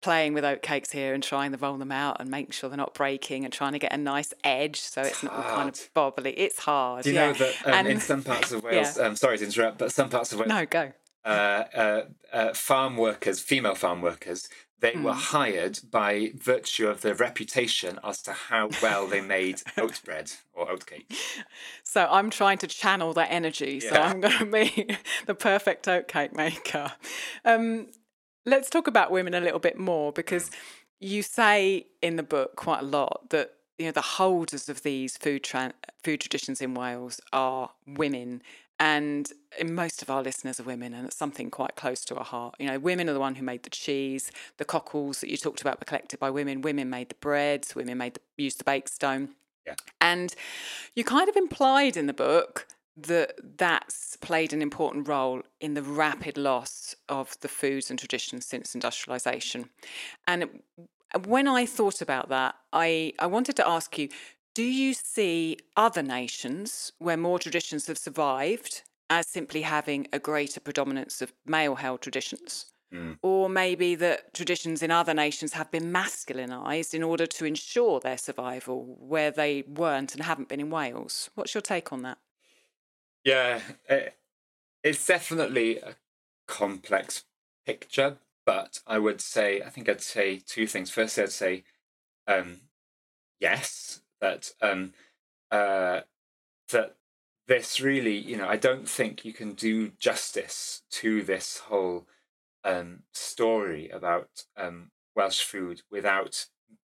playing 0.00 0.32
with 0.32 0.44
oat 0.44 0.62
cakes 0.62 0.92
here 0.92 1.14
and 1.14 1.22
trying 1.22 1.52
to 1.52 1.58
roll 1.58 1.76
them 1.76 1.92
out 1.92 2.20
and 2.20 2.30
making 2.30 2.52
sure 2.52 2.70
they're 2.70 2.76
not 2.76 2.94
breaking 2.94 3.44
and 3.44 3.52
trying 3.52 3.72
to 3.72 3.78
get 3.78 3.92
a 3.92 3.96
nice 3.96 4.32
edge 4.44 4.80
so 4.80 5.00
it's, 5.00 5.10
it's 5.10 5.22
not 5.24 5.34
all 5.34 5.42
kind 5.42 5.68
of 5.68 5.94
bobbly. 5.94 6.34
It's 6.36 6.60
hard. 6.60 7.04
Do 7.04 7.10
you 7.10 7.16
yeah. 7.16 7.26
know 7.26 7.32
that 7.34 7.66
um, 7.66 7.74
and, 7.74 7.88
in 7.88 8.00
some 8.00 8.22
parts 8.22 8.52
of 8.52 8.62
Wales, 8.64 8.96
yeah. 8.96 9.04
um, 9.04 9.16
sorry 9.16 9.38
to 9.38 9.44
interrupt, 9.44 9.78
but 9.78 9.92
some 9.92 10.08
parts 10.08 10.32
of 10.32 10.38
Wales. 10.38 10.48
No, 10.48 10.66
go. 10.66 10.92
Uh, 11.24 11.64
uh, 11.74 12.02
uh, 12.32 12.54
farm 12.54 12.96
workers, 12.96 13.40
female 13.40 13.74
farm 13.74 14.00
workers, 14.00 14.48
they 14.80 14.92
mm. 14.92 15.02
were 15.02 15.12
hmm. 15.12 15.18
hired 15.18 15.80
by 15.90 16.32
virtue 16.36 16.88
of 16.88 17.00
their 17.00 17.14
reputation 17.14 17.98
as 18.04 18.22
to 18.22 18.32
how 18.32 18.70
well 18.80 19.06
they 19.06 19.20
made 19.20 19.62
oat 19.76 20.00
bread 20.04 20.32
or 20.54 20.70
oat 20.70 20.86
cake. 20.86 21.12
So 21.82 22.06
I'm 22.08 22.30
trying 22.30 22.58
to 22.58 22.66
channel 22.66 23.12
that 23.14 23.28
energy. 23.30 23.80
Yeah. 23.82 23.90
So 23.90 23.96
I'm 24.00 24.20
going 24.20 24.38
to 24.38 24.46
be 24.46 24.96
the 25.26 25.34
perfect 25.34 25.88
oat 25.88 26.06
cake 26.06 26.34
maker. 26.34 26.92
Um, 27.44 27.88
Let's 28.48 28.70
talk 28.70 28.86
about 28.86 29.10
women 29.10 29.34
a 29.34 29.40
little 29.40 29.58
bit 29.58 29.78
more 29.78 30.10
because 30.10 30.50
you 31.00 31.22
say 31.22 31.86
in 32.00 32.16
the 32.16 32.22
book 32.22 32.56
quite 32.56 32.80
a 32.80 32.84
lot 32.84 33.28
that 33.28 33.52
you 33.78 33.84
know 33.84 33.92
the 33.92 34.00
holders 34.00 34.70
of 34.70 34.82
these 34.82 35.18
food 35.18 35.44
tra- 35.44 35.74
food 36.02 36.20
traditions 36.20 36.62
in 36.62 36.72
Wales 36.74 37.20
are 37.32 37.70
women 37.86 38.42
and 38.80 39.30
most 39.66 40.00
of 40.02 40.08
our 40.08 40.22
listeners 40.22 40.58
are 40.58 40.64
women 40.64 40.94
and 40.94 41.06
it's 41.06 41.16
something 41.16 41.50
quite 41.50 41.76
close 41.76 42.04
to 42.06 42.16
our 42.16 42.24
heart. 42.24 42.54
You 42.58 42.68
know 42.68 42.78
women 42.78 43.08
are 43.10 43.12
the 43.12 43.20
one 43.20 43.34
who 43.34 43.44
made 43.44 43.64
the 43.64 43.70
cheese 43.70 44.32
the 44.56 44.64
cockles 44.64 45.20
that 45.20 45.28
you 45.28 45.36
talked 45.36 45.60
about 45.60 45.78
were 45.78 45.84
collected 45.84 46.18
by 46.18 46.30
women 46.30 46.62
women 46.62 46.88
made 46.88 47.10
the 47.10 47.16
breads 47.16 47.74
women 47.76 47.98
made 47.98 48.14
the 48.14 48.20
used 48.38 48.58
the 48.58 48.64
bake 48.64 48.88
stone. 48.88 49.34
Yeah. 49.66 49.74
and 50.00 50.34
you 50.94 51.04
kind 51.04 51.28
of 51.28 51.36
implied 51.36 51.94
in 51.98 52.06
the 52.06 52.14
book 52.14 52.66
that 53.06 53.34
that's 53.58 54.16
played 54.16 54.52
an 54.52 54.62
important 54.62 55.08
role 55.08 55.42
in 55.60 55.74
the 55.74 55.82
rapid 55.82 56.36
loss 56.36 56.94
of 57.08 57.38
the 57.40 57.48
foods 57.48 57.90
and 57.90 57.98
traditions 57.98 58.46
since 58.46 58.74
industrialization. 58.74 59.70
And 60.26 60.60
when 61.24 61.48
I 61.48 61.66
thought 61.66 62.00
about 62.00 62.28
that, 62.28 62.54
I, 62.72 63.12
I 63.18 63.26
wanted 63.26 63.56
to 63.56 63.68
ask 63.68 63.96
you 63.98 64.08
do 64.54 64.64
you 64.64 64.92
see 64.92 65.56
other 65.76 66.02
nations 66.02 66.90
where 66.98 67.16
more 67.16 67.38
traditions 67.38 67.86
have 67.86 67.96
survived 67.96 68.82
as 69.08 69.28
simply 69.28 69.62
having 69.62 70.08
a 70.12 70.18
greater 70.18 70.58
predominance 70.58 71.22
of 71.22 71.32
male 71.46 71.76
held 71.76 72.00
traditions? 72.00 72.66
Mm. 72.92 73.18
Or 73.22 73.48
maybe 73.48 73.94
that 73.96 74.34
traditions 74.34 74.82
in 74.82 74.90
other 74.90 75.14
nations 75.14 75.52
have 75.52 75.70
been 75.70 75.92
masculinized 75.92 76.92
in 76.92 77.02
order 77.04 77.26
to 77.26 77.44
ensure 77.44 78.00
their 78.00 78.18
survival 78.18 78.96
where 78.98 79.30
they 79.30 79.62
weren't 79.62 80.14
and 80.14 80.24
haven't 80.24 80.48
been 80.48 80.60
in 80.60 80.70
Wales. 80.70 81.30
What's 81.34 81.54
your 81.54 81.62
take 81.62 81.92
on 81.92 82.02
that? 82.02 82.18
Yeah, 83.24 83.60
it, 83.88 84.14
it's 84.84 85.06
definitely 85.06 85.78
a 85.78 85.96
complex 86.48 87.24
picture, 87.66 88.18
but 88.46 88.80
I 88.86 88.98
would 88.98 89.20
say 89.22 89.62
I 89.62 89.70
think 89.70 89.88
I'd 89.88 90.02
say 90.02 90.38
two 90.46 90.66
things. 90.68 90.90
Firstly, 90.90 91.24
I'd 91.24 91.32
say 91.32 91.64
um, 92.28 92.62
yes, 93.40 94.02
that 94.20 94.52
um, 94.62 94.94
uh, 95.50 96.02
that 96.72 96.96
this 97.48 97.80
really, 97.80 98.16
you 98.16 98.36
know, 98.36 98.48
I 98.48 98.56
don't 98.58 98.88
think 98.88 99.24
you 99.24 99.32
can 99.34 99.54
do 99.54 99.90
justice 100.00 100.82
to 100.92 101.22
this 101.22 101.58
whole 101.58 102.06
um, 102.64 103.04
story 103.14 103.90
about 103.90 104.44
um, 104.56 104.90
Welsh 105.16 105.42
food 105.42 105.82
without 105.90 106.46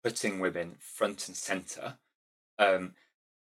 putting 0.03 0.39
women 0.39 0.77
front 0.79 1.27
and 1.27 1.37
center. 1.37 1.97
Um, 2.59 2.95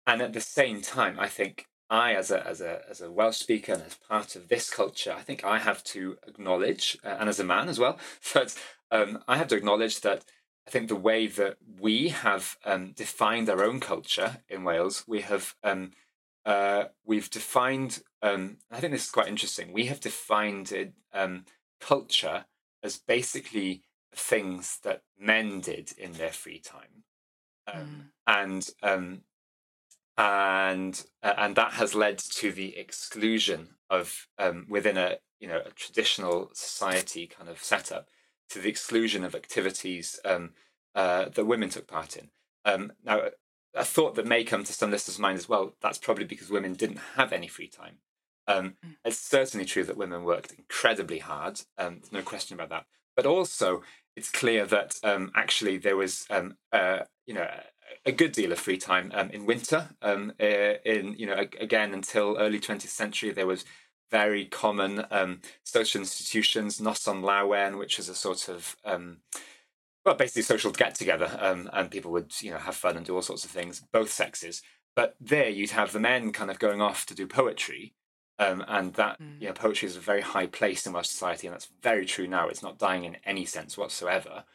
and 0.08 0.22
at 0.22 0.34
the 0.34 0.42
same 0.42 0.82
time, 0.82 1.20
I 1.20 1.30
think 1.30 1.68
I, 1.90 2.14
as 2.14 2.30
a 2.30 2.46
as 2.46 2.62
a 2.62 2.84
as 2.90 3.02
a 3.02 3.12
Welsh 3.12 3.38
speaker 3.38 3.74
and 3.74 3.82
as 3.82 3.96
part 3.96 4.36
of 4.36 4.48
this 4.48 4.70
culture, 4.70 5.14
I 5.18 5.22
think 5.22 5.44
I 5.44 5.60
have 5.60 5.84
to 5.86 6.18
acknowledge, 6.28 6.98
uh, 7.04 7.18
and 7.20 7.30
as 7.30 7.40
a 7.40 7.44
man 7.44 7.68
as 7.68 7.80
well, 7.80 7.98
that 8.34 8.56
um, 8.92 9.24
I 9.28 9.38
have 9.38 9.48
to 9.50 9.56
acknowledge 9.56 10.02
that 10.02 10.24
I 10.68 10.72
think 10.72 10.88
the 10.88 10.96
way 10.96 11.26
that 11.26 11.58
we 11.80 12.10
have 12.10 12.58
um, 12.64 12.92
defined 12.92 13.50
our 13.50 13.64
own 13.64 13.80
culture 13.80 14.38
in 14.48 14.64
Wales, 14.64 15.04
we 15.08 15.22
have 15.22 15.56
um, 15.64 15.92
uh, 16.46 16.86
we've 17.06 17.30
defined. 17.30 18.04
Um, 18.22 18.58
I 18.72 18.80
think 18.80 18.94
this 18.94 19.06
is 19.06 19.12
quite 19.12 19.28
interesting. 19.28 19.74
We 19.74 19.86
have 19.86 20.00
defined 20.00 20.72
it, 20.72 20.94
um, 21.14 21.46
culture 21.80 22.46
as 22.84 22.98
basically 22.98 23.82
things 24.14 24.78
that 24.84 25.02
men 25.18 25.60
did 25.60 25.92
in 25.98 26.14
their 26.14 26.32
free 26.32 26.60
time, 26.60 27.04
um, 27.72 27.82
mm. 27.82 28.02
and 28.28 28.70
um, 28.84 29.22
and 30.20 31.02
uh, 31.24 31.34
and 31.38 31.56
that 31.56 31.72
has 31.74 31.96
led 31.96 32.18
to 32.18 32.52
the 32.52 32.78
exclusion 32.78 33.70
of 33.90 34.28
um, 34.38 34.68
within 34.70 34.98
a 34.98 35.18
you 35.40 35.48
know 35.48 35.62
a 35.66 35.72
traditional 35.72 36.52
society 36.54 37.26
kind 37.26 37.50
of 37.50 37.64
setup 37.64 38.10
to 38.50 38.60
the 38.60 38.70
exclusion 38.70 39.24
of 39.24 39.34
activities 39.34 40.20
um, 40.26 40.52
uh, 40.94 41.30
that 41.30 41.46
women 41.46 41.70
took 41.70 41.88
part 41.88 42.18
in. 42.18 42.30
Um, 42.66 42.92
now, 43.06 43.22
a 43.74 43.86
thought 43.86 44.16
that 44.16 44.28
may 44.28 44.44
come 44.44 44.64
to 44.66 44.74
some 44.74 44.92
listeners' 44.92 45.20
mind 45.20 45.38
as 45.38 45.48
well. 45.48 45.76
That's 45.82 46.00
probably 46.00 46.26
because 46.26 46.50
women 46.50 46.74
didn't 46.74 47.00
have 47.16 47.32
any 47.32 47.48
free 47.48 47.68
time. 47.68 47.98
Um, 48.48 48.74
mm. 48.86 48.96
It's 49.06 49.20
certainly 49.20 49.66
true 49.66 49.84
that 49.86 49.98
women 49.98 50.24
worked 50.24 50.52
incredibly 50.52 51.20
hard. 51.20 51.62
Um, 51.78 52.00
there's 52.00 52.12
no 52.12 52.24
question 52.24 52.56
about 52.56 52.70
that. 52.70 52.86
But 53.16 53.28
also, 53.28 53.84
it's 54.16 54.32
clear 54.32 54.66
that 54.66 54.98
um, 55.04 55.32
actually 55.36 55.78
there 55.78 55.96
was, 55.96 56.26
um, 56.32 56.58
uh, 56.74 57.00
you 57.28 57.36
know, 57.36 57.48
a 58.06 58.12
good 58.12 58.32
deal 58.32 58.52
of 58.52 58.60
free 58.60 58.78
time 58.78 59.12
um, 59.14 59.30
in 59.30 59.46
winter. 59.46 59.90
Um, 60.02 60.34
uh, 60.40 60.46
in 60.86 61.16
you 61.18 61.26
know, 61.26 61.46
again 61.60 61.94
until 61.94 62.38
early 62.38 62.60
20th 62.60 62.88
century, 62.88 63.32
there 63.32 63.48
was 63.48 63.66
very 64.12 64.46
common 64.46 65.06
social 65.64 66.02
institutions, 66.02 66.80
Noson 66.80 67.22
Lawen, 67.22 67.78
which 67.78 68.00
is 68.00 68.10
a 68.10 68.16
sort 68.16 68.50
of 68.50 68.76
well, 70.06 70.16
basically 70.16 70.42
social 70.42 70.72
get 70.72 70.96
together, 70.96 71.38
um, 71.40 71.70
and 71.74 71.92
people 71.92 72.12
would 72.12 72.34
you 72.42 72.52
know 72.52 72.58
have 72.58 72.76
fun 72.76 72.98
and 72.98 73.06
do 73.06 73.16
all 73.16 73.22
sorts 73.22 73.46
of 73.46 73.52
things, 73.52 73.84
both 73.92 74.12
sexes. 74.12 74.62
But 74.96 75.16
there, 75.20 75.50
you'd 75.50 75.72
have 75.72 75.94
the 75.94 76.00
men 76.00 76.32
kind 76.32 76.50
of 76.50 76.60
going 76.60 76.82
off 76.82 77.06
to 77.06 77.16
do 77.16 77.28
poetry, 77.28 77.94
um, 78.40 78.64
and 78.68 78.94
that 78.96 79.22
mm. 79.22 79.40
you 79.40 79.48
know, 79.48 79.54
poetry 79.54 79.88
is 79.88 79.96
a 79.96 80.02
very 80.02 80.22
high 80.22 80.48
place 80.48 80.86
in 80.86 80.94
Welsh 80.94 81.08
society, 81.08 81.48
and 81.48 81.54
that's 81.54 81.70
very 81.84 82.06
true 82.06 82.28
now. 82.28 82.48
It's 82.48 82.64
not 82.64 82.80
dying 82.80 83.04
in 83.04 83.18
any 83.26 83.46
sense 83.46 83.78
whatsoever, 83.78 84.46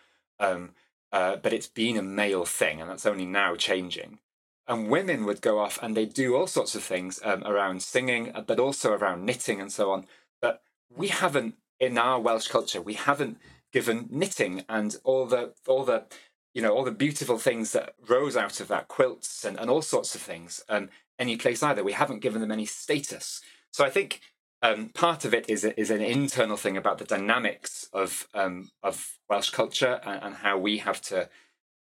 um, 0.41 0.70
uh, 1.15 1.37
but 1.37 1.53
it's 1.53 1.69
been 1.69 1.97
a 1.97 2.03
male 2.03 2.45
thing, 2.45 2.81
and 2.81 2.91
that's 2.91 3.07
only 3.07 3.25
now 3.25 3.55
changing. 3.55 4.19
And 4.67 4.91
women 4.91 5.25
would 5.25 5.41
go 5.41 5.61
off 5.61 5.79
and 5.81 5.97
they 5.97 6.07
do 6.07 6.35
all 6.35 6.49
sorts 6.49 6.75
of 6.75 6.83
things 6.83 7.21
um, 7.23 7.45
around 7.45 7.83
singing, 7.83 8.33
uh, 8.35 8.41
but 8.41 8.59
also 8.59 8.93
around 8.93 9.25
knitting 9.25 9.61
and 9.61 9.71
so 9.71 9.93
on. 9.93 10.07
But 10.43 10.62
we 10.93 11.09
haven't, 11.09 11.55
in 11.79 11.99
our 11.99 12.19
Welsh 12.19 12.49
culture, 12.49 12.83
we 12.83 12.95
haven't 12.95 13.39
given 13.73 14.09
knitting 14.11 14.65
and 14.69 14.97
all 15.05 15.27
the 15.27 15.53
all 15.69 15.85
the 15.85 16.07
you 16.53 16.62
know 16.62 16.75
all 16.75 16.83
the 16.85 16.91
beautiful 16.91 17.39
things 17.39 17.71
that 17.73 17.95
rose 18.09 18.37
out 18.37 18.59
of 18.59 18.67
that 18.69 18.89
quilts 18.89 19.45
and, 19.45 19.59
and 19.59 19.71
all 19.71 19.83
sorts 19.83 20.17
of 20.17 20.21
things 20.21 20.65
um, 20.69 20.89
any 21.19 21.37
place 21.37 21.62
either. 21.62 21.85
We 21.85 21.93
haven't 21.93 22.23
given 22.23 22.41
them 22.41 22.51
any 22.51 22.67
status. 22.67 23.41
So 23.73 23.85
I 23.85 23.91
think 23.91 24.21
um, 24.65 24.89
part 24.95 25.27
of 25.27 25.35
it 25.35 25.49
is 25.49 25.62
is 25.65 25.91
an 25.91 26.01
internal 26.01 26.57
thing 26.57 26.77
about 26.77 26.97
the 26.97 27.05
dynamics 27.05 27.87
of 27.93 28.27
um, 28.33 28.71
of 28.83 29.19
Welsh 29.29 29.51
culture 29.51 30.01
and, 30.05 30.23
and, 30.23 30.35
how 30.37 30.57
we 30.57 30.79
have 30.79 31.03
to 31.03 31.29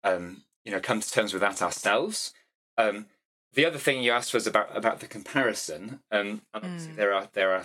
um, 0.05 0.43
you 0.65 0.73
know 0.73 0.79
come 0.79 1.01
to 1.01 1.11
terms 1.11 1.33
with 1.33 1.41
that 1.41 1.63
ourselves. 1.63 2.35
Um, 2.77 3.07
the 3.55 3.65
other 3.65 3.79
thing 3.79 4.03
you 4.03 4.13
asked 4.13 4.35
was 4.35 4.47
about 4.47 4.77
about 4.77 5.01
the 5.01 5.07
comparison. 5.07 6.01
Um, 6.13 6.43
mm. 6.55 6.95
There 6.95 7.15
are 7.15 7.29
there 7.33 7.53
are 7.53 7.65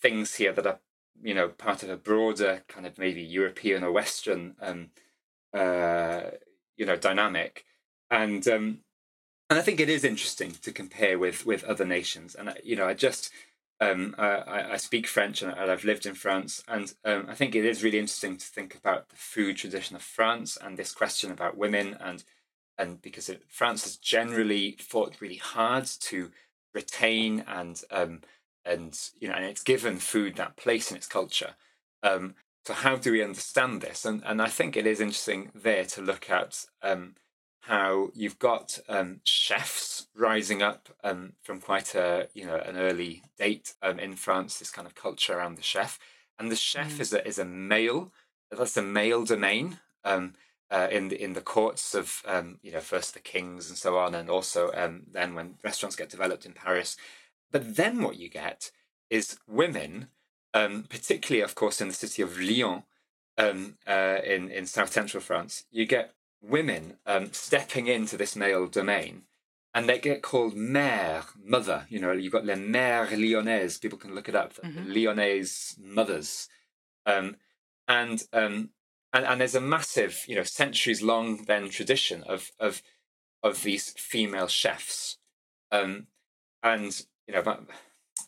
things 0.00 0.36
here 0.36 0.52
that 0.52 0.66
are 0.66 0.78
you 1.20 1.34
know 1.34 1.48
part 1.48 1.82
of 1.82 1.90
a 1.90 1.96
broader 1.96 2.62
kind 2.68 2.86
of 2.86 2.98
maybe 2.98 3.22
European 3.22 3.82
or 3.82 3.90
Western 3.90 4.54
um, 4.62 4.90
uh, 5.52 6.20
you 6.76 6.86
know 6.86 6.94
dynamic, 6.94 7.64
and 8.12 8.46
and 8.46 8.78
I 9.50 9.60
think 9.60 9.80
it 9.80 9.88
is 9.88 10.04
interesting 10.04 10.52
to 10.62 10.70
compare 10.70 11.18
with 11.18 11.44
with 11.44 11.64
other 11.64 11.84
nations. 11.84 12.36
And 12.36 12.54
you 12.62 12.76
know 12.76 12.86
I 12.86 12.94
just 12.94 13.32
um, 13.80 14.14
I, 14.16 14.72
I, 14.72 14.76
speak 14.78 15.06
French 15.06 15.42
and 15.42 15.52
I've 15.52 15.84
lived 15.84 16.06
in 16.06 16.14
France, 16.14 16.62
and 16.66 16.92
um, 17.04 17.26
I 17.28 17.34
think 17.34 17.54
it 17.54 17.64
is 17.64 17.84
really 17.84 17.98
interesting 17.98 18.38
to 18.38 18.46
think 18.46 18.74
about 18.74 19.10
the 19.10 19.16
food 19.16 19.58
tradition 19.58 19.96
of 19.96 20.02
France 20.02 20.56
and 20.56 20.76
this 20.76 20.92
question 20.92 21.30
about 21.30 21.58
women, 21.58 21.96
and 22.00 22.24
and 22.78 23.02
because 23.02 23.28
it, 23.28 23.42
France 23.48 23.84
has 23.84 23.96
generally 23.96 24.76
fought 24.80 25.20
really 25.20 25.36
hard 25.36 25.84
to 25.84 26.30
retain 26.74 27.44
and 27.46 27.82
um, 27.90 28.22
and 28.64 28.98
you 29.20 29.28
know, 29.28 29.34
and 29.34 29.44
it's 29.44 29.62
given 29.62 29.98
food 29.98 30.36
that 30.36 30.56
place 30.56 30.90
in 30.90 30.96
its 30.96 31.06
culture. 31.06 31.54
Um, 32.02 32.34
so 32.64 32.72
how 32.72 32.96
do 32.96 33.12
we 33.12 33.22
understand 33.22 33.82
this? 33.82 34.06
And 34.06 34.22
and 34.24 34.40
I 34.40 34.48
think 34.48 34.76
it 34.76 34.86
is 34.86 35.00
interesting 35.00 35.50
there 35.54 35.84
to 35.84 36.00
look 36.00 36.30
at 36.30 36.64
um, 36.82 37.14
how 37.66 38.10
you've 38.14 38.38
got 38.38 38.78
um, 38.88 39.20
chefs 39.24 40.06
rising 40.14 40.62
up 40.62 40.88
um, 41.02 41.32
from 41.42 41.60
quite 41.60 41.96
a 41.96 42.28
you 42.32 42.46
know 42.46 42.56
an 42.56 42.76
early 42.76 43.22
date 43.38 43.74
um, 43.82 43.98
in 43.98 44.14
France. 44.14 44.58
This 44.58 44.70
kind 44.70 44.86
of 44.86 44.94
culture 44.94 45.36
around 45.36 45.56
the 45.56 45.62
chef, 45.62 45.98
and 46.38 46.50
the 46.50 46.56
chef 46.56 46.96
mm. 46.96 47.00
is 47.00 47.12
a 47.12 47.26
is 47.26 47.38
a 47.38 47.44
male. 47.44 48.12
That's 48.52 48.76
a 48.76 48.82
male 48.82 49.24
domain 49.24 49.80
um, 50.04 50.34
uh, 50.70 50.86
in 50.92 51.08
the 51.08 51.20
in 51.20 51.32
the 51.32 51.40
courts 51.40 51.92
of 51.94 52.22
um, 52.24 52.60
you 52.62 52.70
know 52.70 52.80
first 52.80 53.14
the 53.14 53.20
kings 53.20 53.68
and 53.68 53.76
so 53.76 53.98
on, 53.98 54.14
and 54.14 54.30
also 54.30 54.70
um, 54.72 55.02
then 55.10 55.34
when 55.34 55.54
restaurants 55.64 55.96
get 55.96 56.08
developed 56.08 56.46
in 56.46 56.52
Paris. 56.52 56.96
But 57.50 57.74
then 57.74 58.00
what 58.00 58.16
you 58.16 58.28
get 58.28 58.70
is 59.10 59.38
women, 59.48 60.08
particularly 60.52 61.42
of 61.42 61.56
course 61.56 61.80
in 61.80 61.88
the 61.88 61.94
city 61.94 62.22
of 62.22 62.38
Lyon, 62.38 62.84
uh, 63.36 64.18
in 64.24 64.50
in 64.50 64.66
south 64.66 64.92
central 64.92 65.20
France. 65.20 65.64
You 65.72 65.84
get 65.84 66.15
women 66.42 66.98
um, 67.06 67.32
stepping 67.32 67.86
into 67.86 68.16
this 68.16 68.36
male 68.36 68.66
domain 68.66 69.22
and 69.76 69.86
they 69.86 69.98
get 69.98 70.22
called 70.22 70.54
mère, 70.54 71.26
mother. 71.44 71.86
You 71.90 72.00
know, 72.00 72.12
you've 72.12 72.32
got 72.32 72.46
les 72.46 72.56
mères 72.56 73.10
lyonnaises. 73.10 73.78
People 73.78 73.98
can 73.98 74.14
look 74.14 74.26
it 74.26 74.34
up. 74.34 74.54
Mm-hmm. 74.64 74.90
Lyonnais 74.90 75.76
mothers, 75.78 76.48
um, 77.04 77.36
and 77.86 78.22
um, 78.32 78.70
and 79.12 79.26
and 79.26 79.38
there's 79.38 79.54
a 79.54 79.60
massive, 79.60 80.24
you 80.26 80.34
know, 80.34 80.44
centuries 80.44 81.02
long 81.02 81.44
then 81.44 81.68
tradition 81.68 82.22
of 82.22 82.52
of 82.58 82.80
of 83.42 83.62
these 83.64 83.90
female 83.90 84.48
chefs, 84.48 85.18
um, 85.70 86.06
and 86.62 87.04
you 87.28 87.34
know, 87.34 87.58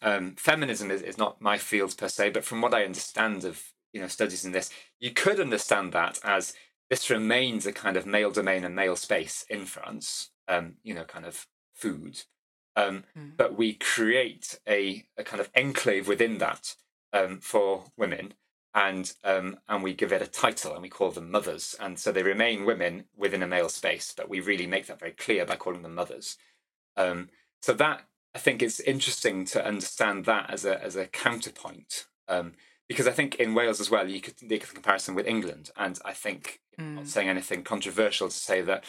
um, 0.03 0.35
feminism 0.37 0.91
is, 0.91 1.01
is 1.01 1.17
not 1.17 1.41
my 1.41 1.57
field 1.57 1.97
per 1.97 2.09
se, 2.09 2.29
but 2.29 2.45
from 2.45 2.61
what 2.61 2.75
I 2.75 2.85
understand 2.85 3.45
of 3.45 3.73
you 3.95 4.03
know 4.03 4.09
studies 4.09 4.45
in 4.45 4.53
this, 4.53 4.69
you 5.01 5.13
could 5.13 5.41
understand 5.41 5.93
that 5.93 6.21
as 6.23 6.53
this 6.91 7.11
remains 7.11 7.66
a 7.66 7.72
kind 7.72 7.97
of 7.97 8.07
male 8.07 8.30
domain 8.30 8.64
and 8.64 8.74
male 8.74 8.97
space 8.97 9.45
in 9.49 9.66
France, 9.66 10.30
um, 10.47 10.76
you 10.82 10.95
know, 10.95 11.05
kind 11.05 11.26
of 11.26 11.47
food. 11.74 12.22
Um, 12.76 13.05
mm. 13.16 13.36
But 13.36 13.57
we 13.57 13.74
create 13.74 14.59
a, 14.66 15.05
a 15.16 15.24
kind 15.24 15.41
of 15.41 15.51
enclave 15.55 16.09
within 16.09 16.39
that 16.39 16.74
um, 17.12 17.41
for 17.41 17.84
women, 17.97 18.34
and 18.74 19.12
um, 19.24 19.59
and 19.68 19.82
we 19.82 19.95
give 19.95 20.12
it 20.12 20.22
a 20.22 20.26
title, 20.26 20.72
and 20.72 20.82
we 20.82 20.89
call 20.89 21.11
them 21.11 21.30
mothers. 21.30 21.74
And 21.80 21.99
so 21.99 22.12
they 22.12 22.22
remain 22.22 22.64
women 22.64 23.05
within 23.16 23.43
a 23.43 23.49
male 23.49 23.68
space, 23.68 24.14
but 24.16 24.28
we 24.28 24.41
really 24.41 24.66
make 24.66 24.86
that 24.86 25.01
very 25.01 25.12
clear 25.12 25.45
by 25.45 25.57
calling 25.57 25.82
them 25.82 25.95
mothers. 25.95 26.36
Um, 26.97 27.30
so 27.61 27.72
that 27.74 28.03
I 28.34 28.39
think 28.39 28.62
it's 28.62 28.80
interesting 28.80 29.45
to 29.47 29.64
understand 29.64 30.24
that 30.26 30.51
as 30.51 30.64
a 30.64 30.82
as 30.82 30.97
a 30.97 31.07
counterpoint 31.07 32.07
um, 32.28 32.53
because 32.89 33.07
I 33.07 33.12
think 33.12 33.36
in 33.36 33.55
Wales 33.55 33.80
as 33.80 33.91
well, 33.91 34.09
you 34.09 34.20
could 34.20 34.34
make 34.43 34.64
a 34.64 34.66
comparison 34.66 35.14
with 35.14 35.26
England, 35.26 35.70
and 35.76 35.99
I 36.05 36.12
think 36.12 36.61
mm. 36.78 36.97
not 36.97 37.07
saying 37.07 37.28
anything 37.28 37.62
controversial 37.62 38.28
to 38.28 38.34
say 38.34 38.61
that 38.62 38.84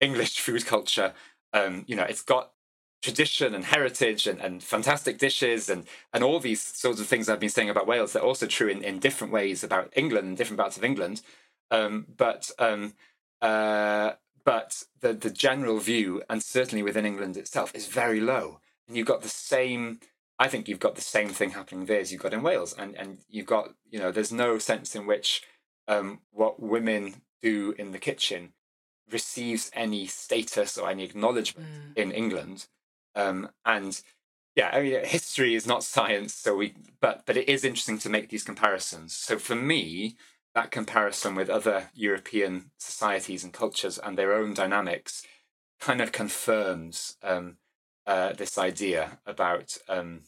English 0.00 0.38
food 0.46 0.66
culture, 0.66 1.14
um, 1.52 1.84
you 1.86 1.96
know, 1.96 2.04
it's 2.04 2.22
got 2.22 2.52
tradition 3.00 3.54
and 3.54 3.64
heritage 3.64 4.26
and, 4.26 4.40
and 4.40 4.60
fantastic 4.62 5.18
dishes 5.18 5.68
and 5.68 5.86
and 6.12 6.24
all 6.24 6.40
these 6.40 6.60
sorts 6.60 7.00
of 7.00 7.06
things 7.06 7.28
I've 7.28 7.40
been 7.40 7.48
saying 7.48 7.70
about 7.70 7.86
Wales. 7.86 8.12
They're 8.12 8.22
also 8.22 8.46
true 8.46 8.68
in, 8.68 8.82
in 8.82 8.98
different 8.98 9.32
ways 9.32 9.62
about 9.62 9.92
England 9.96 10.28
and 10.28 10.36
different 10.36 10.60
parts 10.60 10.76
of 10.76 10.84
England, 10.84 11.22
um, 11.70 12.06
but 12.16 12.50
um, 12.58 12.94
uh, 13.40 14.12
but 14.44 14.82
the 15.00 15.12
the 15.14 15.30
general 15.30 15.78
view, 15.78 16.22
and 16.28 16.42
certainly 16.42 16.82
within 16.82 17.06
England 17.06 17.36
itself, 17.36 17.74
is 17.74 17.86
very 17.86 18.20
low. 18.20 18.60
And 18.86 18.96
you've 18.96 19.06
got 19.06 19.22
the 19.22 19.28
same 19.28 20.00
I 20.38 20.48
think 20.48 20.68
you've 20.68 20.78
got 20.78 20.94
the 20.94 21.00
same 21.00 21.30
thing 21.30 21.50
happening 21.50 21.86
there 21.86 22.00
as 22.00 22.12
you've 22.12 22.22
got 22.22 22.34
in 22.34 22.42
Wales, 22.42 22.74
and 22.78 22.96
and 22.96 23.18
you've 23.28 23.46
got 23.46 23.74
you 23.90 23.98
know 23.98 24.12
there's 24.12 24.32
no 24.32 24.58
sense 24.58 24.94
in 24.94 25.06
which 25.06 25.42
um, 25.88 26.20
what 26.30 26.60
women 26.60 27.22
do 27.42 27.74
in 27.78 27.92
the 27.92 27.98
kitchen 27.98 28.52
receives 29.10 29.70
any 29.72 30.06
status 30.06 30.76
or 30.76 30.90
any 30.90 31.04
acknowledgement 31.04 31.68
mm. 31.68 31.96
in 31.96 32.12
England, 32.12 32.66
um, 33.14 33.50
and 33.64 34.00
yeah, 34.54 34.70
I 34.72 34.82
mean 34.82 35.04
history 35.04 35.54
is 35.54 35.66
not 35.66 35.82
science, 35.82 36.34
so 36.34 36.56
we 36.56 36.74
but 37.00 37.24
but 37.26 37.36
it 37.36 37.48
is 37.48 37.64
interesting 37.64 37.98
to 37.98 38.10
make 38.10 38.28
these 38.28 38.44
comparisons. 38.44 39.14
So 39.14 39.38
for 39.38 39.56
me, 39.56 40.16
that 40.54 40.70
comparison 40.70 41.34
with 41.34 41.50
other 41.50 41.90
European 41.94 42.70
societies 42.78 43.44
and 43.44 43.52
cultures 43.52 43.98
and 43.98 44.16
their 44.16 44.32
own 44.32 44.54
dynamics 44.54 45.24
kind 45.80 46.00
of 46.00 46.12
confirms 46.12 47.16
um, 47.22 47.56
uh, 48.08 48.32
this 48.32 48.56
idea 48.56 49.18
about 49.26 49.76
um, 49.88 50.22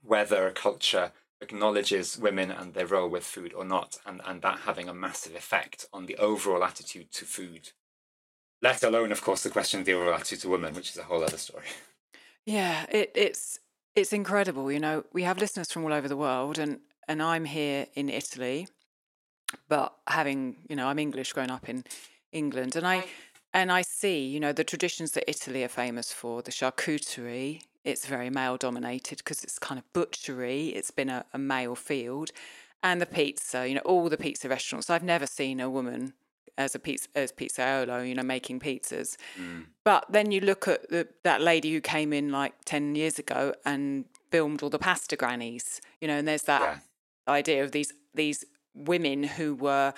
whether 0.00 0.46
a 0.46 0.52
culture 0.52 1.10
acknowledges 1.40 2.16
women 2.16 2.52
and 2.52 2.72
their 2.72 2.86
role 2.86 3.08
with 3.08 3.24
food 3.24 3.52
or 3.52 3.64
not, 3.64 3.98
and, 4.06 4.20
and 4.24 4.42
that 4.42 4.60
having 4.60 4.88
a 4.88 4.94
massive 4.94 5.34
effect 5.34 5.86
on 5.92 6.06
the 6.06 6.16
overall 6.16 6.62
attitude 6.62 7.10
to 7.12 7.24
food. 7.24 7.70
Let 8.62 8.84
alone, 8.84 9.10
of 9.10 9.22
course, 9.22 9.42
the 9.42 9.50
question 9.50 9.80
of 9.80 9.86
the 9.86 9.94
overall 9.94 10.14
attitude 10.14 10.40
to 10.42 10.48
women, 10.48 10.72
which 10.74 10.90
is 10.90 10.98
a 10.98 11.02
whole 11.02 11.24
other 11.24 11.38
story. 11.38 11.64
Yeah, 12.46 12.86
it, 12.90 13.10
it's 13.14 13.58
it's 13.94 14.12
incredible. 14.12 14.70
You 14.70 14.80
know, 14.80 15.04
we 15.12 15.24
have 15.24 15.38
listeners 15.38 15.70
from 15.70 15.84
all 15.84 15.92
over 15.92 16.08
the 16.08 16.16
world, 16.16 16.58
and 16.58 16.78
and 17.08 17.22
I'm 17.22 17.44
here 17.44 17.86
in 17.94 18.08
Italy, 18.08 18.68
but 19.68 19.94
having 20.06 20.56
you 20.68 20.76
know, 20.76 20.86
I'm 20.86 20.98
English, 20.98 21.32
growing 21.32 21.50
up 21.50 21.68
in 21.68 21.84
England, 22.32 22.76
and 22.76 22.86
I 22.86 23.04
and 23.52 23.72
I 23.72 23.82
see, 23.82 24.26
you 24.26 24.40
know, 24.40 24.52
the 24.52 24.64
traditions 24.64 25.12
that 25.12 25.28
Italy 25.28 25.64
are 25.64 25.68
famous 25.68 26.12
for, 26.12 26.42
the 26.42 26.50
charcuterie, 26.50 27.62
it's 27.84 28.06
very 28.06 28.30
male 28.30 28.56
dominated 28.56 29.18
because 29.18 29.42
it's 29.42 29.58
kind 29.58 29.78
of 29.78 29.92
butchery, 29.92 30.68
it's 30.68 30.90
been 30.90 31.08
a, 31.08 31.24
a, 31.32 31.38
male 31.38 31.74
field. 31.74 32.30
And 32.82 33.00
the 33.00 33.06
pizza, 33.06 33.68
you 33.68 33.74
know, 33.74 33.82
all 33.84 34.08
the 34.08 34.16
pizza 34.16 34.48
restaurants. 34.48 34.88
I've 34.88 35.02
never 35.02 35.26
seen 35.26 35.60
a 35.60 35.68
woman 35.68 36.14
as 36.56 36.74
a 36.74 36.78
pizza 36.78 37.08
as 37.14 37.32
pizzaiolo, 37.32 38.08
you 38.08 38.14
know, 38.14 38.22
making 38.22 38.60
pizzas. 38.60 39.16
Mm. 39.38 39.66
But 39.84 40.06
then 40.10 40.30
you 40.30 40.40
look 40.40 40.68
at 40.68 40.88
the, 40.88 41.08
that 41.24 41.40
lady 41.40 41.72
who 41.72 41.80
came 41.80 42.12
in 42.12 42.30
like 42.30 42.54
ten 42.64 42.94
years 42.94 43.18
ago 43.18 43.54
and 43.64 44.04
filmed 44.30 44.62
all 44.62 44.70
the 44.70 44.78
pasta 44.78 45.16
grannies, 45.16 45.80
you 46.00 46.08
know, 46.08 46.16
and 46.16 46.28
there's 46.28 46.44
that 46.44 46.62
yeah. 46.62 46.78
idea 47.32 47.64
of 47.64 47.72
these 47.72 47.92
these 48.14 48.44
women 48.74 49.24
who 49.24 49.54
were 49.54 49.92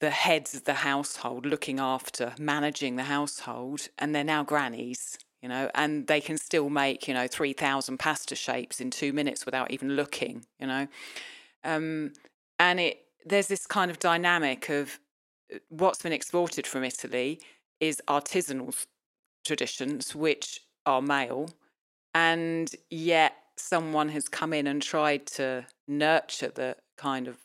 the 0.00 0.10
heads 0.10 0.54
of 0.54 0.64
the 0.64 0.74
household 0.74 1.46
looking 1.46 1.78
after 1.78 2.34
managing 2.38 2.96
the 2.96 3.04
household 3.04 3.88
and 3.98 4.14
they're 4.14 4.24
now 4.24 4.42
grannies 4.42 5.18
you 5.42 5.48
know 5.48 5.70
and 5.74 6.06
they 6.06 6.20
can 6.20 6.36
still 6.36 6.68
make 6.68 7.06
you 7.06 7.14
know 7.14 7.26
3000 7.26 7.98
pasta 7.98 8.34
shapes 8.34 8.80
in 8.80 8.90
2 8.90 9.12
minutes 9.12 9.44
without 9.46 9.70
even 9.70 9.90
looking 9.90 10.44
you 10.58 10.66
know? 10.66 10.88
Um, 11.62 12.12
and 12.58 12.80
it 12.80 13.04
there's 13.26 13.48
this 13.48 13.66
kind 13.66 13.90
of 13.90 13.98
dynamic 13.98 14.70
of 14.70 14.98
uh, 15.54 15.58
what's 15.68 16.02
been 16.02 16.12
exported 16.12 16.66
from 16.66 16.84
Italy 16.84 17.38
is 17.78 18.00
artisanal 18.08 18.74
traditions 19.44 20.14
which 20.14 20.60
are 20.86 21.02
male 21.02 21.50
and 22.14 22.74
yet 22.88 23.34
someone 23.56 24.08
has 24.08 24.28
come 24.28 24.54
in 24.54 24.66
and 24.66 24.80
tried 24.80 25.26
to 25.26 25.66
nurture 25.86 26.48
the 26.48 26.76
kind 26.96 27.28
of 27.28 27.36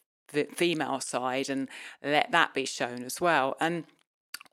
female 0.43 0.99
side 0.99 1.49
and 1.49 1.69
let 2.03 2.31
that 2.31 2.53
be 2.53 2.65
shown 2.65 3.03
as 3.03 3.19
well. 3.19 3.55
And 3.59 3.85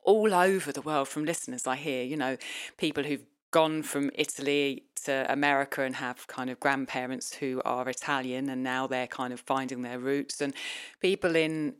all 0.03 0.33
over 0.33 0.71
the 0.71 0.81
world 0.81 1.07
from 1.07 1.25
listeners 1.25 1.67
I 1.67 1.75
hear, 1.75 2.03
you 2.03 2.17
know, 2.17 2.37
people 2.77 3.03
who've 3.03 3.25
gone 3.51 3.83
from 3.83 4.09
Italy 4.15 4.83
to 5.05 5.31
America 5.31 5.83
and 5.83 5.95
have 5.97 6.27
kind 6.27 6.49
of 6.49 6.59
grandparents 6.59 7.35
who 7.35 7.61
are 7.63 7.87
Italian 7.87 8.49
and 8.49 8.63
now 8.63 8.87
they're 8.87 9.07
kind 9.07 9.31
of 9.31 9.39
finding 9.39 9.83
their 9.83 9.99
roots 9.99 10.41
and 10.41 10.53
people 10.99 11.35
in 11.35 11.75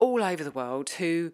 all 0.00 0.22
over 0.22 0.42
the 0.42 0.50
world 0.50 0.90
who 0.90 1.30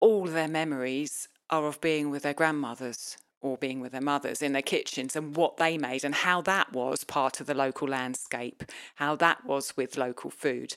all 0.00 0.24
their 0.24 0.48
memories 0.48 1.28
are 1.50 1.66
of 1.66 1.80
being 1.80 2.10
with 2.10 2.24
their 2.24 2.34
grandmothers 2.34 3.16
or 3.44 3.58
being 3.58 3.78
with 3.78 3.92
their 3.92 4.00
mothers 4.00 4.40
in 4.40 4.52
their 4.54 4.62
kitchens 4.62 5.14
and 5.14 5.36
what 5.36 5.58
they 5.58 5.76
made 5.76 6.02
and 6.02 6.14
how 6.14 6.40
that 6.40 6.72
was 6.72 7.04
part 7.04 7.40
of 7.40 7.46
the 7.46 7.54
local 7.54 7.86
landscape, 7.86 8.64
how 8.94 9.14
that 9.14 9.44
was 9.44 9.76
with 9.76 9.98
local 9.98 10.30
food. 10.30 10.74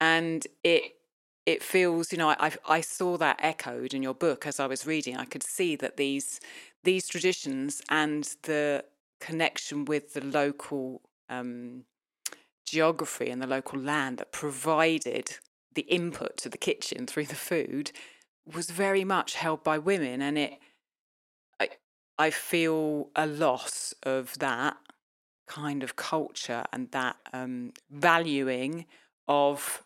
And 0.00 0.46
it 0.64 0.96
it 1.46 1.62
feels, 1.62 2.12
you 2.12 2.18
know, 2.18 2.30
I 2.30 2.52
I 2.68 2.80
saw 2.80 3.16
that 3.18 3.38
echoed 3.40 3.94
in 3.94 4.02
your 4.02 4.14
book 4.14 4.46
as 4.46 4.58
I 4.58 4.66
was 4.66 4.84
reading. 4.84 5.16
I 5.16 5.24
could 5.24 5.44
see 5.44 5.76
that 5.76 5.96
these 5.96 6.40
these 6.82 7.06
traditions 7.06 7.80
and 7.88 8.24
the 8.42 8.84
connection 9.20 9.84
with 9.84 10.14
the 10.14 10.24
local 10.24 11.02
um, 11.28 11.84
geography 12.66 13.30
and 13.30 13.40
the 13.40 13.46
local 13.46 13.78
land 13.78 14.18
that 14.18 14.32
provided 14.32 15.36
the 15.74 15.82
input 15.82 16.36
to 16.38 16.48
the 16.48 16.58
kitchen 16.58 17.06
through 17.06 17.26
the 17.26 17.34
food 17.36 17.92
was 18.44 18.70
very 18.70 19.04
much 19.04 19.34
held 19.34 19.62
by 19.62 19.78
women 19.78 20.20
and 20.22 20.36
it 20.36 20.58
I 22.18 22.30
feel 22.30 23.10
a 23.14 23.26
loss 23.26 23.94
of 24.02 24.38
that 24.38 24.76
kind 25.46 25.82
of 25.82 25.96
culture 25.96 26.64
and 26.72 26.90
that 26.90 27.16
um, 27.32 27.72
valuing 27.90 28.86
of 29.26 29.82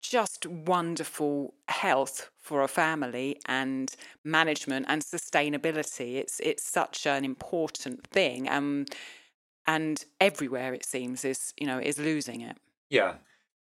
just 0.00 0.46
wonderful 0.46 1.54
health 1.68 2.30
for 2.38 2.62
a 2.62 2.68
family 2.68 3.40
and 3.46 3.90
management 4.24 4.86
and 4.88 5.02
sustainability. 5.02 6.14
It's 6.16 6.40
it's 6.40 6.62
such 6.62 7.06
an 7.06 7.24
important 7.24 8.06
thing, 8.06 8.48
um, 8.48 8.86
and 9.66 10.04
everywhere 10.20 10.74
it 10.74 10.84
seems 10.84 11.24
is 11.24 11.52
you 11.58 11.66
know 11.66 11.78
is 11.78 11.98
losing 11.98 12.40
it. 12.40 12.56
Yeah, 12.90 13.16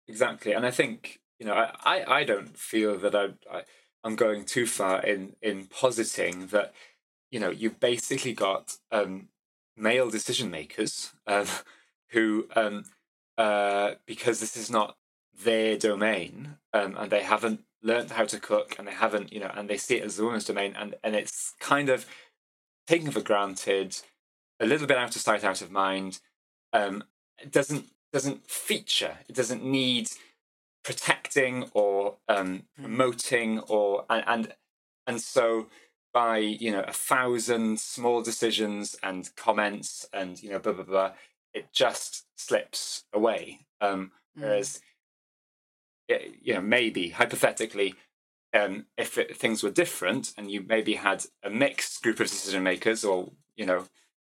exactly. 0.08 0.52
And 0.52 0.64
I 0.66 0.70
think 0.70 1.20
you 1.38 1.46
know 1.46 1.54
I 1.54 1.74
I, 1.84 2.18
I 2.20 2.24
don't 2.24 2.56
feel 2.56 2.98
that 2.98 3.14
I, 3.14 3.30
I 3.50 3.64
I'm 4.02 4.16
going 4.16 4.44
too 4.44 4.66
far 4.66 5.02
in 5.02 5.36
in 5.42 5.66
positing 5.66 6.46
that 6.48 6.72
you 7.30 7.40
know, 7.40 7.50
you've 7.50 7.80
basically 7.80 8.32
got 8.32 8.76
um, 8.90 9.28
male 9.76 10.10
decision 10.10 10.50
makers 10.50 11.12
um, 11.26 11.46
who, 12.10 12.46
um, 12.56 12.84
uh, 13.38 13.92
because 14.06 14.40
this 14.40 14.56
is 14.56 14.70
not 14.70 14.96
their 15.44 15.76
domain 15.76 16.56
um, 16.72 16.96
and 16.98 17.10
they 17.10 17.22
haven't 17.22 17.60
learned 17.82 18.10
how 18.10 18.24
to 18.24 18.38
cook 18.38 18.76
and 18.78 18.86
they 18.86 18.92
haven't, 18.92 19.32
you 19.32 19.40
know, 19.40 19.50
and 19.54 19.70
they 19.70 19.76
see 19.76 19.96
it 19.96 20.04
as 20.04 20.18
a 20.18 20.24
woman's 20.24 20.44
domain 20.44 20.74
and, 20.76 20.94
and 21.02 21.14
it's 21.14 21.54
kind 21.60 21.88
of 21.88 22.06
taken 22.86 23.10
for 23.10 23.20
granted, 23.20 23.96
a 24.58 24.66
little 24.66 24.86
bit 24.86 24.98
out 24.98 25.14
of 25.14 25.22
sight, 25.22 25.44
out 25.44 25.62
of 25.62 25.70
mind. 25.70 26.20
Um, 26.72 27.04
it 27.38 27.50
doesn't 27.50 27.86
doesn't 28.12 28.50
feature. 28.50 29.18
It 29.28 29.36
doesn't 29.36 29.64
need 29.64 30.10
protecting 30.82 31.70
or 31.72 32.16
um, 32.28 32.64
hmm. 32.76 32.82
promoting 32.82 33.58
or 33.60 34.04
and 34.10 34.24
and, 34.26 34.54
and 35.06 35.20
so 35.20 35.68
by 36.12 36.38
you 36.38 36.70
know 36.70 36.84
a 36.86 36.92
thousand 36.92 37.80
small 37.80 38.22
decisions 38.22 38.96
and 39.02 39.34
comments 39.36 40.06
and 40.12 40.42
you 40.42 40.50
know 40.50 40.58
blah 40.58 40.72
blah 40.72 40.84
blah 40.84 41.12
it 41.54 41.72
just 41.72 42.26
slips 42.36 43.04
away 43.12 43.60
um 43.80 44.10
mm. 44.36 44.42
whereas 44.42 44.80
it, 46.08 46.34
you 46.42 46.54
know 46.54 46.60
maybe 46.60 47.10
hypothetically 47.10 47.94
um 48.54 48.86
if 48.96 49.18
it, 49.18 49.36
things 49.36 49.62
were 49.62 49.70
different 49.70 50.32
and 50.36 50.50
you 50.50 50.64
maybe 50.66 50.94
had 50.94 51.24
a 51.42 51.50
mixed 51.50 52.02
group 52.02 52.18
of 52.20 52.26
decision 52.26 52.62
makers 52.62 53.04
or 53.04 53.30
you 53.56 53.66
know 53.66 53.84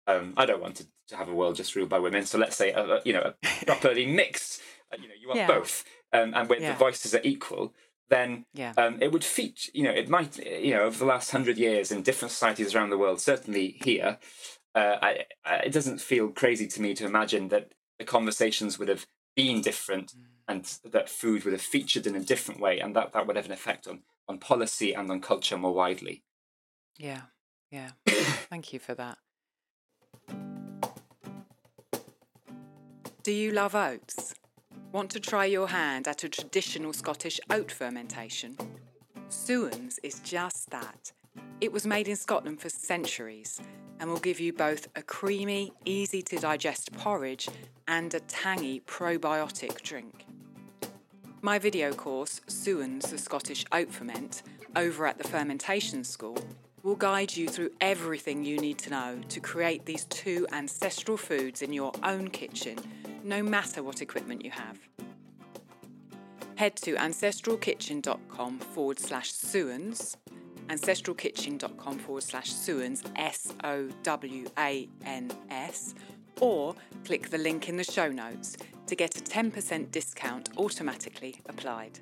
um 0.07 0.33
i 0.37 0.45
don't 0.45 0.61
want 0.61 0.75
to, 0.75 0.85
to 1.07 1.15
have 1.15 1.29
a 1.29 1.33
world 1.33 1.55
just 1.55 1.75
ruled 1.75 1.89
by 1.89 1.99
women 1.99 2.25
so 2.25 2.37
let's 2.37 2.55
say 2.55 2.71
a, 2.71 2.83
a 2.83 3.01
you 3.05 3.13
know 3.13 3.31
a 3.43 3.65
properly 3.65 4.05
mixed 4.05 4.61
uh, 4.91 4.97
you 5.01 5.07
know 5.07 5.15
you 5.19 5.27
want 5.27 5.39
yeah. 5.39 5.47
both 5.47 5.85
um, 6.11 6.33
and 6.35 6.49
when 6.49 6.61
yeah. 6.61 6.71
the 6.71 6.77
voices 6.77 7.13
are 7.13 7.21
equal 7.23 7.73
then 8.09 8.45
yeah. 8.53 8.73
um, 8.77 8.97
it 9.01 9.11
would 9.11 9.23
feature, 9.23 9.71
you 9.73 9.83
know, 9.83 9.91
it 9.91 10.09
might, 10.09 10.37
you 10.37 10.73
know, 10.73 10.83
over 10.83 10.97
the 10.97 11.05
last 11.05 11.31
hundred 11.31 11.57
years 11.57 11.91
in 11.91 12.01
different 12.01 12.31
societies 12.31 12.73
around 12.73 12.89
the 12.89 12.97
world, 12.97 13.21
certainly 13.21 13.79
here, 13.83 14.17
uh, 14.75 14.95
I, 15.01 15.25
I, 15.45 15.55
it 15.57 15.71
doesn't 15.71 16.01
feel 16.01 16.29
crazy 16.29 16.67
to 16.67 16.81
me 16.81 16.93
to 16.95 17.05
imagine 17.05 17.49
that 17.49 17.71
the 17.97 18.05
conversations 18.05 18.79
would 18.79 18.89
have 18.89 19.05
been 19.35 19.61
different 19.61 20.13
mm. 20.13 20.23
and 20.47 20.65
that 20.91 21.09
food 21.09 21.43
would 21.43 21.53
have 21.53 21.61
featured 21.61 22.07
in 22.07 22.15
a 22.15 22.19
different 22.19 22.59
way 22.59 22.79
and 22.79 22.95
that, 22.95 23.13
that 23.13 23.27
would 23.27 23.35
have 23.35 23.45
an 23.45 23.51
effect 23.51 23.87
on, 23.87 24.01
on 24.27 24.39
policy 24.39 24.93
and 24.93 25.09
on 25.11 25.21
culture 25.21 25.57
more 25.57 25.73
widely. 25.73 26.23
Yeah, 26.97 27.21
yeah. 27.71 27.91
Thank 28.07 28.73
you 28.73 28.79
for 28.79 28.95
that. 28.95 29.17
Do 33.23 33.31
you 33.31 33.51
love 33.51 33.75
oats? 33.75 34.33
Want 34.91 35.11
to 35.11 35.19
try 35.19 35.45
your 35.45 35.67
hand 35.67 36.07
at 36.07 36.23
a 36.23 36.29
traditional 36.29 36.93
Scottish 36.93 37.39
oat 37.51 37.71
fermentation? 37.71 38.57
Sowans 39.27 39.99
is 40.01 40.19
just 40.21 40.71
that. 40.71 41.11
It 41.61 41.71
was 41.71 41.85
made 41.85 42.07
in 42.07 42.15
Scotland 42.15 42.59
for 42.59 42.69
centuries 42.69 43.61
and 43.99 44.09
will 44.09 44.17
give 44.17 44.39
you 44.39 44.51
both 44.51 44.87
a 44.95 45.03
creamy, 45.03 45.71
easy 45.85 46.23
to 46.23 46.39
digest 46.39 46.91
porridge 46.93 47.47
and 47.87 48.11
a 48.15 48.19
tangy 48.21 48.79
probiotic 48.87 49.79
drink. 49.83 50.25
My 51.43 51.59
video 51.59 51.93
course, 51.93 52.41
Sowans 52.47 53.11
the 53.11 53.19
Scottish 53.19 53.65
Oat 53.71 53.91
Ferment, 53.91 54.41
over 54.75 55.05
at 55.05 55.19
the 55.19 55.27
Fermentation 55.27 56.03
School, 56.03 56.37
will 56.81 56.95
guide 56.95 57.37
you 57.37 57.47
through 57.47 57.69
everything 57.79 58.43
you 58.43 58.57
need 58.57 58.79
to 58.79 58.89
know 58.89 59.19
to 59.29 59.39
create 59.39 59.85
these 59.85 60.05
two 60.05 60.47
ancestral 60.51 61.15
foods 61.17 61.61
in 61.61 61.73
your 61.73 61.91
own 62.01 62.29
kitchen, 62.29 62.79
no 63.29 63.43
matter 63.43 63.83
what 63.83 64.01
equipment 64.01 64.43
you 64.43 64.51
have. 64.51 64.79
Head 66.55 66.75
to 66.77 66.95
ancestralkitchen.com 66.95 68.59
forward 68.59 68.99
slash 68.99 69.31
Sowans, 69.31 70.17
ancestralkitchen.com 70.67 71.99
forward 71.99 72.23
slash 72.23 72.51
Sowans, 72.51 73.03
S 73.15 73.53
O 73.63 73.87
W 74.03 74.45
A 74.57 74.89
N 75.05 75.31
S, 75.49 75.93
or 76.41 76.75
click 77.05 77.29
the 77.29 77.37
link 77.37 77.69
in 77.69 77.77
the 77.77 77.83
show 77.83 78.09
notes 78.09 78.57
to 78.87 78.95
get 78.95 79.15
a 79.15 79.21
10% 79.21 79.91
discount 79.91 80.49
automatically 80.57 81.39
applied. 81.47 81.99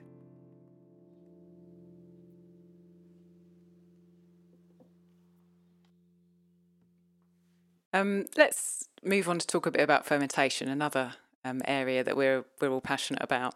Um, 7.93 8.25
let's 8.35 8.89
move 9.03 9.29
on 9.29 9.39
to 9.39 9.47
talk 9.47 9.65
a 9.65 9.71
bit 9.71 9.81
about 9.81 10.05
fermentation, 10.05 10.67
another 10.67 11.13
um, 11.45 11.61
area 11.65 12.03
that 12.03 12.17
we're 12.17 12.45
we're 12.61 12.71
all 12.71 12.81
passionate 12.81 13.23
about. 13.23 13.53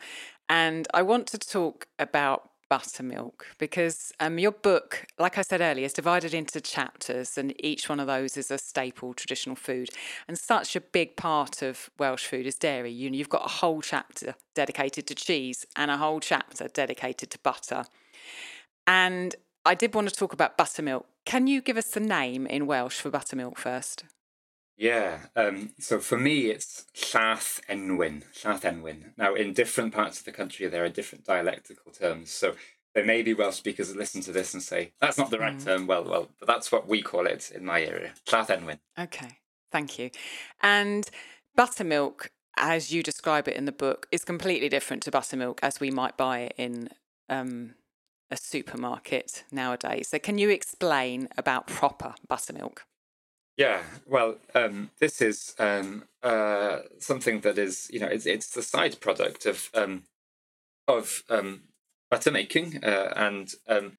And 0.50 0.88
I 0.94 1.02
want 1.02 1.28
to 1.28 1.38
talk 1.38 1.88
about 2.00 2.50
buttermilk 2.70 3.48
because 3.58 4.14
um, 4.22 4.40
your 4.40 4.54
book, 4.54 5.06
like 5.20 5.38
I 5.38 5.42
said 5.42 5.60
earlier, 5.60 5.86
is 5.86 5.92
divided 5.92 6.34
into 6.34 6.62
chapters, 6.62 7.38
and 7.38 7.54
each 7.60 7.90
one 7.90 8.00
of 8.00 8.08
those 8.08 8.38
is 8.38 8.50
a 8.50 8.58
staple 8.58 9.14
traditional 9.14 9.58
food. 9.58 9.90
And 10.28 10.38
such 10.38 10.76
a 10.78 10.82
big 10.82 11.18
part 11.18 11.62
of 11.62 11.90
Welsh 12.00 12.26
food 12.26 12.46
is 12.46 12.56
dairy. 12.56 12.92
You 12.92 13.10
know, 13.10 13.18
you've 13.18 13.28
got 13.28 13.46
a 13.46 13.50
whole 13.50 13.82
chapter 13.82 14.36
dedicated 14.56 15.06
to 15.08 15.16
cheese 15.16 15.66
and 15.76 15.92
a 15.92 15.98
whole 15.98 16.22
chapter 16.22 16.70
dedicated 16.70 17.30
to 17.32 17.40
butter. 17.40 17.84
And 18.88 19.36
I 19.66 19.76
did 19.76 19.94
want 19.94 20.08
to 20.08 20.16
talk 20.16 20.32
about 20.32 20.58
buttermilk. 20.58 21.06
Can 21.26 21.48
you 21.48 21.62
give 21.62 21.78
us 21.78 21.90
the 21.90 22.00
name 22.00 22.48
in 22.48 22.68
Welsh 22.68 23.02
for 23.02 23.10
buttermilk 23.10 23.58
first? 23.58 24.06
Yeah, 24.78 25.20
um, 25.36 25.72
so 25.80 26.00
for 26.00 26.18
me 26.18 26.50
it's 26.50 26.86
Llath 26.96 27.62
Enwyn, 27.70 28.24
Llath 28.44 28.62
Enwyn. 28.62 29.12
Now, 29.18 29.36
in 29.36 29.54
different 29.54 29.94
parts 29.94 30.20
of 30.20 30.26
the 30.26 30.32
country, 30.32 30.68
there 30.68 30.84
are 30.84 30.90
different 30.90 31.26
dialectical 31.26 31.92
terms. 31.92 32.32
So 32.32 32.56
there 32.96 33.06
may 33.06 33.22
be 33.22 33.34
Welsh 33.34 33.56
speakers 33.56 33.90
that 33.90 33.98
listen 33.98 34.22
to 34.22 34.32
this 34.32 34.54
and 34.54 34.64
say, 34.64 34.92
that's 35.00 35.18
not 35.18 35.30
the 35.30 35.40
right 35.40 35.58
mm. 35.58 35.64
term. 35.64 35.88
Well, 35.88 36.04
well, 36.04 36.30
but 36.40 36.48
that's 36.48 36.72
what 36.72 36.88
we 36.88 37.02
call 37.02 37.26
it 37.26 37.52
in 37.52 37.64
my 37.64 37.82
area, 37.82 38.14
Llath 38.26 38.48
Enwyn. 38.48 38.80
Okay, 39.00 39.38
thank 39.72 40.00
you. 40.00 40.10
And 40.62 41.10
buttermilk, 41.56 42.32
as 42.58 42.92
you 42.92 43.04
describe 43.04 43.48
it 43.48 43.56
in 43.56 43.66
the 43.66 43.72
book, 43.72 44.08
is 44.12 44.26
completely 44.26 44.68
different 44.68 45.04
to 45.04 45.12
buttermilk 45.12 45.60
as 45.62 45.80
we 45.80 45.92
might 45.92 46.18
buy 46.18 46.40
it 46.40 46.54
in 46.58 46.90
um, 47.30 47.76
a 48.30 48.38
supermarket 48.38 49.44
nowadays. 49.52 50.10
So 50.10 50.20
can 50.20 50.38
you 50.38 50.50
explain 50.50 51.30
about 51.38 51.68
proper 51.68 52.16
buttermilk? 52.28 52.86
Yeah, 53.58 53.84
well, 54.08 54.38
um, 54.56 54.90
this 55.00 55.22
is 55.22 55.56
um, 55.60 56.06
uh, 56.24 56.80
something 57.00 57.42
that 57.42 57.58
is, 57.58 57.90
you 57.92 58.00
know, 58.00 58.08
it's, 58.08 58.26
it's 58.26 58.50
the 58.52 58.62
side 58.64 59.00
product 59.02 59.46
of 59.46 59.70
um, 59.74 60.04
of 60.88 61.24
um, 61.30 61.64
butter 62.10 62.32
making 62.32 62.84
uh, 62.84 63.14
and 63.16 63.54
um, 63.68 63.98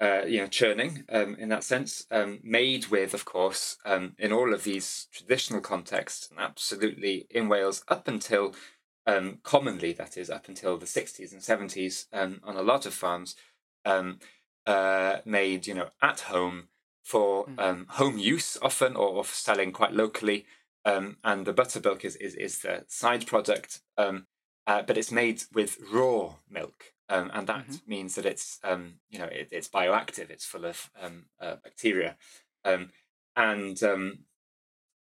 uh, 0.00 0.22
you 0.26 0.38
know 0.40 0.46
churning 0.48 1.04
um, 1.10 1.36
in 1.36 1.48
that 1.50 1.64
sense, 1.64 2.06
made 2.42 2.86
with, 2.88 3.14
of 3.14 3.24
course, 3.24 3.78
in 4.18 4.32
all 4.32 4.54
of 4.54 4.64
these 4.64 5.08
traditional 5.12 5.60
contexts, 5.60 6.30
and 6.30 6.40
absolutely 6.40 7.26
in 7.30 7.48
Wales 7.48 7.84
up 7.88 8.08
until 8.08 8.54
commonly 9.42 9.92
that 9.92 10.16
is 10.16 10.30
up 10.30 10.48
until 10.48 10.78
the 10.78 10.86
sixties 10.86 11.32
and 11.32 11.42
seventies 11.42 12.06
on 12.12 12.40
a 12.46 12.62
lot 12.62 12.86
of 12.86 12.94
farms, 12.94 13.36
uh, 14.66 15.18
made 15.24 15.66
you 15.66 15.74
know 15.74 15.90
at 16.02 16.20
home 16.20 16.68
for 17.04 17.46
mm. 17.46 17.60
um, 17.60 17.86
home 17.90 18.18
use 18.18 18.56
often 18.62 18.96
or, 18.96 19.08
or, 19.08 19.24
for 19.24 19.34
selling 19.34 19.70
quite 19.70 19.92
locally. 19.92 20.46
Um, 20.86 21.18
and 21.22 21.46
the 21.46 21.52
buttermilk 21.52 22.04
is, 22.04 22.16
is, 22.16 22.34
is 22.34 22.58
the 22.58 22.84
side 22.88 23.26
product, 23.26 23.80
um, 23.96 24.26
uh, 24.66 24.82
but 24.82 24.98
it's 24.98 25.12
made 25.12 25.42
with 25.52 25.78
raw 25.92 26.34
milk. 26.50 26.92
Um, 27.08 27.30
and 27.34 27.46
that 27.46 27.66
mm-hmm. 27.66 27.90
means 27.90 28.14
that 28.14 28.26
it's 28.26 28.58
um, 28.64 28.94
you 29.10 29.18
know 29.18 29.26
it, 29.26 29.48
it's 29.50 29.68
bioactive. 29.68 30.30
It's 30.30 30.46
full 30.46 30.64
of 30.64 30.90
um, 31.00 31.26
uh, 31.38 31.56
bacteria, 31.62 32.16
and 32.64 33.82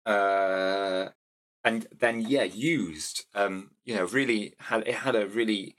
uh, 0.06 1.08
and 1.64 1.86
then 1.98 2.20
yeah, 2.20 2.44
used 2.44 3.24
you 3.34 3.96
know 3.96 4.04
really 4.04 4.54
had 4.58 4.86
it 4.86 4.94
had 4.94 5.16
a 5.16 5.26
really 5.26 5.74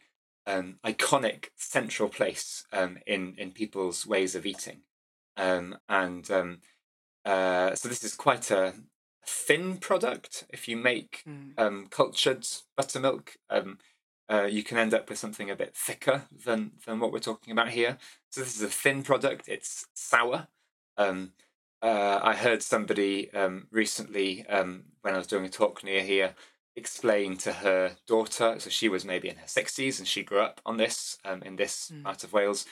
iconic 0.45 1.45
central 1.55 2.09
place 2.09 2.65
in 3.07 3.35
in 3.37 3.51
people's 3.51 4.05
ways 4.05 4.35
of 4.35 4.45
eating. 4.45 4.81
Um, 5.41 5.77
and 5.89 6.29
um, 6.29 6.59
uh, 7.25 7.73
so 7.73 7.89
this 7.89 8.03
is 8.03 8.13
quite 8.13 8.51
a 8.51 8.73
thin 9.25 9.77
product. 9.77 10.45
If 10.49 10.67
you 10.67 10.77
make 10.77 11.23
mm. 11.27 11.53
um, 11.57 11.87
cultured 11.89 12.47
buttermilk, 12.77 13.37
um, 13.49 13.79
uh, 14.31 14.43
you 14.43 14.63
can 14.63 14.77
end 14.77 14.93
up 14.93 15.09
with 15.09 15.17
something 15.17 15.49
a 15.49 15.55
bit 15.55 15.75
thicker 15.75 16.23
than 16.45 16.73
than 16.85 16.99
what 16.99 17.11
we're 17.11 17.19
talking 17.19 17.51
about 17.51 17.69
here. 17.69 17.97
So 18.29 18.41
this 18.41 18.55
is 18.55 18.61
a 18.61 18.69
thin 18.69 19.01
product. 19.03 19.47
It's 19.47 19.87
sour. 19.93 20.47
Um, 20.97 21.33
uh, 21.81 22.19
I 22.21 22.35
heard 22.35 22.61
somebody 22.61 23.33
um, 23.33 23.67
recently 23.71 24.45
um, 24.47 24.83
when 25.01 25.15
I 25.15 25.17
was 25.17 25.27
doing 25.27 25.45
a 25.45 25.49
talk 25.49 25.83
near 25.83 26.03
here 26.03 26.35
explain 26.75 27.35
to 27.37 27.51
her 27.51 27.97
daughter. 28.07 28.55
So 28.59 28.69
she 28.69 28.87
was 28.87 29.03
maybe 29.03 29.27
in 29.27 29.37
her 29.37 29.47
sixties 29.47 29.99
and 29.99 30.07
she 30.07 30.23
grew 30.23 30.39
up 30.39 30.61
on 30.65 30.77
this 30.77 31.17
um, 31.25 31.41
in 31.41 31.55
this 31.55 31.91
mm. 31.93 32.03
part 32.03 32.23
of 32.23 32.31
Wales. 32.31 32.65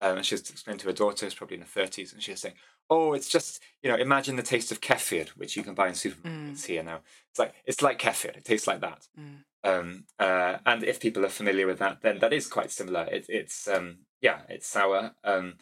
Um, 0.00 0.18
and 0.18 0.26
she 0.26 0.34
was 0.34 0.48
explaining 0.50 0.80
to 0.80 0.86
her 0.86 0.92
daughter, 0.92 1.24
who's 1.24 1.34
probably 1.34 1.56
in 1.56 1.62
her 1.62 1.66
thirties, 1.66 2.12
and 2.12 2.22
she 2.22 2.32
was 2.32 2.40
saying, 2.40 2.56
"Oh, 2.90 3.14
it's 3.14 3.28
just 3.28 3.62
you 3.82 3.90
know, 3.90 3.96
imagine 3.96 4.36
the 4.36 4.42
taste 4.42 4.70
of 4.70 4.80
kefir, 4.80 5.28
which 5.30 5.56
you 5.56 5.62
can 5.62 5.74
buy 5.74 5.88
in 5.88 5.94
supermarkets 5.94 6.52
mm. 6.52 6.66
here 6.66 6.82
now. 6.82 7.00
It's 7.30 7.38
like 7.38 7.54
it's 7.64 7.82
like 7.82 7.98
kefir. 7.98 8.36
It 8.36 8.44
tastes 8.44 8.66
like 8.66 8.80
that. 8.80 9.06
Mm. 9.18 9.44
Um, 9.64 10.04
uh, 10.18 10.58
and 10.64 10.84
if 10.84 11.00
people 11.00 11.24
are 11.24 11.30
familiar 11.30 11.66
with 11.66 11.78
that, 11.78 12.02
then 12.02 12.18
that 12.20 12.32
is 12.32 12.46
quite 12.46 12.70
similar. 12.70 13.08
It, 13.10 13.26
it's 13.28 13.66
um, 13.66 13.98
yeah, 14.20 14.40
it's 14.48 14.66
sour, 14.66 15.12
um, 15.24 15.54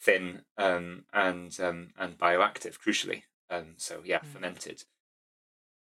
thin, 0.00 0.42
um, 0.56 1.04
and 1.12 1.58
um, 1.60 1.88
and 1.98 2.16
bioactive, 2.16 2.78
crucially. 2.78 3.22
Um, 3.50 3.74
so 3.76 4.02
yeah, 4.04 4.20
mm. 4.20 4.26
fermented, 4.26 4.84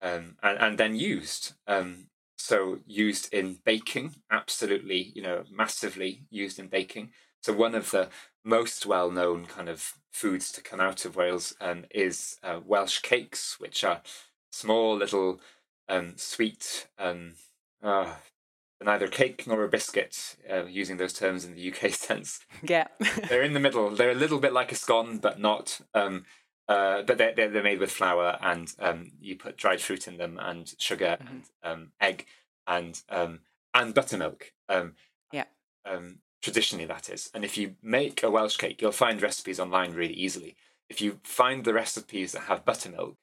um, 0.02 0.36
and 0.42 0.59
and 0.59 0.78
then 0.78 0.94
used. 0.94 1.55
Um, 1.66 2.09
so 2.36 2.80
used 2.86 3.32
in 3.32 3.59
baking, 3.64 4.16
absolutely, 4.30 5.12
you 5.14 5.22
know, 5.22 5.44
massively 5.50 6.26
used 6.30 6.59
in 6.59 6.66
baking. 6.66 7.11
So 7.45 7.53
one 7.53 7.74
of 7.74 7.90
the 7.90 8.09
most 8.42 8.86
well-known 8.86 9.45
kind 9.45 9.68
of 9.68 9.99
foods 10.11 10.51
to 10.53 10.62
come 10.62 10.80
out 10.80 11.05
of 11.05 11.14
Wales 11.14 11.55
um, 11.61 11.84
is 11.90 12.38
uh, 12.42 12.61
Welsh 12.64 13.01
cakes, 13.01 13.61
which 13.61 13.84
are 13.84 14.01
small 14.51 14.97
little 14.97 15.42
um, 15.86 16.14
sweet, 16.16 16.88
um, 16.99 17.34
uh, 17.82 18.14
neither 18.82 19.09
cake 19.09 19.47
nor 19.47 19.62
a 19.62 19.68
biscuit, 19.68 20.36
uh, 20.51 20.64
using 20.64 20.97
those 20.97 21.12
terms 21.12 21.45
in 21.45 21.55
the 21.55 21.70
UK 21.70 21.90
sense. 21.92 22.40
Yeah, 22.62 22.86
they're 23.28 23.42
in 23.42 23.53
the 23.53 23.61
middle. 23.61 23.90
They're 23.90 24.12
a 24.12 24.14
little 24.14 24.40
bit 24.40 24.55
like 24.55 24.72
a 24.72 24.76
scone, 24.76 25.18
but 25.18 25.38
not. 25.38 25.82
Um, 25.92 26.24
uh, 26.66 27.03
but 27.03 27.18
they're, 27.18 27.34
they're 27.34 27.62
made 27.62 27.78
with 27.78 27.90
flour, 27.90 28.38
and 28.40 28.72
um, 28.78 29.12
you 29.20 29.36
put 29.36 29.59
dried 29.59 29.82
fruit 29.82 30.09
in 30.09 30.16
them, 30.16 30.38
and 30.40 30.72
sugar, 30.78 31.18
mm-hmm. 31.20 31.28
and 31.28 31.45
um, 31.62 31.92
egg, 32.01 32.24
and 32.66 33.03
um, 33.11 33.40
and 33.74 33.92
buttermilk. 33.92 34.55
Um, 34.70 34.95
yeah. 35.30 35.45
Um, 35.84 36.20
traditionally 36.45 36.84
that 36.84 37.09
is. 37.09 37.30
And 37.32 37.42
if 37.42 37.57
you 37.57 37.76
make 37.82 38.22
a 38.22 38.30
Welsh 38.30 38.59
cake, 38.59 38.82
you'll 38.82 38.92
find 38.92 39.20
recipes 39.22 39.59
online 39.59 39.95
really 39.95 40.12
easily. 40.12 40.57
If 40.90 41.01
you 41.01 41.18
find 41.24 41.64
the 41.64 41.72
recipes 41.72 42.32
that 42.32 42.42
have 42.42 42.66
buttermilk, 42.66 43.16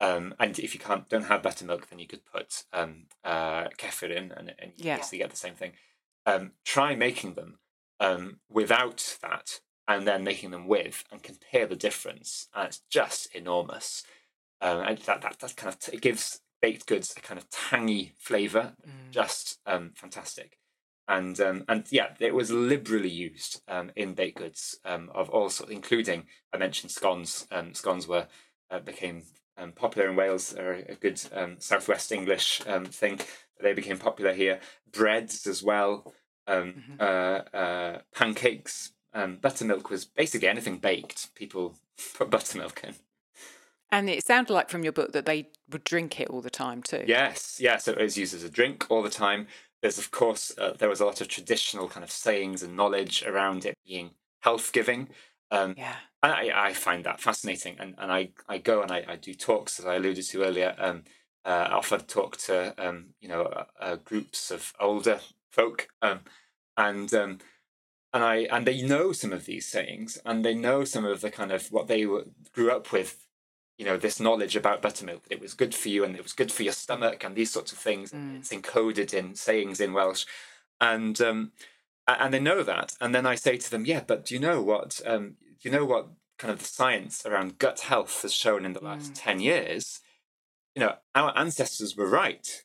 um, 0.00 0.34
and 0.40 0.58
if 0.58 0.72
you 0.72 0.80
can't 0.80 1.06
don't 1.08 1.26
have 1.26 1.42
buttermilk, 1.42 1.90
then 1.90 1.98
you 1.98 2.06
could 2.06 2.24
put 2.24 2.64
um, 2.72 3.04
uh, 3.22 3.68
kefir 3.76 4.10
in, 4.10 4.32
and, 4.32 4.54
and 4.58 4.72
you 4.78 4.86
yeah. 4.86 4.96
basically 4.96 5.18
get 5.18 5.30
the 5.30 5.36
same 5.36 5.54
thing. 5.54 5.72
Um, 6.24 6.52
try 6.64 6.96
making 6.96 7.34
them 7.34 7.58
um, 8.00 8.38
without 8.50 9.18
that, 9.20 9.60
and 9.86 10.06
then 10.08 10.24
making 10.24 10.50
them 10.50 10.66
with, 10.66 11.04
and 11.12 11.22
compare 11.22 11.66
the 11.66 11.76
difference. 11.76 12.48
And 12.54 12.68
it's 12.68 12.80
just 12.90 13.34
enormous. 13.34 14.02
Um, 14.62 14.80
and 14.80 14.98
that, 14.98 15.20
that 15.20 15.38
that 15.40 15.56
kind 15.56 15.74
of 15.74 15.78
t- 15.78 15.92
it 15.92 16.00
gives 16.00 16.40
baked 16.62 16.86
goods 16.86 17.12
a 17.16 17.20
kind 17.20 17.38
of 17.38 17.50
tangy 17.50 18.14
flavor, 18.16 18.72
mm. 18.82 19.10
just 19.10 19.58
um, 19.66 19.90
fantastic 19.94 20.56
and 21.12 21.38
um, 21.40 21.64
and 21.68 21.84
yeah, 21.90 22.08
it 22.20 22.34
was 22.34 22.50
liberally 22.50 23.10
used 23.10 23.60
um, 23.68 23.90
in 23.94 24.14
baked 24.14 24.38
goods 24.38 24.78
um, 24.86 25.10
of 25.14 25.28
all 25.28 25.50
sorts, 25.50 25.70
including 25.70 26.24
I 26.54 26.56
mentioned 26.56 26.90
scones. 26.90 27.46
Um, 27.50 27.74
scones 27.74 28.08
were 28.08 28.28
uh, 28.70 28.80
became 28.80 29.24
um, 29.58 29.72
popular 29.72 30.08
in 30.08 30.16
Wales. 30.16 30.50
They're 30.50 30.84
a 30.88 30.94
good 30.94 31.20
um, 31.34 31.56
southwest 31.58 32.12
English 32.12 32.62
um, 32.66 32.86
thing. 32.86 33.20
They 33.60 33.74
became 33.74 33.98
popular 33.98 34.32
here. 34.32 34.60
Breads 34.90 35.46
as 35.46 35.62
well. 35.62 36.14
Um, 36.46 36.72
mm-hmm. 36.72 36.94
uh, 36.98 37.58
uh, 37.58 37.98
pancakes. 38.14 38.92
Um, 39.12 39.36
buttermilk 39.36 39.90
was 39.90 40.06
basically 40.06 40.48
anything 40.48 40.78
baked. 40.78 41.34
People 41.34 41.76
put 42.16 42.30
buttermilk 42.30 42.82
in. 42.84 42.94
And 43.90 44.08
it 44.08 44.26
sounded 44.26 44.54
like 44.54 44.70
from 44.70 44.82
your 44.82 44.92
book 44.94 45.12
that 45.12 45.26
they 45.26 45.50
would 45.70 45.84
drink 45.84 46.18
it 46.18 46.30
all 46.30 46.40
the 46.40 46.48
time 46.48 46.82
too. 46.82 47.04
Yes, 47.06 47.58
yes. 47.60 47.84
So 47.84 47.92
it 47.92 47.98
was 47.98 48.16
used 48.16 48.32
as 48.32 48.42
a 48.42 48.48
drink 48.48 48.86
all 48.88 49.02
the 49.02 49.10
time. 49.10 49.46
There's, 49.82 49.98
of 49.98 50.10
course, 50.10 50.52
uh, 50.56 50.74
there 50.78 50.88
was 50.88 51.00
a 51.00 51.04
lot 51.04 51.20
of 51.20 51.28
traditional 51.28 51.88
kind 51.88 52.04
of 52.04 52.10
sayings 52.10 52.62
and 52.62 52.76
knowledge 52.76 53.24
around 53.24 53.66
it 53.66 53.74
being 53.84 54.12
health 54.40 54.72
giving. 54.72 55.08
Um, 55.50 55.74
yeah. 55.76 55.96
And 56.22 56.32
I, 56.32 56.68
I 56.68 56.72
find 56.72 57.04
that 57.04 57.20
fascinating. 57.20 57.76
And, 57.80 57.94
and 57.98 58.12
I, 58.12 58.30
I 58.48 58.58
go 58.58 58.82
and 58.82 58.92
I, 58.92 59.04
I 59.08 59.16
do 59.16 59.34
talks, 59.34 59.80
as 59.80 59.86
I 59.86 59.96
alluded 59.96 60.24
to 60.24 60.44
earlier. 60.44 60.74
Um, 60.78 61.02
uh, 61.44 61.66
I 61.70 61.72
often 61.72 62.00
talk 62.00 62.36
to, 62.38 62.74
um, 62.78 63.06
you 63.20 63.28
know, 63.28 63.42
uh, 63.42 63.64
uh, 63.80 63.96
groups 63.96 64.50
of 64.52 64.72
older 64.78 65.18
folk. 65.50 65.88
Um, 66.00 66.20
and 66.76 67.12
um, 67.12 67.38
and 68.12 68.22
I 68.24 68.36
and 68.50 68.66
they 68.66 68.82
know 68.82 69.12
some 69.12 69.32
of 69.32 69.46
these 69.46 69.66
sayings, 69.66 70.18
and 70.24 70.44
they 70.44 70.54
know 70.54 70.84
some 70.84 71.04
of 71.04 71.20
the 71.20 71.30
kind 71.30 71.50
of 71.52 71.66
what 71.72 71.86
they 71.86 72.06
were, 72.06 72.24
grew 72.52 72.70
up 72.70 72.92
with. 72.92 73.26
You 73.82 73.88
know, 73.88 73.96
this 73.96 74.20
knowledge 74.20 74.54
about 74.54 74.80
buttermilk 74.80 75.24
that 75.24 75.32
it 75.32 75.40
was 75.40 75.54
good 75.54 75.74
for 75.74 75.88
you 75.88 76.04
and 76.04 76.14
it 76.14 76.22
was 76.22 76.34
good 76.34 76.52
for 76.52 76.62
your 76.62 76.72
stomach 76.72 77.24
and 77.24 77.34
these 77.34 77.50
sorts 77.50 77.72
of 77.72 77.78
things. 77.78 78.12
Mm. 78.12 78.36
It's 78.38 78.52
encoded 78.52 79.12
in 79.12 79.34
sayings 79.34 79.80
in 79.80 79.92
Welsh, 79.92 80.24
and 80.80 81.20
um, 81.20 81.50
and 82.06 82.32
they 82.32 82.38
know 82.38 82.62
that. 82.62 82.94
And 83.00 83.12
then 83.12 83.26
I 83.26 83.34
say 83.34 83.56
to 83.56 83.68
them, 83.68 83.84
yeah, 83.84 84.02
but 84.06 84.24
do 84.24 84.36
you 84.36 84.40
know 84.40 84.62
what? 84.62 85.00
Um, 85.04 85.34
do 85.60 85.68
you 85.68 85.72
know 85.72 85.84
what 85.84 86.10
kind 86.38 86.52
of 86.52 86.60
the 86.60 86.64
science 86.64 87.26
around 87.26 87.58
gut 87.58 87.80
health 87.80 88.22
has 88.22 88.32
shown 88.32 88.64
in 88.64 88.72
the 88.72 88.84
last 88.84 89.14
mm. 89.14 89.16
ten 89.16 89.40
years? 89.40 89.98
You 90.76 90.82
know, 90.82 90.94
our 91.16 91.36
ancestors 91.36 91.96
were 91.96 92.08
right, 92.08 92.62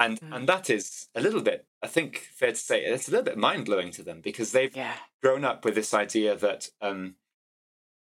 and 0.00 0.20
mm. 0.20 0.34
and 0.34 0.48
that 0.48 0.68
is 0.68 1.06
a 1.14 1.20
little 1.20 1.42
bit, 1.42 1.64
I 1.80 1.86
think, 1.86 2.28
fair 2.34 2.50
to 2.50 2.56
say, 2.56 2.82
it's 2.82 3.06
a 3.06 3.12
little 3.12 3.24
bit 3.24 3.38
mind 3.38 3.66
blowing 3.66 3.92
to 3.92 4.02
them 4.02 4.20
because 4.20 4.50
they've 4.50 4.74
yeah. 4.76 4.94
grown 5.22 5.44
up 5.44 5.64
with 5.64 5.76
this 5.76 5.94
idea 5.94 6.34
that, 6.34 6.70
um, 6.82 7.14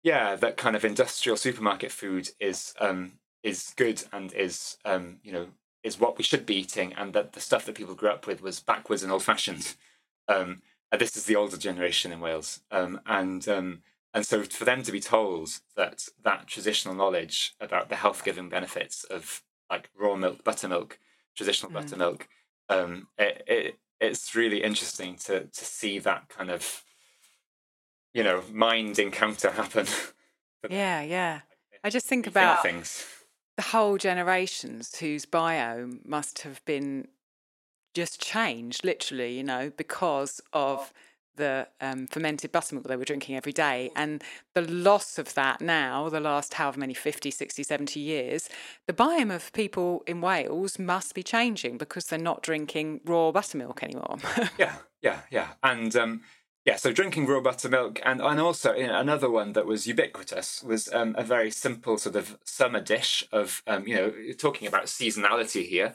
yeah, 0.04 0.36
that 0.36 0.58
kind 0.58 0.76
of 0.76 0.86
industrial 0.86 1.38
supermarket 1.38 1.92
food 1.92 2.30
is 2.40 2.74
um, 2.80 3.14
is 3.42 3.74
good 3.76 4.04
and 4.12 4.34
is 4.34 4.78
um, 4.86 5.18
you 5.24 5.32
know 5.32 5.48
is 5.82 6.00
what 6.00 6.18
we 6.18 6.24
should 6.24 6.46
be 6.46 6.56
eating, 6.56 6.94
and 6.94 7.14
that 7.14 7.34
the 7.34 7.42
stuff 7.42 7.66
that 7.66 7.76
people 7.76 7.96
grew 7.96 8.10
up 8.10 8.28
with 8.28 8.42
was 8.42 8.60
backwards 8.60 9.04
and 9.04 9.12
old 9.12 9.24
fashioned. 9.24 9.76
Um, 10.30 10.62
and 10.90 11.02
this 11.02 11.18
is 11.18 11.26
the 11.26 11.36
older 11.36 11.58
generation 11.58 12.14
in 12.14 12.22
Wales, 12.22 12.62
um, 12.72 13.02
and 13.06 13.46
um, 13.50 13.82
and 14.14 14.26
so 14.26 14.42
for 14.44 14.64
them 14.64 14.84
to 14.84 14.92
be 14.94 15.02
told 15.02 15.50
that 15.76 16.08
that 16.24 16.48
traditional 16.48 16.96
knowledge 16.96 17.56
about 17.60 17.90
the 17.90 17.98
health 17.98 18.24
giving 18.24 18.48
benefits 18.48 19.04
of 19.04 19.44
like 19.70 19.90
raw 20.00 20.16
milk, 20.16 20.42
buttermilk, 20.46 20.98
traditional 21.36 21.72
mm. 21.72 21.76
buttermilk, 21.76 22.30
um, 22.70 23.08
it, 23.18 23.44
it 23.48 23.80
it's 24.00 24.34
really 24.34 24.64
interesting 24.64 25.18
to 25.18 25.42
to 25.48 25.66
see 25.66 26.00
that 26.00 26.30
kind 26.30 26.50
of 26.50 26.86
you 28.14 28.24
know 28.24 28.44
mind 28.52 29.00
encounter 29.00 29.52
happen. 29.52 29.88
yeah, 30.70 31.02
yeah. 31.02 31.42
I 31.84 31.90
just 31.90 32.06
think 32.06 32.28
about 32.28 32.64
things. 32.64 33.06
The 33.58 33.64
whole 33.64 33.98
generations 33.98 34.96
whose 34.96 35.26
biome 35.26 36.06
must 36.06 36.40
have 36.40 36.64
been 36.66 37.08
just 37.94 38.20
changed, 38.20 38.84
literally, 38.84 39.38
you 39.38 39.44
know, 39.44 39.72
because 39.76 40.42
of 40.54 40.92
the 41.36 41.68
um, 41.82 42.08
fermented 42.08 42.52
buttermilk 42.52 42.88
they 42.88 42.96
were 42.96 43.06
drinking 43.06 43.36
every 43.36 43.52
day. 43.52 43.92
And 43.96 44.24
the 44.54 44.62
loss 44.62 45.18
of 45.18 45.34
that 45.34 45.62
now, 45.62 46.10
the 46.10 46.20
last 46.20 46.56
however 46.56 46.80
many 46.80 46.94
50, 46.94 47.32
60, 47.32 47.64
70 47.64 48.00
years, 48.00 48.50
the 48.88 48.94
biome 48.94 49.34
of 49.34 49.52
people 49.54 50.04
in 50.08 50.22
Wales 50.22 50.78
must 50.78 51.16
be 51.16 51.24
changing 51.24 51.78
because 51.78 52.06
they're 52.06 52.20
not 52.20 52.44
drinking 52.44 53.02
raw 53.06 53.32
buttermilk 53.32 53.84
anymore. 53.84 54.18
yeah, 54.58 54.76
yeah, 55.02 55.22
yeah. 55.32 55.50
And 55.64 55.96
um, 55.96 56.22
yeah, 56.66 56.78
so 56.78 56.94
drinking 56.94 57.26
raw 57.26 57.42
buttermilk, 57.42 58.00
and, 58.06 58.22
and 58.22 58.40
also 58.40 58.74
you 58.74 58.88
know, 58.88 58.98
another 58.98 59.30
one 59.30 59.52
that 59.54 59.66
was 59.66 59.86
ubiquitous 59.86 60.64
was 60.64 60.92
um, 60.94 61.14
a 61.18 61.24
very 61.24 61.52
simple 61.52 61.98
sort 61.98 62.16
of 62.16 62.38
summer 62.46 62.80
dish 62.80 63.28
of, 63.34 63.62
um, 63.68 63.86
you 63.86 63.96
know, 63.96 64.14
talking 64.38 64.68
about 64.68 64.86
seasonality 64.86 65.68
here 65.68 65.94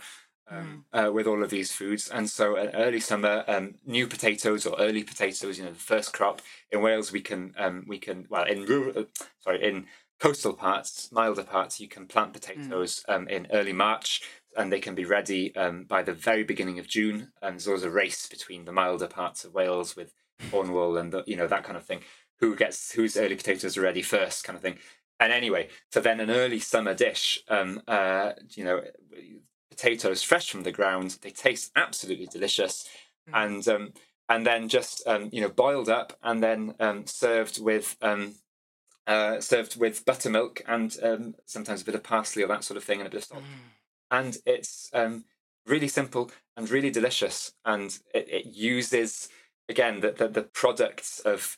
um, 0.50 0.84
mm. 0.92 1.08
uh, 1.08 1.10
with 1.10 1.26
all 1.26 1.42
of 1.42 1.48
these 1.48 1.72
foods. 1.72 2.08
And 2.08 2.28
so, 2.28 2.56
an 2.56 2.68
early 2.74 3.00
summer, 3.00 3.44
um, 3.48 3.76
new 3.86 4.06
potatoes 4.06 4.66
or 4.66 4.78
early 4.78 5.04
potatoes, 5.04 5.58
you 5.58 5.64
know, 5.64 5.70
the 5.70 5.76
first 5.76 6.12
crop 6.12 6.42
in 6.70 6.82
Wales, 6.82 7.12
we 7.12 7.22
can 7.22 7.54
um, 7.56 7.84
we 7.88 7.98
can 7.98 8.26
well 8.28 8.44
in 8.44 8.66
rural, 8.66 8.98
uh, 8.98 9.04
sorry, 9.40 9.64
in 9.64 9.86
coastal 10.20 10.52
parts, 10.52 11.10
milder 11.12 11.44
parts, 11.44 11.80
you 11.80 11.88
can 11.88 12.06
plant 12.06 12.34
potatoes 12.34 13.04
mm. 13.08 13.28
in 13.28 13.46
early 13.52 13.72
March. 13.72 14.22
And 14.56 14.72
they 14.72 14.80
can 14.80 14.96
be 14.96 15.04
ready 15.04 15.54
um, 15.54 15.84
by 15.84 16.02
the 16.02 16.12
very 16.12 16.42
beginning 16.42 16.80
of 16.80 16.88
June. 16.88 17.30
And 17.40 17.54
there's 17.54 17.68
always 17.68 17.84
a 17.84 17.90
race 17.90 18.26
between 18.26 18.64
the 18.64 18.72
milder 18.72 19.06
parts 19.06 19.44
of 19.44 19.54
Wales 19.54 19.94
with 19.94 20.12
Cornwall 20.51 20.97
and 20.97 21.12
the, 21.12 21.24
you 21.26 21.36
know 21.36 21.47
that 21.47 21.64
kind 21.64 21.76
of 21.76 21.84
thing. 21.84 22.01
Who 22.41 22.55
gets 22.55 22.93
whose 22.93 23.16
early 23.16 23.34
potatoes 23.34 23.76
are 23.76 23.82
ready 23.82 24.03
first, 24.03 24.45
kind 24.45 24.57
of 24.57 24.62
thing 24.62 24.78
and 25.20 25.32
anyway, 25.32 25.68
so 25.93 26.01
then 26.01 26.20
an 26.20 26.30
early 26.30 26.61
summer 26.61 26.95
dish, 26.95 27.43
um, 27.49 27.82
uh, 27.89 28.32
you 28.51 28.64
know, 28.64 28.82
potatoes 29.70 30.22
fresh 30.22 30.51
from 30.51 30.62
the 30.62 30.72
ground. 30.72 31.18
They 31.22 31.30
taste 31.30 31.72
absolutely 31.74 32.26
delicious, 32.26 32.89
mm. 33.28 33.45
and 33.45 33.68
um, 33.68 33.93
and 34.28 34.47
then 34.47 34.68
just 34.68 35.07
um, 35.07 35.28
you 35.32 35.41
know 35.41 35.49
boiled 35.49 35.89
up 35.89 36.16
and 36.22 36.43
then 36.43 36.74
um, 36.78 37.07
served 37.07 37.61
with 37.61 37.97
um, 38.01 38.36
uh, 39.09 39.41
served 39.41 39.78
with 39.78 40.05
buttermilk 40.05 40.62
and 40.68 40.97
um, 41.03 41.34
sometimes 41.47 41.82
a 41.82 41.84
bit 41.84 41.97
of 41.97 42.05
parsley 42.05 42.45
or 42.45 42.49
that 42.49 42.64
sort 42.64 42.76
of 42.76 42.84
thing 42.84 43.01
and 43.01 43.09
a 43.09 43.11
bit 43.11 43.22
of 43.22 43.24
salt. 43.24 43.43
Mm. 43.43 43.47
And 44.11 44.36
it's 44.47 44.89
um, 44.95 45.24
really 45.66 45.89
simple 45.89 46.30
and 46.57 46.70
really 46.70 46.91
delicious, 46.91 47.53
and 47.64 47.99
it, 48.14 48.28
it 48.28 48.47
uses 48.47 49.28
again 49.68 50.00
the, 50.00 50.12
the, 50.12 50.28
the 50.28 50.42
products 50.42 51.20
of 51.20 51.56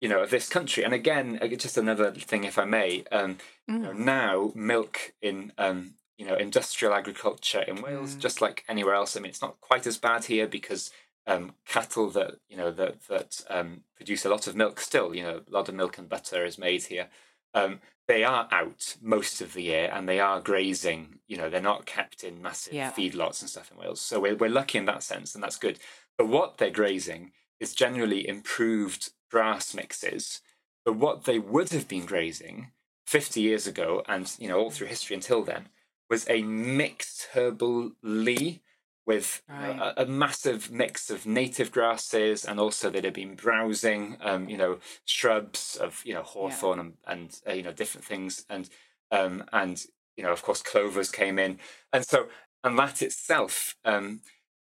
you 0.00 0.08
know 0.08 0.22
of 0.22 0.30
this 0.30 0.48
country. 0.48 0.84
And 0.84 0.94
again, 0.94 1.38
uh, 1.40 1.48
just 1.48 1.76
another 1.76 2.12
thing, 2.12 2.44
if 2.44 2.58
I 2.58 2.64
may, 2.64 3.04
um, 3.12 3.38
mm. 3.68 3.74
you 3.74 3.78
know, 3.78 3.92
mm. 3.92 3.98
now 3.98 4.52
milk 4.54 5.14
in 5.22 5.52
um, 5.58 5.94
you 6.18 6.26
know 6.26 6.36
industrial 6.36 6.94
agriculture 6.94 7.62
in 7.62 7.82
Wales, 7.82 8.14
mm. 8.14 8.20
just 8.20 8.40
like 8.40 8.64
anywhere 8.68 8.94
else. 8.94 9.16
I 9.16 9.20
mean, 9.20 9.30
it's 9.30 9.42
not 9.42 9.60
quite 9.60 9.86
as 9.86 9.98
bad 9.98 10.24
here 10.24 10.46
because 10.46 10.90
um, 11.26 11.54
cattle 11.66 12.10
that 12.10 12.36
you 12.48 12.56
know 12.56 12.70
that 12.70 13.06
that 13.08 13.40
um, 13.48 13.82
produce 13.96 14.24
a 14.24 14.30
lot 14.30 14.46
of 14.46 14.56
milk 14.56 14.80
still, 14.80 15.14
you 15.14 15.22
know, 15.22 15.42
a 15.46 15.50
lot 15.50 15.68
of 15.68 15.74
milk 15.74 15.98
and 15.98 16.08
butter 16.08 16.44
is 16.44 16.58
made 16.58 16.84
here. 16.84 17.08
Um, 17.54 17.80
they 18.06 18.22
are 18.22 18.46
out 18.52 18.96
most 19.02 19.40
of 19.40 19.54
the 19.54 19.62
year 19.62 19.90
and 19.92 20.08
they 20.08 20.20
are 20.20 20.40
grazing. 20.40 21.18
You 21.26 21.38
know, 21.38 21.50
they're 21.50 21.60
not 21.60 21.86
kept 21.86 22.22
in 22.22 22.40
massive 22.40 22.74
yeah. 22.74 22.92
feedlots 22.92 23.40
and 23.40 23.50
stuff 23.50 23.72
in 23.72 23.78
Wales. 23.78 24.00
So 24.00 24.20
we're 24.20 24.36
we're 24.36 24.50
lucky 24.50 24.78
in 24.78 24.84
that 24.86 25.02
sense, 25.02 25.34
and 25.34 25.42
that's 25.42 25.58
good. 25.58 25.78
But 26.18 26.28
what 26.28 26.58
they're 26.58 26.70
grazing 26.70 27.32
is 27.60 27.74
generally 27.74 28.26
improved 28.26 29.10
grass 29.30 29.74
mixes. 29.74 30.40
But 30.84 30.96
what 30.96 31.24
they 31.24 31.38
would 31.38 31.70
have 31.70 31.88
been 31.88 32.06
grazing 32.06 32.70
50 33.06 33.40
years 33.40 33.66
ago, 33.66 34.02
and 34.08 34.32
you 34.38 34.48
know 34.48 34.58
all 34.58 34.70
through 34.70 34.88
history 34.88 35.14
until 35.14 35.42
then, 35.42 35.68
was 36.08 36.28
a 36.28 36.42
mixed 36.42 37.28
herbal 37.32 37.92
lea 38.02 38.60
with 39.06 39.42
right. 39.48 39.78
a, 39.78 40.02
a, 40.02 40.06
massive 40.06 40.70
mix 40.70 41.10
of 41.10 41.26
native 41.26 41.70
grasses 41.70 42.44
and 42.44 42.58
also 42.58 42.90
they'd 42.90 43.04
have 43.04 43.14
been 43.14 43.36
browsing 43.36 44.16
um, 44.20 44.48
you 44.48 44.56
know 44.56 44.78
shrubs 45.04 45.76
of 45.76 46.02
you 46.04 46.12
know 46.12 46.22
hawthorn 46.22 46.78
yeah. 46.78 46.84
and, 46.84 46.94
and 47.06 47.40
uh, 47.48 47.52
you 47.52 47.62
know 47.62 47.72
different 47.72 48.04
things 48.04 48.44
and 48.50 48.68
um, 49.12 49.44
and 49.52 49.86
you 50.16 50.24
know 50.24 50.32
of 50.32 50.42
course 50.42 50.60
clovers 50.60 51.10
came 51.10 51.38
in 51.38 51.58
and 51.92 52.04
so 52.04 52.26
and 52.64 52.76
that 52.78 53.00
itself 53.00 53.76
um, 53.84 54.20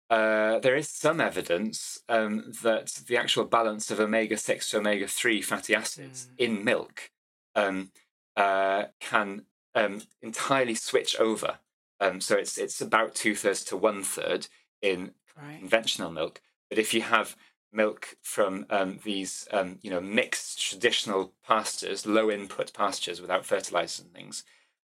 uh, 0.09 0.59
there 0.59 0.75
is 0.75 0.89
some 0.89 1.21
evidence 1.21 1.99
um, 2.09 2.51
that 2.63 2.87
the 3.07 3.17
actual 3.17 3.45
balance 3.45 3.91
of 3.91 3.99
omega 3.99 4.37
6 4.37 4.69
to 4.71 4.77
omega 4.77 5.07
3 5.07 5.41
fatty 5.41 5.75
acids 5.75 6.27
mm. 6.27 6.45
in 6.45 6.63
milk 6.63 7.11
um, 7.55 7.91
uh, 8.35 8.85
can 8.99 9.43
um, 9.75 10.01
entirely 10.21 10.75
switch 10.75 11.19
over. 11.19 11.59
Um, 11.99 12.21
so 12.21 12.37
it's 12.37 12.57
it's 12.57 12.81
about 12.81 13.13
two 13.13 13.35
thirds 13.35 13.63
to 13.65 13.77
one 13.77 14.03
third 14.03 14.47
in 14.81 15.11
right. 15.39 15.59
conventional 15.59 16.11
milk. 16.11 16.41
But 16.69 16.79
if 16.79 16.93
you 16.93 17.01
have 17.01 17.35
milk 17.71 18.15
from 18.21 18.65
um, 18.69 18.99
these 19.03 19.47
um, 19.51 19.79
you 19.81 19.91
know 19.91 19.99
mixed 19.99 20.65
traditional 20.65 21.33
pastures, 21.45 22.05
low 22.05 22.31
input 22.31 22.73
pastures 22.73 23.21
without 23.21 23.45
fertilizers 23.45 24.05
and 24.05 24.13
things, 24.13 24.43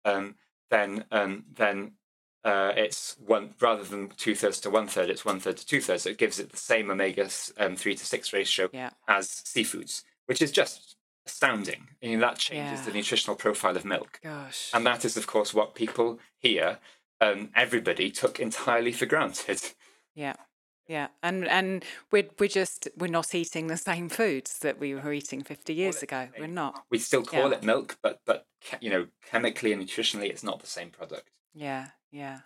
um, 0.04 0.34
then 0.70 1.04
um, 1.10 1.44
then 1.54 1.92
uh, 2.44 2.72
it's 2.76 3.16
one 3.24 3.54
rather 3.60 3.84
than 3.84 4.08
two 4.16 4.34
thirds 4.34 4.60
to 4.60 4.70
one 4.70 4.86
third, 4.86 5.10
it's 5.10 5.24
one 5.24 5.40
third 5.40 5.56
to 5.58 5.66
two 5.66 5.80
thirds. 5.80 6.04
So 6.04 6.10
it 6.10 6.18
gives 6.18 6.38
it 6.38 6.50
the 6.50 6.56
same 6.56 6.90
omega 6.90 7.28
three 7.28 7.94
to 7.94 8.06
six 8.06 8.32
ratio 8.32 8.68
yeah. 8.72 8.90
as 9.06 9.28
seafoods, 9.28 10.02
which 10.26 10.40
is 10.40 10.52
just 10.52 10.96
astounding. 11.26 11.88
I 12.02 12.06
mean, 12.06 12.20
that 12.20 12.38
changes 12.38 12.80
yeah. 12.80 12.84
the 12.86 12.92
nutritional 12.92 13.36
profile 13.36 13.76
of 13.76 13.84
milk. 13.84 14.18
Gosh. 14.22 14.70
And 14.72 14.86
that 14.86 15.04
is, 15.04 15.16
of 15.16 15.26
course, 15.26 15.52
what 15.52 15.74
people 15.74 16.18
here, 16.38 16.78
um, 17.20 17.50
everybody 17.54 18.10
took 18.10 18.40
entirely 18.40 18.92
for 18.92 19.06
granted. 19.06 19.60
Yeah. 20.14 20.34
Yeah, 20.88 21.08
and 21.22 21.46
and 21.46 21.84
we're 22.10 22.30
we're 22.38 22.48
just 22.48 22.88
we're 22.96 23.08
not 23.08 23.34
eating 23.34 23.66
the 23.66 23.76
same 23.76 24.08
foods 24.08 24.58
that 24.60 24.80
we 24.80 24.94
were 24.94 25.12
eating 25.12 25.42
fifty 25.42 25.74
years 25.74 26.02
ago. 26.02 26.28
We're 26.38 26.46
not. 26.46 26.82
We 26.90 26.98
still 26.98 27.22
call 27.22 27.50
yeah. 27.50 27.58
it 27.58 27.62
milk, 27.62 27.98
but 28.02 28.20
but 28.24 28.46
you 28.80 28.88
know, 28.88 29.06
chemically 29.30 29.74
and 29.74 29.82
nutritionally, 29.82 30.30
it's 30.30 30.42
not 30.42 30.60
the 30.60 30.66
same 30.66 30.88
product. 30.88 31.28
Yeah, 31.52 31.88
yeah. 32.10 32.40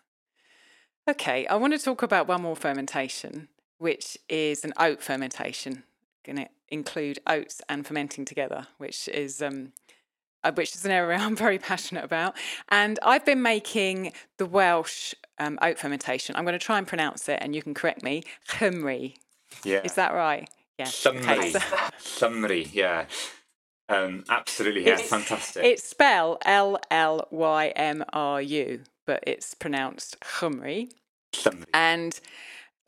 Okay, 1.08 1.46
I 1.46 1.56
want 1.56 1.72
to 1.72 1.78
talk 1.78 2.02
about 2.02 2.28
one 2.28 2.42
more 2.42 2.56
fermentation, 2.56 3.48
which 3.78 4.16
is 4.28 4.64
an 4.64 4.72
oat 4.78 5.02
fermentation 5.02 5.82
going 6.24 6.36
to 6.36 6.48
include 6.68 7.18
oats 7.26 7.60
and 7.68 7.86
fermenting 7.86 8.24
together, 8.24 8.66
which 8.78 9.08
is 9.08 9.42
um, 9.42 9.72
uh, 10.44 10.52
which 10.52 10.74
is 10.74 10.84
an 10.84 10.90
area 10.90 11.18
I'm 11.20 11.36
very 11.36 11.58
passionate 11.58 12.04
about. 12.04 12.36
And 12.68 12.98
I've 13.02 13.24
been 13.24 13.42
making 13.42 14.12
the 14.38 14.46
Welsh 14.46 15.14
um, 15.38 15.58
oat 15.62 15.78
fermentation. 15.78 16.36
I'm 16.36 16.44
going 16.44 16.58
to 16.58 16.64
try 16.64 16.78
and 16.78 16.86
pronounce 16.86 17.28
it, 17.28 17.38
and 17.40 17.54
you 17.54 17.62
can 17.62 17.74
correct 17.74 18.02
me. 18.02 18.22
Chymru. 18.48 19.14
Yeah. 19.64 19.80
Is 19.84 19.94
that 19.94 20.14
right? 20.14 20.48
Yeah. 20.78 20.86
So... 20.86 21.12
Chymru. 21.12 22.68
Yeah. 22.72 23.06
Um, 23.88 24.24
absolutely, 24.30 24.86
yeah, 24.86 24.94
it's, 24.94 25.02
fantastic. 25.02 25.64
It's 25.64 25.86
spelled 25.86 26.38
L 26.46 26.78
L 26.90 27.28
Y 27.30 27.68
M 27.76 28.02
R 28.12 28.40
U, 28.40 28.80
but 29.06 29.22
it's 29.26 29.54
pronounced 29.54 30.18
Chumri. 30.20 30.90
And 31.72 32.18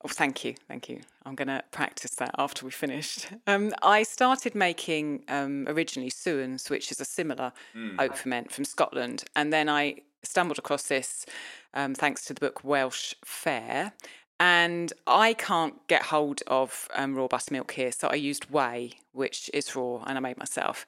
oh, 0.04 0.08
thank 0.08 0.44
you, 0.44 0.54
thank 0.68 0.88
you. 0.88 1.00
I'm 1.24 1.34
going 1.34 1.48
to 1.48 1.62
practice 1.70 2.14
that 2.16 2.34
after 2.38 2.64
we 2.64 2.70
finished. 2.70 3.28
Um, 3.46 3.72
I 3.82 4.04
started 4.04 4.54
making 4.54 5.24
um, 5.28 5.66
originally 5.68 6.10
Sowans, 6.10 6.70
which 6.70 6.90
is 6.90 6.98
a 7.00 7.04
similar 7.04 7.52
mm. 7.76 7.94
oat 7.98 8.16
ferment 8.16 8.50
from 8.50 8.64
Scotland, 8.64 9.24
and 9.36 9.52
then 9.52 9.68
I 9.68 9.96
stumbled 10.22 10.58
across 10.58 10.84
this 10.84 11.26
um, 11.74 11.94
thanks 11.94 12.24
to 12.24 12.34
the 12.34 12.40
book 12.40 12.64
Welsh 12.64 13.14
Fare. 13.24 13.92
And 14.40 14.92
I 15.06 15.34
can't 15.34 15.74
get 15.86 16.02
hold 16.02 16.42
of 16.48 16.88
um, 16.94 17.14
raw 17.14 17.28
buttermilk 17.28 17.72
here, 17.72 17.92
so 17.92 18.08
I 18.08 18.14
used 18.14 18.50
whey, 18.50 18.94
which 19.12 19.48
is 19.54 19.76
raw, 19.76 20.02
and 20.06 20.18
I 20.18 20.20
made 20.20 20.38
myself. 20.38 20.86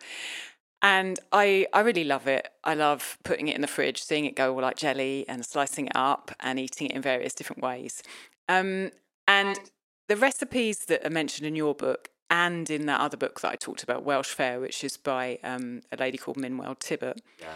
And 0.82 1.18
I, 1.32 1.66
I 1.72 1.80
really 1.80 2.04
love 2.04 2.26
it. 2.26 2.48
I 2.62 2.74
love 2.74 3.18
putting 3.24 3.48
it 3.48 3.54
in 3.54 3.62
the 3.62 3.66
fridge, 3.66 4.02
seeing 4.02 4.24
it 4.24 4.36
go 4.36 4.54
all 4.54 4.62
like 4.62 4.76
jelly, 4.76 5.24
and 5.28 5.44
slicing 5.44 5.86
it 5.86 5.96
up 5.96 6.30
and 6.40 6.58
eating 6.58 6.88
it 6.88 6.92
in 6.92 7.02
various 7.02 7.34
different 7.34 7.62
ways. 7.62 8.02
Um, 8.48 8.90
and 9.26 9.58
the 10.08 10.16
recipes 10.16 10.84
that 10.86 11.04
are 11.04 11.10
mentioned 11.10 11.46
in 11.46 11.56
your 11.56 11.74
book 11.74 12.10
and 12.30 12.68
in 12.70 12.86
that 12.86 13.00
other 13.00 13.16
book 13.16 13.40
that 13.40 13.52
I 13.52 13.56
talked 13.56 13.82
about, 13.82 14.04
Welsh 14.04 14.28
Fare, 14.28 14.60
which 14.60 14.84
is 14.84 14.96
by 14.96 15.38
um, 15.42 15.82
a 15.92 15.96
lady 15.96 16.18
called 16.18 16.36
Minwel 16.36 16.78
Tibbott, 16.78 17.20
yeah. 17.40 17.54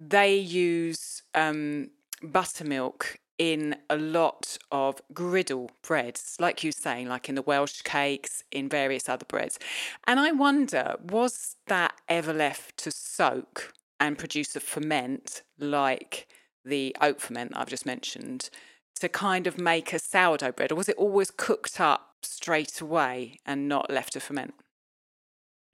they 0.00 0.36
use 0.36 1.22
um, 1.34 1.90
buttermilk 2.22 3.18
in 3.42 3.74
a 3.90 3.96
lot 3.96 4.56
of 4.70 5.02
griddle 5.12 5.68
breads, 5.82 6.36
like 6.38 6.62
you 6.62 6.68
were 6.68 6.80
saying, 6.80 7.08
like 7.08 7.28
in 7.28 7.34
the 7.34 7.42
Welsh 7.42 7.82
cakes, 7.82 8.44
in 8.52 8.68
various 8.68 9.08
other 9.08 9.24
breads. 9.24 9.58
And 10.06 10.20
I 10.20 10.30
wonder, 10.30 10.94
was 11.02 11.56
that 11.66 11.92
ever 12.08 12.32
left 12.32 12.76
to 12.84 12.92
soak 12.92 13.72
and 13.98 14.16
produce 14.16 14.54
a 14.54 14.60
ferment 14.60 15.42
like 15.58 16.28
the 16.64 16.94
oat 17.00 17.20
ferment 17.20 17.50
I've 17.56 17.68
just 17.68 17.84
mentioned 17.84 18.48
to 19.00 19.08
kind 19.08 19.48
of 19.48 19.58
make 19.58 19.92
a 19.92 19.98
sourdough 19.98 20.52
bread, 20.52 20.70
or 20.70 20.76
was 20.76 20.88
it 20.88 20.96
always 20.96 21.32
cooked 21.32 21.80
up 21.80 22.14
straight 22.22 22.80
away 22.80 23.40
and 23.44 23.68
not 23.68 23.90
left 23.90 24.12
to 24.12 24.20
ferment? 24.20 24.54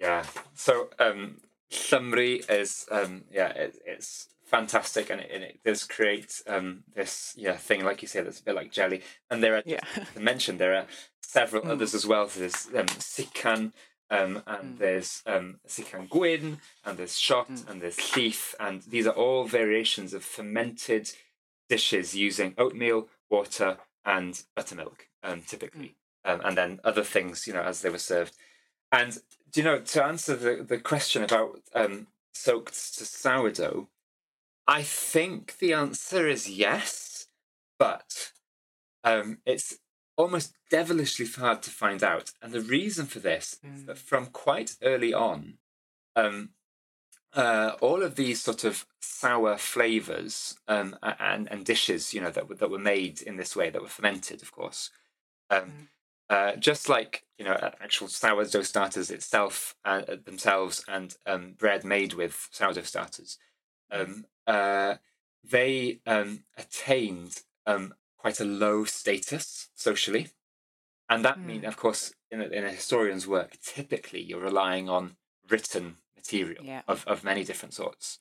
Yeah. 0.01 0.25
So 0.55 0.89
um, 0.99 1.43
Llymri 1.71 2.49
is 2.51 2.87
um, 2.91 3.25
yeah, 3.31 3.51
it, 3.51 3.77
it's 3.85 4.31
fantastic 4.49 5.11
and 5.11 5.21
it, 5.21 5.31
and 5.33 5.45
it 5.45 5.61
does 5.63 5.85
create 5.85 6.41
um, 6.47 6.83
this 6.95 7.35
yeah 7.37 7.57
thing 7.57 7.85
like 7.85 8.01
you 8.01 8.09
say 8.09 8.23
that's 8.23 8.41
a 8.41 8.45
bit 8.45 8.55
like 8.55 8.73
jelly 8.73 9.03
and 9.31 9.43
there 9.43 9.57
are 9.57 9.63
yeah. 9.67 9.81
to 10.15 10.21
mention 10.21 10.57
there 10.57 10.75
are 10.75 10.87
several 11.23 11.63
mm. 11.63 11.69
others 11.69 11.95
as 11.95 12.07
well 12.07 12.27
so 12.29 12.41
there's 12.41 12.67
um, 12.75 12.87
sucan 12.87 13.73
um, 14.11 14.43
and 14.47 14.77
mm. 14.77 14.79
there's 14.79 15.23
um, 15.27 15.61
sucan 15.69 16.09
gwyn 16.09 16.59
and 16.85 16.97
there's 16.97 17.19
shot 17.19 17.51
mm. 17.51 17.69
and 17.69 17.83
there's 17.83 18.17
leaf 18.17 18.55
and 18.59 18.83
these 18.83 19.07
are 19.07 19.15
all 19.15 19.45
variations 19.45 20.15
of 20.15 20.25
fermented 20.25 21.11
dishes 21.69 22.15
using 22.15 22.55
oatmeal 22.57 23.09
water 23.29 23.77
and 24.07 24.45
buttermilk 24.57 25.09
um, 25.23 25.43
typically 25.47 25.95
mm. 26.27 26.33
um, 26.33 26.41
and 26.43 26.57
then 26.57 26.81
other 26.85 27.05
things 27.05 27.47
you 27.47 27.53
know 27.53 27.63
as 27.63 27.83
they 27.83 27.91
were 27.91 27.99
served 27.99 28.35
and 28.91 29.19
do 29.53 29.61
you 29.61 29.65
know 29.65 29.79
to 29.79 30.03
answer 30.03 30.35
the, 30.35 30.65
the 30.67 30.79
question 30.79 31.23
about 31.23 31.61
um, 31.75 32.07
soaked 32.33 32.97
to 32.97 33.05
sourdough 33.05 33.89
I 34.69 34.83
think 34.83 35.59
the 35.59 35.73
answer 35.73 36.29
is 36.29 36.49
yes, 36.49 37.29
but 37.79 38.33
um, 39.03 39.39
it's 39.47 39.79
almost 40.17 40.53
devilishly 40.71 41.25
hard 41.27 41.63
to 41.63 41.71
find 41.71 42.05
out. 42.05 42.33
And 42.43 42.53
the 42.53 42.61
reason 42.61 43.07
for 43.07 43.19
this 43.19 43.59
mm. 43.65 43.75
is 43.75 43.85
that 43.87 43.97
mm. 43.97 44.01
from 44.01 44.27
quite 44.27 44.77
early 44.83 45.15
on, 45.15 45.55
um, 46.15 46.51
uh, 47.33 47.73
all 47.81 48.03
of 48.03 48.17
these 48.17 48.43
sort 48.43 48.65
of 48.65 48.85
sour 49.01 49.57
flavors 49.57 50.59
um, 50.69 50.97
and, 51.03 51.51
and 51.51 51.65
dishes, 51.65 52.13
you 52.13 52.21
know, 52.21 52.31
that 52.31 52.49
were, 52.49 52.57
that 52.57 52.71
were 52.71 52.79
made 52.79 53.23
in 53.23 53.37
this 53.37 53.57
way, 53.57 53.71
that 53.71 53.81
were 53.81 53.89
fermented, 53.89 54.43
of 54.43 54.53
course, 54.53 54.91
um, 55.49 55.61
mm. 55.61 55.87
uh, 56.29 56.57
just 56.57 56.89
like 56.89 57.25
you 57.39 57.45
know, 57.45 57.57
actual 57.81 58.09
sourdough 58.09 58.63
starters 58.63 59.11
itself 59.11 59.77
uh, 59.85 60.03
themselves, 60.25 60.85
and 60.89 61.17
um, 61.25 61.53
bread 61.53 61.85
made 61.85 62.15
with 62.15 62.49
sourdough 62.51 62.83
starters, 62.83 63.39
um, 63.91 64.25
uh, 64.49 64.97
they 65.45 66.01
um, 66.07 66.41
attained 66.57 67.43
um, 67.67 67.95
quite 68.17 68.41
a 68.41 68.45
low 68.45 68.85
status 68.85 69.69
socially. 69.75 70.29
And 71.09 71.25
that 71.25 71.39
mm. 71.39 71.45
means, 71.45 71.65
of 71.65 71.77
course, 71.77 72.15
in 72.31 72.41
a, 72.41 72.47
in 72.47 72.65
a, 72.65 72.71
historian's 72.71 73.27
work, 73.27 73.59
typically 73.63 74.21
you're 74.23 74.41
relying 74.41 74.89
on 74.89 75.17
written 75.49 75.97
material 76.17 76.65
yeah. 76.65 76.83
of, 76.89 77.07
of 77.07 77.25
many 77.25 77.45
different 77.45 77.75
sorts. 77.75 78.19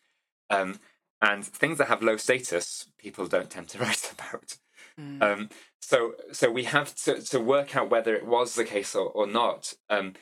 Um, 0.49 0.79
and 1.21 1.43
things 1.43 1.79
that 1.79 1.87
have 1.87 2.03
low 2.03 2.17
status, 2.17 2.89
people 2.97 3.27
don't 3.27 3.49
tend 3.49 3.69
to 3.69 3.79
write 3.83 4.11
about. 4.13 4.57
Mm. 4.99 5.21
Um, 5.21 5.49
so, 5.81 6.13
so 6.31 6.51
we 6.51 6.63
have 6.65 6.95
to, 7.03 7.21
to 7.21 7.39
work 7.39 7.75
out 7.75 7.89
whether 7.89 8.15
it 8.15 8.25
was 8.25 8.55
the 8.55 8.65
case 8.65 8.95
or, 8.95 9.09
or 9.09 9.27
not. 9.27 9.73
Um, 9.89 10.13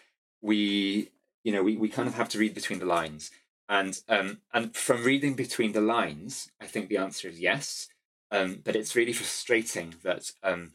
we, 0.42 1.10
you 1.44 1.52
know, 1.52 1.64
we, 1.64 1.76
we 1.78 1.90
kind 1.90 2.08
of 2.08 2.16
have 2.16 2.30
to 2.30 2.40
read 2.40 2.54
between 2.54 2.80
the 2.80 2.86
lines. 2.86 3.32
And 3.68 4.00
um, 4.08 4.42
and 4.54 4.76
from 4.76 5.04
reading 5.04 5.34
between 5.34 5.72
the 5.72 5.82
lines, 5.82 6.52
I 6.62 6.66
think 6.66 6.88
the 6.88 6.98
answer 6.98 7.28
is 7.28 7.40
yes. 7.40 7.88
Um, 8.32 8.62
but 8.64 8.76
it's 8.76 8.96
really 8.96 9.14
frustrating 9.14 9.96
that 10.04 10.32
um, 10.44 10.74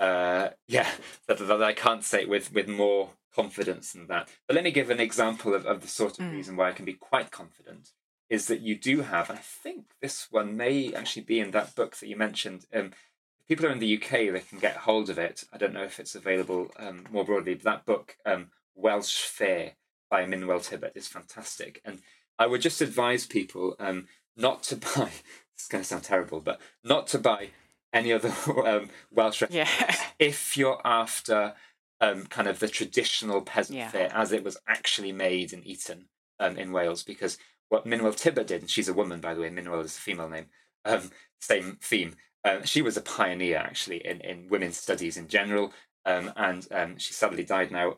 uh, 0.00 0.50
yeah 0.66 0.90
that, 1.28 1.38
that 1.38 1.62
I 1.62 1.72
can't 1.72 2.04
say 2.04 2.22
it 2.22 2.28
with 2.28 2.52
with 2.52 2.68
more 2.68 3.10
confidence 3.34 3.92
than 3.92 4.06
that. 4.08 4.28
But 4.46 4.54
let 4.54 4.64
me 4.64 4.70
give 4.70 4.90
an 4.90 5.00
example 5.00 5.54
of, 5.54 5.66
of 5.66 5.80
the 5.80 5.88
sort 5.88 6.18
of 6.18 6.26
mm. 6.26 6.32
reason 6.32 6.56
why 6.56 6.68
I 6.68 6.72
can 6.72 6.84
be 6.84 6.94
quite 6.94 7.30
confident 7.30 7.90
is 8.28 8.46
that 8.46 8.60
you 8.60 8.74
do 8.74 9.02
have, 9.02 9.28
and 9.28 9.38
I 9.38 9.42
think 9.42 9.86
this 10.00 10.28
one 10.30 10.56
may 10.56 10.94
actually 10.94 11.22
be 11.22 11.38
in 11.38 11.50
that 11.50 11.74
book 11.74 11.96
that 11.96 12.08
you 12.08 12.16
mentioned. 12.16 12.64
Um, 12.72 12.92
if 13.40 13.46
people 13.46 13.66
are 13.66 13.70
in 13.70 13.78
the 13.78 13.96
UK, 13.96 14.32
they 14.32 14.42
can 14.48 14.58
get 14.58 14.76
hold 14.76 15.10
of 15.10 15.18
it. 15.18 15.44
I 15.52 15.58
don't 15.58 15.74
know 15.74 15.82
if 15.82 16.00
it's 16.00 16.14
available 16.14 16.70
um, 16.78 17.04
more 17.10 17.24
broadly, 17.26 17.54
but 17.54 17.64
that 17.64 17.84
book, 17.84 18.16
um, 18.24 18.48
Welsh 18.74 19.22
Fare 19.22 19.72
by 20.10 20.24
Minwel 20.24 20.66
Tibbott, 20.66 20.92
is 20.94 21.08
fantastic. 21.08 21.82
And 21.84 22.00
I 22.38 22.46
would 22.46 22.60
just 22.60 22.80
advise 22.80 23.26
people 23.26 23.76
um, 23.78 24.06
not 24.36 24.62
to 24.64 24.76
buy. 24.96 25.10
It's 25.54 25.68
going 25.68 25.82
to 25.82 25.88
sound 25.88 26.04
terrible, 26.04 26.40
but 26.40 26.60
not 26.82 27.06
to 27.08 27.18
buy 27.18 27.48
any 27.92 28.12
other 28.12 28.32
um, 28.66 28.90
Welsh 29.10 29.42
yeah. 29.50 29.68
if 30.18 30.56
you're 30.56 30.80
after 30.84 31.54
um, 32.00 32.26
kind 32.26 32.48
of 32.48 32.58
the 32.58 32.68
traditional 32.68 33.42
peasant 33.42 33.78
yeah. 33.78 33.88
fare 33.88 34.10
as 34.12 34.32
it 34.32 34.42
was 34.42 34.56
actually 34.66 35.12
made 35.12 35.52
and 35.52 35.64
eaten 35.66 36.06
um, 36.40 36.56
in 36.56 36.72
Wales. 36.72 37.02
Because 37.02 37.38
what 37.68 37.86
Minwel 37.86 38.16
Tibbott 38.16 38.48
did, 38.48 38.62
and 38.62 38.70
she's 38.70 38.88
a 38.88 38.94
woman, 38.94 39.20
by 39.20 39.34
the 39.34 39.40
way, 39.40 39.50
Minwel 39.50 39.84
is 39.84 39.96
a 39.96 40.00
female 40.00 40.28
name, 40.28 40.46
um, 40.84 41.10
same 41.40 41.78
theme. 41.80 42.14
Um, 42.44 42.64
she 42.64 42.82
was 42.82 42.96
a 42.96 43.02
pioneer 43.02 43.56
actually 43.56 44.04
in, 44.04 44.20
in 44.20 44.48
women's 44.48 44.76
studies 44.76 45.16
in 45.16 45.28
general, 45.28 45.72
um, 46.04 46.32
and 46.36 46.66
um, 46.72 46.98
she 46.98 47.12
sadly 47.12 47.44
died 47.44 47.70
now. 47.70 47.96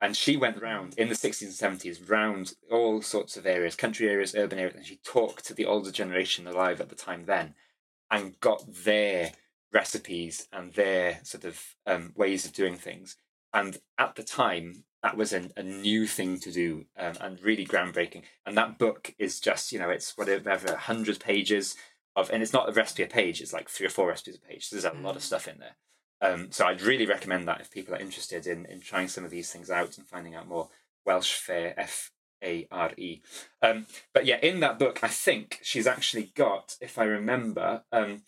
And 0.00 0.16
she 0.16 0.36
went 0.36 0.56
around 0.56 0.94
in 0.96 1.08
the 1.08 1.14
60s 1.14 1.62
and 1.62 1.80
70s, 1.80 2.08
round 2.08 2.54
all 2.70 3.02
sorts 3.02 3.36
of 3.36 3.46
areas, 3.46 3.76
country 3.76 4.08
areas, 4.08 4.34
urban 4.34 4.58
areas, 4.58 4.76
and 4.76 4.86
she 4.86 4.96
talked 5.04 5.44
to 5.46 5.54
the 5.54 5.66
older 5.66 5.90
generation 5.90 6.46
alive 6.46 6.80
at 6.80 6.88
the 6.88 6.94
time 6.94 7.26
then 7.26 7.54
and 8.10 8.40
got 8.40 8.64
their 8.66 9.32
recipes 9.72 10.48
and 10.52 10.72
their 10.72 11.20
sort 11.22 11.44
of 11.44 11.76
um, 11.86 12.12
ways 12.16 12.44
of 12.44 12.52
doing 12.52 12.76
things. 12.76 13.16
And 13.52 13.78
at 13.98 14.14
the 14.14 14.22
time, 14.22 14.84
that 15.02 15.16
was 15.16 15.32
a, 15.32 15.50
a 15.56 15.62
new 15.62 16.06
thing 16.06 16.38
to 16.40 16.52
do 16.52 16.86
um, 16.98 17.14
and 17.20 17.42
really 17.42 17.66
groundbreaking. 17.66 18.22
And 18.46 18.56
that 18.56 18.78
book 18.78 19.14
is 19.18 19.38
just, 19.38 19.72
you 19.72 19.78
know, 19.78 19.90
it's 19.90 20.16
whatever, 20.16 20.68
100 20.68 21.20
pages 21.20 21.76
of, 22.16 22.30
and 22.30 22.42
it's 22.42 22.52
not 22.52 22.68
a 22.68 22.72
recipe 22.72 23.02
a 23.02 23.06
page, 23.06 23.40
it's 23.40 23.52
like 23.52 23.68
three 23.68 23.86
or 23.86 23.90
four 23.90 24.08
recipes 24.08 24.36
a 24.36 24.40
page. 24.40 24.66
So 24.66 24.76
there's 24.76 24.84
a 24.84 24.98
lot 24.98 25.16
of 25.16 25.22
mm. 25.22 25.26
stuff 25.26 25.46
in 25.46 25.58
there. 25.58 25.76
Um, 26.22 26.48
so 26.50 26.66
I'd 26.66 26.82
really 26.82 27.06
recommend 27.06 27.48
that 27.48 27.60
if 27.60 27.70
people 27.70 27.94
are 27.94 27.98
interested 27.98 28.46
in, 28.46 28.66
in 28.66 28.80
trying 28.80 29.08
some 29.08 29.24
of 29.24 29.30
these 29.30 29.50
things 29.50 29.70
out 29.70 29.96
and 29.98 30.06
finding 30.06 30.34
out 30.34 30.48
more. 30.48 30.68
Welsh 31.06 31.32
Fare, 31.34 31.74
F 31.78 32.10
A 32.44 32.66
R 32.70 32.92
E. 32.96 33.20
Um, 33.62 33.86
but 34.12 34.26
yeah, 34.26 34.38
in 34.42 34.60
that 34.60 34.78
book, 34.78 35.00
I 35.02 35.08
think 35.08 35.60
she's 35.62 35.86
actually 35.86 36.30
got, 36.34 36.76
if 36.80 36.98
I 36.98 37.04
remember, 37.04 37.84
um, 37.90 38.22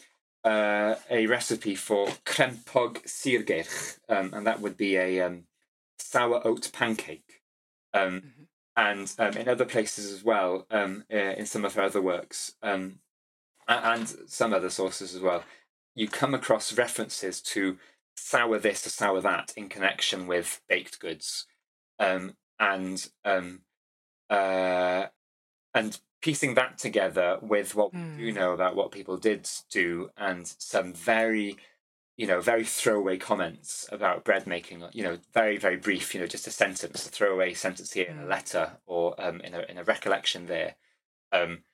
uh, 0.44 0.94
a 1.10 1.26
recipe 1.26 1.74
for 1.74 2.08
crempog 2.24 3.04
surgeirch, 3.04 3.98
um, 4.08 4.32
and 4.32 4.46
that 4.46 4.60
would 4.60 4.76
be 4.76 4.96
a 4.96 5.20
um, 5.20 5.44
sour 5.98 6.40
oat 6.46 6.70
pancake. 6.72 7.42
Um, 7.94 8.20
mm-hmm. 8.20 8.42
And 8.74 9.14
um, 9.18 9.36
in 9.36 9.48
other 9.48 9.66
places 9.66 10.10
as 10.10 10.24
well, 10.24 10.66
um, 10.70 11.04
uh, 11.12 11.16
in 11.16 11.44
some 11.44 11.66
of 11.66 11.74
her 11.74 11.82
other 11.82 12.00
works, 12.00 12.54
um, 12.62 13.00
and 13.68 14.08
some 14.26 14.54
other 14.54 14.70
sources 14.70 15.14
as 15.14 15.20
well, 15.20 15.44
you 15.94 16.08
come 16.08 16.34
across 16.34 16.76
references 16.76 17.40
to 17.40 17.78
sour 18.16 18.58
this 18.58 18.86
or 18.86 18.90
sour 18.90 19.20
that 19.20 19.52
in 19.56 19.68
connection 19.68 20.26
with 20.26 20.60
baked 20.68 21.00
goods, 21.00 21.46
um, 21.98 22.34
and 22.58 23.08
um, 23.24 23.60
uh, 24.30 25.06
and 25.74 26.00
piecing 26.20 26.54
that 26.54 26.78
together 26.78 27.38
with 27.42 27.74
what 27.74 27.92
mm. 27.92 28.16
we 28.16 28.24
do 28.24 28.30
hmm. 28.30 28.38
know 28.38 28.52
about 28.52 28.76
what 28.76 28.92
people 28.92 29.16
did 29.16 29.48
do 29.70 30.10
and 30.16 30.54
some 30.58 30.92
very 30.92 31.56
you 32.16 32.26
know, 32.26 32.40
very 32.40 32.64
throwaway 32.64 33.16
comments 33.16 33.88
about 33.90 34.24
bread 34.24 34.46
making. 34.46 34.84
You 34.92 35.04
know, 35.04 35.18
very 35.32 35.56
very 35.56 35.76
brief. 35.76 36.14
You 36.14 36.20
know, 36.20 36.26
just 36.26 36.46
a 36.46 36.50
sentence, 36.50 37.06
a 37.06 37.10
throwaway 37.10 37.54
sentence 37.54 37.92
here 37.92 38.06
in 38.06 38.18
a 38.18 38.22
mm. 38.22 38.28
letter 38.28 38.72
or 38.86 39.20
um, 39.20 39.40
in 39.40 39.54
a 39.54 39.60
in 39.68 39.78
a 39.78 39.84
recollection 39.84 40.46
there. 40.46 40.76
Um, 41.32 41.64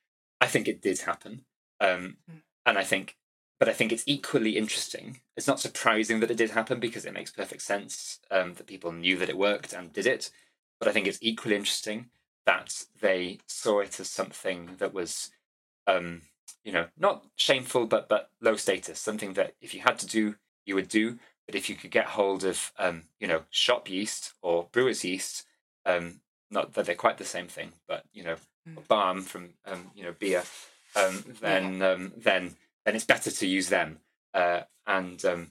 I 0.41 0.47
think 0.47 0.69
it 0.69 0.81
did 0.81 1.01
happen, 1.01 1.45
um, 1.81 2.19
mm. 2.31 2.43
and 2.64 2.79
I 2.79 2.85
think, 2.85 3.16
but 3.59 3.69
I 3.69 3.73
think 3.73 3.93
it's 3.93 4.05
equally 4.07 4.57
interesting. 4.57 5.21
It's 5.37 5.49
not 5.49 5.61
surprising 5.61 6.21
that 6.21 6.31
it 6.31 6.37
did 6.37 6.51
happen 6.51 6.81
because 6.81 7.05
it 7.05 7.13
makes 7.13 7.31
perfect 7.31 7.63
sense 7.63 8.21
um, 8.31 8.55
that 8.55 8.67
people 8.67 8.93
knew 8.93 9.17
that 9.19 9.29
it 9.29 9.39
worked 9.39 9.73
and 9.73 9.93
did 9.93 10.07
it. 10.07 10.31
But 10.79 10.89
I 10.89 10.93
think 10.93 11.07
it's 11.07 11.19
equally 11.21 11.57
interesting 11.57 12.07
that 12.47 12.85
they 13.01 13.39
saw 13.47 13.81
it 13.81 13.99
as 14.01 14.09
something 14.09 14.77
that 14.79 14.95
was 14.95 15.31
um, 15.89 16.23
you 16.65 16.73
know, 16.73 16.87
not 16.99 17.25
shameful, 17.37 17.87
but 17.87 18.09
but 18.09 18.31
low 18.41 18.57
status. 18.57 19.01
Something 19.01 19.35
that 19.35 19.55
if 19.61 19.75
you 19.75 19.81
had 19.81 19.99
to 20.01 20.07
do, 20.07 20.37
you 20.67 20.75
would 20.75 20.89
do. 20.89 21.19
But 21.47 21.55
if 21.55 21.71
you 21.71 21.77
could 21.77 21.91
get 21.91 22.05
hold 22.05 22.45
of, 22.45 22.73
um, 22.79 23.05
you 23.19 23.27
know, 23.27 23.45
shop 23.49 23.89
yeast 23.89 24.35
or 24.43 24.69
brewer's 24.71 25.03
yeast, 25.03 25.47
um, 25.87 26.21
not 26.51 26.75
that 26.75 26.85
they're 26.85 26.95
quite 26.95 27.17
the 27.17 27.25
same 27.25 27.49
thing, 27.49 27.73
but 27.87 28.05
you 28.13 28.23
know, 28.23 28.37
mm. 28.69 28.87
barm 28.87 29.23
from, 29.23 29.55
um, 29.65 29.91
you 29.95 30.03
know, 30.03 30.15
beer, 30.19 30.43
um, 30.95 31.25
then 31.41 31.79
yeah. 31.79 31.91
um, 31.91 32.13
then 32.19 32.57
then 32.89 32.97
it's 32.97 33.05
better 33.05 33.30
to 33.30 33.47
use 33.47 33.68
them. 33.68 33.99
Uh, 34.32 34.62
and 34.86 35.22
um, 35.26 35.51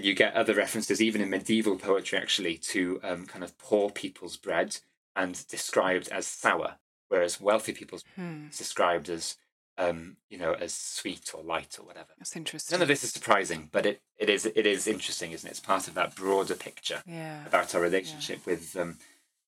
you 0.00 0.14
get 0.14 0.34
other 0.34 0.54
references, 0.54 1.02
even 1.02 1.20
in 1.20 1.28
medieval 1.28 1.76
poetry, 1.76 2.16
actually, 2.16 2.56
to 2.58 3.00
um, 3.02 3.26
kind 3.26 3.42
of 3.42 3.58
poor 3.58 3.90
people's 3.90 4.36
bread 4.36 4.76
and 5.16 5.44
described 5.48 6.08
as 6.10 6.28
sour, 6.28 6.76
whereas 7.08 7.40
wealthy 7.40 7.72
people's 7.72 8.04
hmm. 8.14 8.46
described 8.56 9.10
as 9.10 9.36
um, 9.78 10.16
you 10.28 10.38
know, 10.38 10.52
as 10.52 10.72
sweet 10.72 11.32
or 11.34 11.42
light 11.42 11.76
or 11.80 11.86
whatever. 11.86 12.10
That's 12.18 12.36
interesting. 12.36 12.76
None 12.76 12.82
of 12.82 12.88
this 12.88 13.02
is 13.02 13.10
surprising, 13.10 13.68
but 13.72 13.84
it, 13.84 14.00
it 14.16 14.30
is 14.30 14.46
it 14.46 14.64
is 14.64 14.86
interesting, 14.86 15.32
isn't 15.32 15.48
it? 15.48 15.50
It's 15.50 15.60
part 15.60 15.88
of 15.88 15.94
that 15.94 16.14
broader 16.14 16.54
picture 16.54 17.02
yeah. 17.04 17.44
about 17.46 17.74
our 17.74 17.80
relationship 17.80 18.40
yeah. 18.46 18.52
with 18.52 18.76
um, 18.76 18.98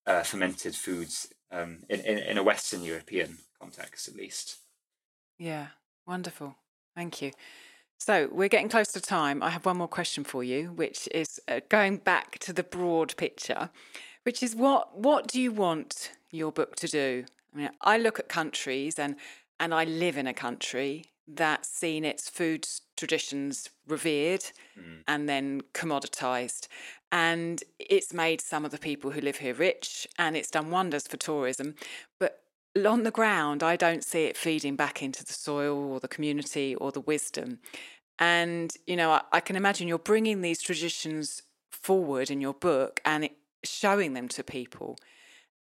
uh, 0.06 0.22
fermented 0.22 0.74
foods 0.74 1.28
um, 1.52 1.84
in, 1.88 2.00
in 2.00 2.18
in 2.18 2.38
a 2.38 2.42
Western 2.42 2.82
European 2.82 3.38
context, 3.60 4.08
at 4.08 4.16
least. 4.16 4.56
Yeah, 5.38 5.68
wonderful. 6.04 6.56
Thank 6.94 7.22
you. 7.22 7.32
So 7.98 8.28
we're 8.32 8.48
getting 8.48 8.68
close 8.68 8.88
to 8.92 9.00
time. 9.00 9.42
I 9.42 9.50
have 9.50 9.64
one 9.64 9.76
more 9.76 9.88
question 9.88 10.24
for 10.24 10.42
you, 10.42 10.72
which 10.72 11.08
is 11.12 11.40
uh, 11.46 11.60
going 11.68 11.98
back 11.98 12.38
to 12.40 12.52
the 12.52 12.64
broad 12.64 13.16
picture, 13.16 13.70
which 14.24 14.42
is 14.42 14.56
what 14.56 14.98
what 14.98 15.28
do 15.28 15.40
you 15.40 15.52
want 15.52 16.10
your 16.30 16.50
book 16.50 16.74
to 16.76 16.88
do? 16.88 17.24
I 17.54 17.56
mean, 17.56 17.70
I 17.80 17.98
look 17.98 18.18
at 18.18 18.28
countries 18.28 18.98
and 18.98 19.16
and 19.60 19.72
I 19.72 19.84
live 19.84 20.16
in 20.16 20.26
a 20.26 20.34
country 20.34 21.04
that's 21.28 21.68
seen 21.68 22.04
its 22.04 22.28
food 22.28 22.66
traditions 22.96 23.70
revered 23.86 24.42
mm. 24.78 25.02
and 25.06 25.28
then 25.28 25.62
commoditized. 25.72 26.66
And 27.12 27.62
it's 27.78 28.12
made 28.12 28.40
some 28.40 28.64
of 28.64 28.70
the 28.70 28.78
people 28.78 29.12
who 29.12 29.20
live 29.20 29.36
here 29.36 29.54
rich 29.54 30.08
and 30.18 30.36
it's 30.36 30.50
done 30.50 30.70
wonders 30.70 31.06
for 31.06 31.16
tourism. 31.16 31.74
But 32.18 32.41
on 32.86 33.02
the 33.02 33.10
ground, 33.10 33.62
I 33.62 33.76
don't 33.76 34.04
see 34.04 34.24
it 34.24 34.36
feeding 34.36 34.76
back 34.76 35.02
into 35.02 35.24
the 35.24 35.32
soil 35.32 35.92
or 35.92 36.00
the 36.00 36.08
community 36.08 36.74
or 36.74 36.92
the 36.92 37.00
wisdom. 37.00 37.58
And, 38.18 38.72
you 38.86 38.96
know, 38.96 39.10
I, 39.10 39.22
I 39.32 39.40
can 39.40 39.56
imagine 39.56 39.88
you're 39.88 39.98
bringing 39.98 40.40
these 40.40 40.62
traditions 40.62 41.42
forward 41.70 42.30
in 42.30 42.40
your 42.40 42.54
book 42.54 43.00
and 43.04 43.24
it, 43.24 43.32
showing 43.64 44.14
them 44.14 44.28
to 44.28 44.42
people. 44.42 44.96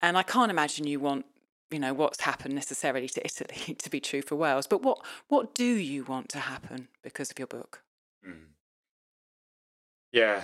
And 0.02 0.16
I 0.16 0.22
can't 0.22 0.50
imagine 0.50 0.86
you 0.86 1.00
want 1.00 1.26
you 1.70 1.78
know 1.78 1.92
what's 1.92 2.20
happened 2.20 2.54
necessarily 2.54 3.08
to 3.08 3.24
Italy 3.24 3.74
to 3.78 3.90
be 3.90 4.00
true 4.00 4.22
for 4.22 4.36
Wales, 4.36 4.66
but 4.66 4.82
what 4.82 5.04
what 5.28 5.54
do 5.54 5.64
you 5.64 6.04
want 6.04 6.28
to 6.30 6.38
happen 6.38 6.88
because 7.02 7.30
of 7.30 7.38
your 7.38 7.48
book? 7.48 7.82
Mm. 8.26 8.46
Yeah, 10.12 10.42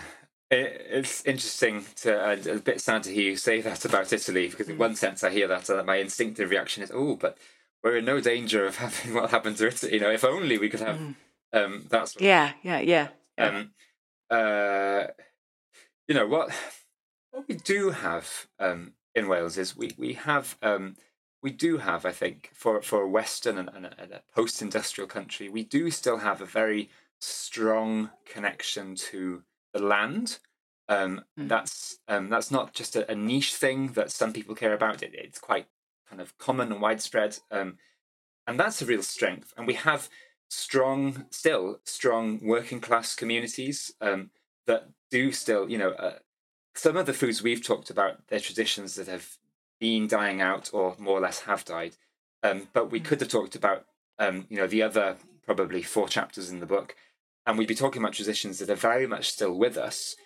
it, 0.52 0.86
it's 0.90 1.24
interesting 1.24 1.84
to 1.96 2.14
uh, 2.14 2.36
a 2.56 2.58
bit 2.58 2.80
sad 2.80 3.02
to 3.04 3.12
hear 3.12 3.30
you 3.30 3.36
say 3.36 3.60
that 3.62 3.84
about 3.84 4.12
Italy 4.12 4.48
because 4.48 4.68
in 4.68 4.76
mm. 4.76 4.80
one 4.80 4.94
sense 4.94 5.24
I 5.24 5.30
hear 5.30 5.48
that 5.48 5.70
uh, 5.70 5.82
my 5.82 5.96
instinctive 5.96 6.50
reaction 6.50 6.82
is 6.82 6.92
oh, 6.94 7.16
but 7.16 7.38
we're 7.82 7.96
in 7.96 8.04
no 8.04 8.20
danger 8.20 8.66
of 8.66 8.76
having 8.84 9.14
what 9.14 9.30
happened 9.30 9.56
to 9.56 9.68
Italy. 9.68 9.94
You 9.94 10.00
know, 10.00 10.10
if 10.10 10.24
only 10.24 10.58
we 10.58 10.68
could 10.68 10.80
have 10.80 10.96
mm. 10.96 11.14
um, 11.52 11.86
that. 11.88 12.08
Sort 12.08 12.22
yeah, 12.22 12.52
yeah, 12.62 12.80
yeah, 12.80 13.08
yeah. 13.38 13.46
Um, 13.46 13.70
uh, 14.30 15.06
you 16.06 16.14
know 16.14 16.26
what? 16.26 16.50
What 17.30 17.48
we 17.48 17.54
do 17.54 17.90
have 17.90 18.46
um, 18.58 18.92
in 19.14 19.28
Wales 19.28 19.56
is 19.56 19.74
we 19.74 19.92
we 19.96 20.12
have 20.12 20.58
um, 20.60 20.96
we 21.42 21.50
do 21.50 21.78
have, 21.78 22.04
I 22.04 22.12
think, 22.12 22.50
for 22.52 22.82
for 22.82 23.00
a 23.00 23.08
Western 23.08 23.56
and, 23.56 23.70
and 23.74 23.86
a, 23.86 24.16
a 24.16 24.22
post-industrial 24.34 25.08
country, 25.08 25.48
we 25.48 25.64
do 25.64 25.90
still 25.90 26.18
have 26.18 26.42
a 26.42 26.46
very 26.46 26.90
strong 27.20 28.10
connection 28.26 28.96
to 28.96 29.44
the 29.72 29.82
land. 29.82 30.38
Um, 30.88 31.22
mm. 31.38 31.48
That's 31.48 31.98
um, 32.08 32.28
that's 32.28 32.50
not 32.50 32.74
just 32.74 32.96
a, 32.96 33.10
a, 33.10 33.14
niche 33.14 33.54
thing 33.54 33.92
that 33.92 34.10
some 34.10 34.32
people 34.32 34.54
care 34.54 34.74
about. 34.74 35.02
It, 35.02 35.12
it's 35.14 35.38
quite 35.38 35.66
kind 36.08 36.20
of 36.20 36.36
common 36.38 36.72
and 36.72 36.82
widespread, 36.82 37.38
um, 37.50 37.78
and 38.46 38.58
that's 38.58 38.82
a 38.82 38.86
real 38.86 39.02
strength. 39.02 39.54
And 39.56 39.66
we 39.66 39.74
have 39.74 40.08
strong, 40.52 41.26
still 41.30 41.80
strong 41.84 42.40
working 42.42 42.80
class 42.80 43.14
communities 43.14 43.94
um, 44.00 44.30
that 44.66 44.88
do 45.10 45.32
still, 45.32 45.70
you 45.70 45.78
know, 45.78 45.92
uh, 45.92 46.18
some 46.74 46.96
of 46.96 47.06
the 47.06 47.14
foods 47.14 47.42
we've 47.42 47.64
talked 47.64 47.90
about, 47.90 48.26
they're 48.28 48.40
traditions 48.40 48.94
that 48.96 49.06
have 49.06 49.38
been 49.80 50.06
dying 50.06 50.40
out 50.40 50.70
or 50.72 50.94
more 50.98 51.18
or 51.18 51.20
less 51.20 51.40
have 51.40 51.64
died. 51.64 51.96
Um, 52.42 52.68
but 52.72 52.90
we 52.90 52.98
hmm. 52.98 53.04
could 53.04 53.20
have 53.20 53.30
talked 53.30 53.54
about, 53.54 53.86
um, 54.18 54.46
you 54.48 54.58
know, 54.58 54.66
the 54.66 54.82
other 54.82 55.16
probably 55.44 55.82
four 55.82 56.08
chapters 56.08 56.50
in 56.50 56.60
the 56.60 56.66
book, 56.66 56.94
and 57.46 57.58
we'd 57.58 57.68
be 57.68 57.74
talking 57.74 58.02
about 58.02 58.14
traditions 58.14 58.58
that 58.58 58.70
are 58.70 58.74
very 58.74 59.06
much 59.06 59.30
still 59.30 59.56
with 59.56 59.76
us, 59.76 60.16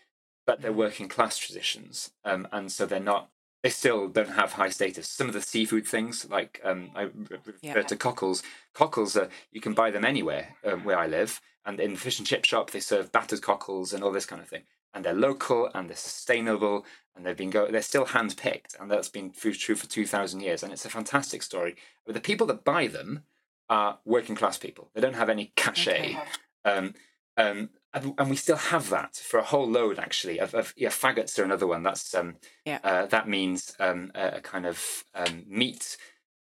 but 0.47 0.61
they're 0.61 0.73
hmm. 0.73 0.79
working 0.79 1.09
class 1.09 1.39
traditions, 1.39 2.11
um, 2.25 2.47
and 2.53 2.71
so 2.71 2.87
they're 2.87 3.01
not. 3.01 3.31
They 3.63 3.71
still 3.71 4.07
don't 4.09 4.31
have 4.31 4.53
high 4.53 4.69
status. 4.69 5.09
Some 5.09 5.27
of 5.27 5.33
the 5.33 5.43
seafood 5.43 5.89
things, 5.89 6.29
like 6.31 6.61
um, 6.63 6.91
I 6.95 7.09
refer 7.29 7.55
yeah. 7.63 7.83
to 7.83 7.97
cockles. 7.97 8.43
Cockles, 8.75 9.17
are, 9.17 9.29
you 9.51 9.61
can 9.61 9.73
buy 9.73 9.91
them 9.91 10.05
anywhere 10.05 10.55
um, 10.65 10.85
where 10.85 10.99
I 10.99 11.07
live, 11.07 11.41
and 11.67 11.81
in 11.81 11.95
the 11.95 11.99
fish 11.99 12.19
and 12.19 12.27
chip 12.27 12.45
shop 12.45 12.71
they 12.71 12.81
serve 12.81 13.13
battered 13.13 13.43
cockles 13.43 13.93
and 13.93 14.03
all 14.03 14.13
this 14.13 14.25
kind 14.25 14.41
of 14.41 14.49
thing 14.49 14.63
and 14.95 15.05
they're 15.05 15.13
local 15.13 15.69
and 15.75 15.91
they're 15.91 15.97
sustainable 15.97 16.87
and 17.15 17.27
they've 17.27 17.37
been 17.37 17.51
go 17.51 17.71
they're 17.71 17.83
still 17.83 18.07
hand 18.07 18.35
picked 18.37 18.75
and 18.81 18.91
that's 18.91 19.09
been 19.09 19.31
true 19.31 19.75
for 19.75 19.87
2000 19.87 20.41
years 20.41 20.63
and 20.63 20.73
it's 20.73 20.87
a 20.87 20.91
fantastic 20.91 21.43
story 21.43 21.77
but 22.07 22.15
the 22.15 22.21
people 22.21 22.47
that 22.47 22.65
buy 22.65 22.87
them 22.87 23.25
are 23.69 23.99
working 24.05 24.37
class 24.37 24.57
people 24.57 24.91
they 24.95 25.01
don't 25.01 25.15
have 25.15 25.29
any 25.29 25.53
cachet 25.57 26.17
okay. 26.17 26.21
um, 26.65 26.95
um, 27.37 27.71
and, 27.93 28.15
and, 28.19 28.31
we 28.31 28.37
still 28.37 28.57
have 28.57 28.91
that 28.91 29.17
for 29.17 29.39
a 29.39 29.45
whole 29.45 29.69
load 29.69 29.99
actually 29.99 30.39
of, 30.39 30.55
of 30.55 30.75
yeah 30.77 30.89
faggots 30.89 31.39
are 31.39 31.45
another 31.45 31.67
one 31.67 31.83
that's 31.83 32.15
um, 32.15 32.37
yeah. 32.65 32.79
Uh, 32.83 33.07
that 33.07 33.29
means 33.29 33.75
um, 33.79 34.11
a, 34.15 34.37
a, 34.37 34.41
kind 34.41 34.67
of 34.67 35.05
um, 35.15 35.45
meat 35.47 35.97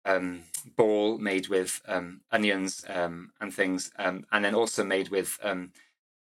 um, 0.06 0.42
ball 0.76 1.18
made 1.18 1.48
with 1.48 1.82
um, 1.86 2.20
onions 2.30 2.84
um, 2.88 3.32
and 3.40 3.52
things, 3.52 3.90
um, 3.98 4.24
and 4.32 4.44
then 4.44 4.54
also 4.54 4.84
made 4.84 5.08
with 5.08 5.38
um, 5.42 5.72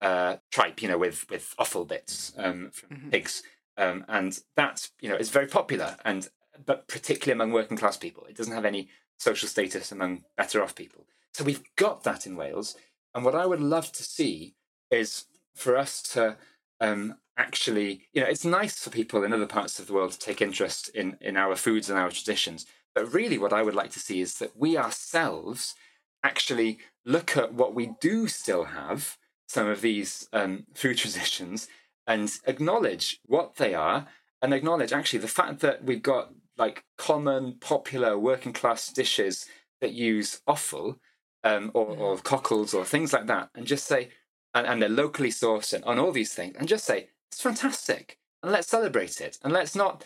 uh, 0.01 0.37
tripe, 0.51 0.81
you 0.81 0.87
know, 0.87 0.97
with 0.97 1.29
with 1.29 1.53
offal 1.59 1.85
bits 1.85 2.33
um, 2.37 2.71
from 2.71 2.89
mm-hmm. 2.89 3.09
pigs, 3.09 3.43
um, 3.77 4.05
and 4.07 4.39
that 4.55 4.89
you 5.01 5.09
know 5.09 5.15
is 5.15 5.29
very 5.29 5.47
popular, 5.47 5.97
and 6.05 6.29
but 6.65 6.87
particularly 6.87 7.33
among 7.33 7.51
working 7.51 7.77
class 7.77 7.97
people, 7.97 8.25
it 8.25 8.37
doesn't 8.37 8.53
have 8.53 8.65
any 8.65 8.89
social 9.17 9.49
status 9.49 9.91
among 9.91 10.23
better 10.37 10.63
off 10.63 10.75
people. 10.75 11.05
So 11.33 11.43
we've 11.43 11.63
got 11.75 12.03
that 12.03 12.25
in 12.25 12.35
Wales, 12.35 12.75
and 13.13 13.25
what 13.25 13.35
I 13.35 13.45
would 13.45 13.61
love 13.61 13.91
to 13.91 14.03
see 14.03 14.55
is 14.93 15.25
for 15.55 15.77
us 15.77 16.01
to 16.01 16.37
um, 16.79 17.15
actually, 17.37 18.07
you 18.13 18.21
know, 18.21 18.27
it's 18.27 18.45
nice 18.45 18.79
for 18.79 18.89
people 18.89 19.23
in 19.23 19.33
other 19.33 19.45
parts 19.45 19.79
of 19.79 19.87
the 19.87 19.93
world 19.93 20.11
to 20.11 20.19
take 20.19 20.41
interest 20.41 20.89
in 20.89 21.17
in 21.21 21.37
our 21.37 21.55
foods 21.55 21.89
and 21.89 21.99
our 21.99 22.09
traditions, 22.11 22.65
but 22.93 23.11
really, 23.11 23.37
what 23.37 23.53
I 23.53 23.63
would 23.63 23.75
like 23.75 23.91
to 23.91 23.99
see 23.99 24.21
is 24.21 24.35
that 24.35 24.55
we 24.55 24.77
ourselves 24.77 25.75
actually 26.23 26.79
look 27.05 27.35
at 27.35 27.53
what 27.53 27.73
we 27.73 27.91
do 27.99 28.27
still 28.27 28.65
have 28.65 29.17
some 29.47 29.67
of 29.67 29.81
these 29.81 30.27
um, 30.33 30.65
food 30.73 30.97
traditions 31.03 31.67
and 32.07 32.31
acknowledge 32.45 33.19
what 33.25 33.55
they 33.55 33.73
are 33.73 34.07
and 34.41 34.53
acknowledge 34.53 34.91
actually 34.91 35.19
the 35.19 35.27
fact 35.27 35.59
that 35.59 35.83
we've 35.83 36.03
got 36.03 36.29
like 36.57 36.83
common 36.97 37.55
popular 37.59 38.17
working 38.17 38.53
class 38.53 38.91
dishes 38.91 39.45
that 39.81 39.93
use 39.93 40.41
offal 40.47 40.97
um, 41.43 41.71
or, 41.73 41.85
or 41.97 42.17
cockles 42.17 42.73
or 42.73 42.85
things 42.85 43.13
like 43.13 43.27
that 43.27 43.49
and 43.55 43.65
just 43.65 43.85
say 43.85 44.09
and, 44.53 44.67
and 44.67 44.81
they're 44.81 44.89
locally 44.89 45.29
sourced 45.29 45.73
and 45.73 45.83
on 45.85 45.99
all 45.99 46.11
these 46.11 46.33
things 46.33 46.55
and 46.57 46.67
just 46.67 46.85
say 46.85 47.09
it's 47.31 47.41
fantastic 47.41 48.17
and 48.41 48.51
let's 48.51 48.67
celebrate 48.67 49.21
it 49.21 49.37
and 49.43 49.53
let's 49.53 49.75
not 49.75 50.03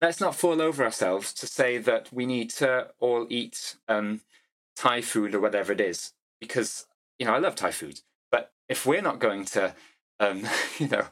let's 0.00 0.20
not 0.20 0.34
fall 0.34 0.60
over 0.60 0.84
ourselves 0.84 1.32
to 1.32 1.46
say 1.46 1.78
that 1.78 2.12
we 2.12 2.26
need 2.26 2.50
to 2.50 2.88
all 3.00 3.26
eat 3.28 3.76
um, 3.88 4.20
thai 4.76 5.00
food 5.00 5.34
or 5.34 5.40
whatever 5.40 5.72
it 5.72 5.80
is 5.80 6.12
because 6.40 6.86
you 7.18 7.26
know 7.26 7.34
i 7.34 7.38
love 7.38 7.54
thai 7.54 7.70
food 7.70 8.00
but 8.32 8.50
if 8.68 8.86
we're 8.86 9.02
not 9.02 9.20
going 9.20 9.44
to, 9.44 9.74
um, 10.18 10.42
you 10.78 10.88
know, 10.88 11.04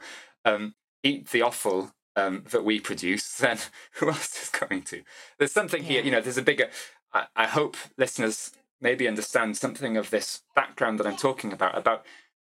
um, 0.44 0.74
eat 1.04 1.28
the 1.30 1.42
offal 1.42 1.92
um, 2.16 2.44
that 2.50 2.64
we 2.64 2.80
produce, 2.80 3.36
then 3.36 3.58
who 3.92 4.08
else 4.08 4.42
is 4.42 4.48
going 4.48 4.82
to? 4.82 5.02
There's 5.38 5.52
something 5.52 5.82
yeah. 5.82 5.88
here, 5.88 6.02
you 6.02 6.10
know, 6.10 6.20
there's 6.20 6.38
a 6.38 6.42
bigger. 6.42 6.70
I, 7.12 7.26
I, 7.36 7.46
hope 7.46 7.76
listeners 7.96 8.52
maybe 8.80 9.06
understand 9.06 9.56
something 9.56 9.96
of 9.96 10.10
this 10.10 10.42
background 10.54 10.98
that 10.98 11.06
I'm 11.06 11.16
talking 11.16 11.52
about, 11.52 11.76
about 11.76 12.06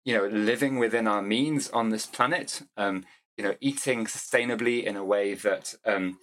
you 0.05 0.17
know, 0.17 0.27
living 0.27 0.79
within 0.79 1.07
our 1.07 1.23
means 1.23 1.71
on 1.71 1.91
this 1.91 2.07
planet, 2.07 2.63
um, 2.77 3.05
you 3.37 3.45
know, 3.45 3.55
eating 3.61 4.05
sustainably 4.05 4.83
in 4.85 4.97
a 4.97 5.05
way 5.05 5.35
that 5.35 5.75
um, 5.85 6.19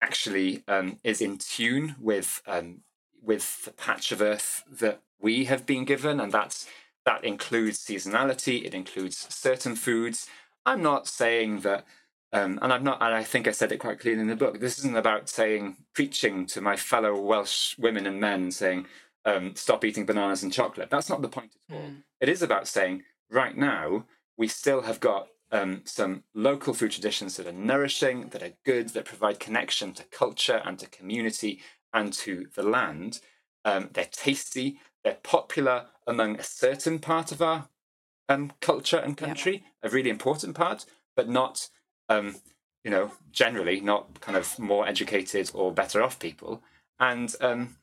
actually 0.00 0.62
um, 0.68 0.98
is 1.02 1.20
in 1.20 1.38
tune 1.38 1.96
with 2.00 2.42
um, 2.46 2.82
with 3.22 3.64
the 3.64 3.72
patch 3.72 4.12
of 4.12 4.22
earth 4.22 4.62
that 4.70 5.02
we 5.20 5.46
have 5.46 5.66
been 5.66 5.84
given, 5.84 6.20
and 6.20 6.32
that's 6.32 6.66
that 7.04 7.24
includes 7.24 7.78
seasonality. 7.78 8.64
It 8.64 8.74
includes 8.74 9.26
certain 9.34 9.76
foods. 9.76 10.28
I'm 10.64 10.82
not 10.82 11.06
saying 11.06 11.60
that, 11.60 11.84
um, 12.32 12.58
and 12.62 12.72
I'm 12.72 12.84
not, 12.84 13.00
and 13.00 13.14
I 13.14 13.22
think 13.22 13.46
I 13.46 13.52
said 13.52 13.72
it 13.72 13.78
quite 13.78 14.00
clearly 14.00 14.20
in 14.20 14.28
the 14.28 14.36
book. 14.36 14.60
This 14.60 14.78
isn't 14.78 14.96
about 14.96 15.28
saying 15.28 15.76
preaching 15.94 16.46
to 16.46 16.60
my 16.60 16.76
fellow 16.76 17.20
Welsh 17.20 17.76
women 17.78 18.06
and 18.06 18.20
men, 18.20 18.50
saying 18.50 18.86
um, 19.24 19.54
stop 19.56 19.84
eating 19.84 20.06
bananas 20.06 20.42
and 20.42 20.52
chocolate. 20.52 20.90
That's 20.90 21.08
not 21.08 21.22
the 21.22 21.28
point 21.28 21.52
at 21.68 21.74
all. 21.74 21.82
Mm. 21.82 22.02
It 22.20 22.28
is 22.28 22.42
about 22.42 22.68
saying 22.68 23.02
right 23.30 23.56
now 23.56 24.04
we 24.36 24.48
still 24.48 24.82
have 24.82 25.00
got 25.00 25.28
um, 25.52 25.82
some 25.84 26.24
local 26.34 26.74
food 26.74 26.92
traditions 26.92 27.36
that 27.36 27.46
are 27.46 27.52
nourishing, 27.52 28.28
that 28.28 28.42
are 28.42 28.52
good, 28.64 28.90
that 28.90 29.04
provide 29.04 29.40
connection 29.40 29.92
to 29.94 30.04
culture 30.04 30.60
and 30.64 30.78
to 30.78 30.86
community 30.86 31.60
and 31.92 32.12
to 32.12 32.46
the 32.54 32.62
land. 32.62 33.20
Um, 33.64 33.90
they're 33.92 34.08
tasty, 34.10 34.78
they're 35.04 35.18
popular 35.22 35.86
among 36.06 36.38
a 36.38 36.42
certain 36.42 36.98
part 36.98 37.32
of 37.32 37.40
our 37.40 37.68
um, 38.28 38.52
culture 38.60 38.98
and 38.98 39.16
country, 39.16 39.64
yeah. 39.82 39.88
a 39.88 39.92
really 39.92 40.10
important 40.10 40.54
part, 40.54 40.84
but 41.14 41.28
not, 41.28 41.68
um, 42.08 42.36
you 42.84 42.90
know, 42.90 43.12
generally 43.30 43.80
not 43.80 44.20
kind 44.20 44.36
of 44.36 44.58
more 44.58 44.86
educated 44.86 45.50
or 45.54 45.72
better 45.72 46.02
off 46.02 46.18
people. 46.18 46.62
And, 46.98 47.34
um, 47.40 47.76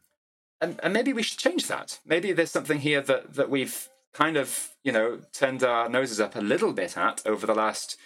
and 0.62 0.80
and 0.82 0.94
maybe 0.94 1.12
we 1.12 1.24
should 1.24 1.40
change 1.40 1.68
that. 1.68 2.00
Maybe 2.06 2.32
there's 2.32 2.50
something 2.50 2.80
here 2.80 3.02
that 3.02 3.34
that 3.34 3.50
we've 3.50 3.90
kind 4.14 4.38
of 4.38 4.76
you 4.84 4.92
know 4.92 5.20
turned 5.32 5.64
our 5.64 5.90
noses 5.90 6.20
up 6.20 6.36
a 6.36 6.42
little 6.42 6.74
bit 6.74 6.98
at 6.98 7.22
over 7.26 7.46
the 7.46 7.56
last 7.56 7.98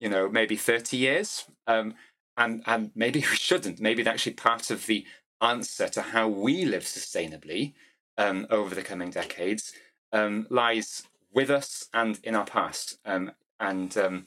you 0.00 0.08
know 0.08 0.28
maybe 0.28 0.56
30 0.56 0.96
years. 0.96 1.44
Um, 1.66 1.94
and 2.36 2.62
and 2.66 2.90
maybe 2.94 3.20
we 3.20 3.36
shouldn't. 3.36 3.80
Maybe 3.80 4.02
it's 4.02 4.08
actually 4.08 4.34
part 4.34 4.70
of 4.70 4.86
the 4.86 5.06
answer 5.40 5.88
to 5.88 6.02
how 6.02 6.28
we 6.28 6.64
live 6.64 6.84
sustainably 6.84 7.74
um, 8.16 8.46
over 8.50 8.74
the 8.74 8.82
coming 8.82 9.10
decades 9.10 9.72
um, 10.12 10.46
lies 10.48 11.04
with 11.32 11.50
us 11.50 11.88
and 11.92 12.18
in 12.22 12.34
our 12.34 12.46
past. 12.46 12.98
Um, 13.04 13.32
and 13.60 13.96
um, 13.96 14.24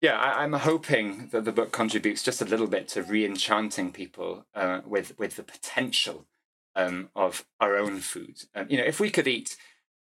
yeah 0.00 0.18
I, 0.18 0.44
am 0.44 0.52
hoping 0.52 1.28
that 1.28 1.44
the 1.44 1.52
book 1.52 1.72
contributes 1.72 2.22
just 2.22 2.42
a 2.42 2.46
little 2.46 2.66
bit 2.66 2.88
to 2.88 3.02
re-enchanting 3.02 3.92
people 3.92 4.46
uh, 4.54 4.80
with 4.84 5.18
with 5.18 5.36
the 5.36 5.42
potential 5.42 6.26
um, 6.74 7.10
of 7.14 7.44
our 7.60 7.76
own 7.76 8.00
food. 8.00 8.42
You 8.68 8.78
know 8.78 8.84
if 8.84 9.00
we 9.00 9.10
could 9.10 9.28
eat 9.28 9.56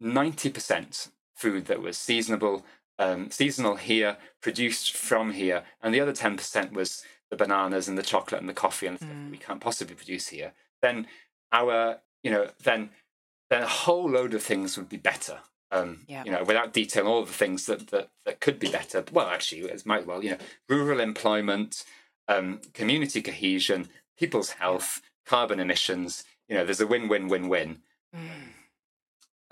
90% 0.03 1.09
food 1.35 1.65
that 1.65 1.81
was 1.81 1.97
seasonable, 1.97 2.65
um, 2.99 3.31
seasonal 3.31 3.75
here, 3.75 4.17
produced 4.41 4.95
from 4.95 5.31
here, 5.31 5.63
and 5.81 5.93
the 5.93 5.99
other 5.99 6.13
10% 6.13 6.73
was 6.73 7.03
the 7.29 7.35
bananas 7.35 7.87
and 7.87 7.97
the 7.97 8.03
chocolate 8.03 8.41
and 8.41 8.49
the 8.49 8.53
coffee 8.53 8.85
and 8.85 8.99
that 8.99 9.07
we 9.31 9.37
mm. 9.37 9.41
can't 9.41 9.59
possibly 9.61 9.95
produce 9.95 10.27
here, 10.27 10.53
then 10.81 11.07
our, 11.51 11.99
you 12.21 12.31
know, 12.31 12.49
then 12.63 12.89
then 13.49 13.63
a 13.63 13.67
whole 13.67 14.09
load 14.09 14.33
of 14.33 14.41
things 14.41 14.77
would 14.77 14.89
be 14.89 14.97
better. 14.97 15.39
Um, 15.71 16.05
yeah. 16.07 16.23
You 16.23 16.31
know, 16.31 16.43
without 16.43 16.73
detailing 16.73 17.09
all 17.09 17.25
the 17.25 17.31
things 17.31 17.65
that, 17.65 17.87
that 17.87 18.09
that 18.25 18.39
could 18.39 18.59
be 18.59 18.69
better. 18.69 19.03
Well, 19.11 19.27
actually, 19.27 19.61
it 19.61 19.85
might 19.85 20.05
well. 20.05 20.23
You 20.23 20.31
know, 20.31 20.37
rural 20.69 20.99
employment, 20.99 21.83
um, 22.27 22.61
community 22.73 23.21
cohesion, 23.21 23.89
people's 24.17 24.51
health, 24.51 25.01
carbon 25.25 25.59
emissions. 25.59 26.23
You 26.47 26.55
know, 26.55 26.65
there's 26.65 26.81
a 26.81 26.87
win-win-win-win. 26.87 27.79
Mm. 28.15 28.29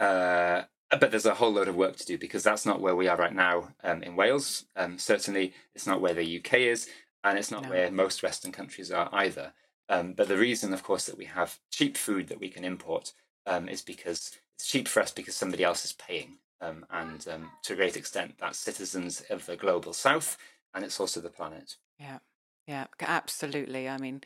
Uh, 0.01 0.63
but 0.99 1.11
there's 1.11 1.25
a 1.25 1.35
whole 1.35 1.53
load 1.53 1.67
of 1.67 1.75
work 1.75 1.95
to 1.95 2.05
do 2.05 2.17
because 2.17 2.43
that's 2.43 2.65
not 2.65 2.81
where 2.81 2.95
we 2.95 3.07
are 3.07 3.15
right 3.15 3.33
now 3.33 3.69
um, 3.83 4.03
in 4.03 4.15
Wales. 4.15 4.65
Um, 4.75 4.97
certainly, 4.97 5.53
it's 5.73 5.87
not 5.87 6.01
where 6.01 6.13
the 6.13 6.39
UK 6.39 6.55
is, 6.55 6.89
and 7.23 7.37
it's 7.37 7.51
not 7.51 7.63
no. 7.63 7.69
where 7.69 7.91
most 7.91 8.23
Western 8.23 8.51
countries 8.51 8.91
are 8.91 9.07
either. 9.13 9.53
Um, 9.87 10.13
but 10.13 10.27
the 10.27 10.37
reason, 10.37 10.73
of 10.73 10.83
course, 10.83 11.05
that 11.05 11.17
we 11.17 11.25
have 11.25 11.59
cheap 11.69 11.95
food 11.95 12.27
that 12.27 12.39
we 12.39 12.49
can 12.49 12.63
import 12.63 13.13
um, 13.45 13.69
is 13.69 13.81
because 13.81 14.37
it's 14.55 14.67
cheap 14.67 14.87
for 14.87 15.01
us 15.01 15.11
because 15.11 15.35
somebody 15.35 15.63
else 15.63 15.85
is 15.85 15.93
paying. 15.93 16.37
Um, 16.59 16.85
and 16.91 17.25
um, 17.27 17.51
to 17.63 17.73
a 17.73 17.75
great 17.75 17.97
extent, 17.97 18.35
that's 18.39 18.57
citizens 18.57 19.23
of 19.29 19.45
the 19.45 19.55
global 19.55 19.93
south, 19.93 20.37
and 20.73 20.83
it's 20.83 20.99
also 20.99 21.21
the 21.21 21.29
planet. 21.29 21.75
Yeah, 21.99 22.19
yeah, 22.67 22.87
absolutely. 23.01 23.87
I 23.87 23.97
mean, 23.97 24.21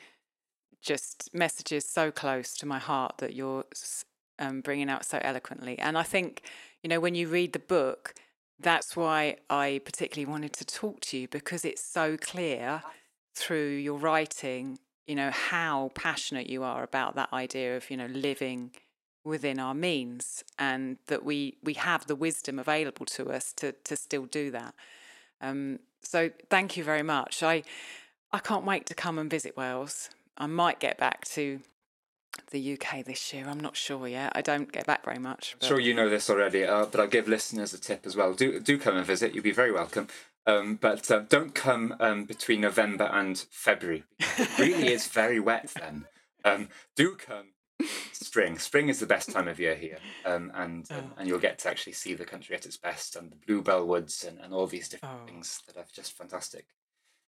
just 0.82 1.30
messages 1.34 1.86
so 1.86 2.12
close 2.12 2.56
to 2.58 2.66
my 2.66 2.80
heart 2.80 3.18
that 3.20 3.34
you're 3.34 3.66
um, 4.40 4.62
bringing 4.62 4.90
out 4.90 5.06
so 5.06 5.20
eloquently. 5.22 5.78
And 5.80 5.98
I 5.98 6.04
think, 6.04 6.42
you 6.84 6.90
know, 6.90 7.00
when 7.00 7.16
you 7.16 7.28
read 7.28 7.54
the 7.54 7.60
book, 7.60 8.14
that's 8.60 8.96
why 8.96 9.38
I 9.50 9.82
particularly 9.84 10.30
wanted 10.30 10.54
to 10.54 10.66
talk 10.66 11.02
to 11.02 11.18
you 11.18 11.28
because 11.28 11.66
it's 11.66 11.84
so 11.84 12.18
clear 12.18 12.84
through 13.34 13.76
your 13.76 13.98
writing, 13.98 14.80
you 15.08 15.16
know, 15.16 15.30
how 15.30 15.92
passionate 15.94 16.50
you 16.50 16.64
are 16.64 16.84
about 16.84 17.16
that 17.16 17.34
idea 17.34 17.76
of, 17.76 17.90
you 17.92 17.98
know, 17.98 18.06
living 18.08 18.72
within 19.26 19.60
our 19.60 19.74
means 19.74 20.44
and 20.60 20.98
that 21.08 21.26
we 21.26 21.58
we 21.64 21.74
have 21.74 22.06
the 22.06 22.16
wisdom 22.16 22.60
available 22.60 23.06
to 23.08 23.30
us 23.32 23.52
to 23.54 23.72
to 23.84 23.96
still 23.96 24.26
do 24.26 24.52
that. 24.52 24.74
Um, 25.42 25.80
so 26.02 26.30
thank 26.50 26.78
you 26.78 26.84
very 26.84 27.04
much. 27.04 27.44
I 27.44 27.64
I 28.32 28.40
can't 28.40 28.66
wait 28.66 28.86
to 28.88 28.94
come 28.94 29.20
and 29.20 29.30
visit 29.30 29.58
Wales. 29.58 30.10
I 30.38 30.48
might 30.48 30.80
get 30.80 30.98
back 30.98 31.26
to 31.30 31.60
the 32.52 32.74
UK 32.74 33.04
this 33.06 33.34
year. 33.34 33.46
I'm 33.48 33.60
not 33.60 33.76
sure 33.76 34.08
yet. 34.08 34.32
I 34.36 34.42
don't 34.42 34.72
get 34.72 34.86
back 34.86 35.06
very 35.06 35.20
much. 35.20 35.56
But... 35.60 35.68
Sure, 35.68 35.80
you 35.80 35.94
know 35.94 36.10
this 36.10 36.30
already, 36.30 36.64
uh, 36.64 36.86
but 36.86 37.00
I'll 37.00 37.08
give 37.08 37.28
listeners 37.28 37.74
a 37.74 37.80
tip 37.80 38.06
as 38.06 38.16
well. 38.16 38.34
Do 38.34 38.60
do 38.60 38.78
come 38.78 38.98
and 38.98 39.06
visit. 39.06 39.34
You'll 39.34 39.44
be 39.44 39.52
very 39.52 39.72
welcome. 39.72 40.08
Um, 40.48 40.76
but 40.76 41.10
uh, 41.10 41.20
don't 41.28 41.56
come 41.56 41.96
um, 42.00 42.26
between 42.26 42.62
November 42.62 43.06
and 43.06 43.38
February. 43.50 44.04
It 44.38 44.60
really 44.60 44.94
is 44.94 45.08
very 45.08 45.40
wet 45.40 45.74
then. 45.76 46.06
Um, 46.44 46.70
do 46.96 47.16
come 47.16 47.48
spring. 48.14 48.60
Spring 48.60 48.90
is 48.90 49.00
the 49.00 49.06
best 49.06 49.32
time 49.32 49.48
of 49.48 49.60
year 49.60 49.76
here, 49.76 49.98
um, 50.26 50.52
and 50.54 50.88
oh. 50.92 51.04
and 51.18 51.28
you'll 51.28 51.40
get 51.40 51.60
to 51.60 51.70
actually 51.70 51.94
see 51.94 52.14
the 52.14 52.26
country 52.26 52.56
at 52.56 52.66
its 52.66 52.78
best 52.78 53.16
and 53.16 53.32
the 53.32 53.36
bluebell 53.36 53.86
woods 53.86 54.24
and, 54.24 54.40
and 54.40 54.54
all 54.54 54.68
these 54.68 54.90
different 54.90 55.20
oh. 55.24 55.26
things 55.26 55.62
that 55.68 55.78
are 55.78 55.86
just 55.94 56.14
fantastic. 56.14 56.68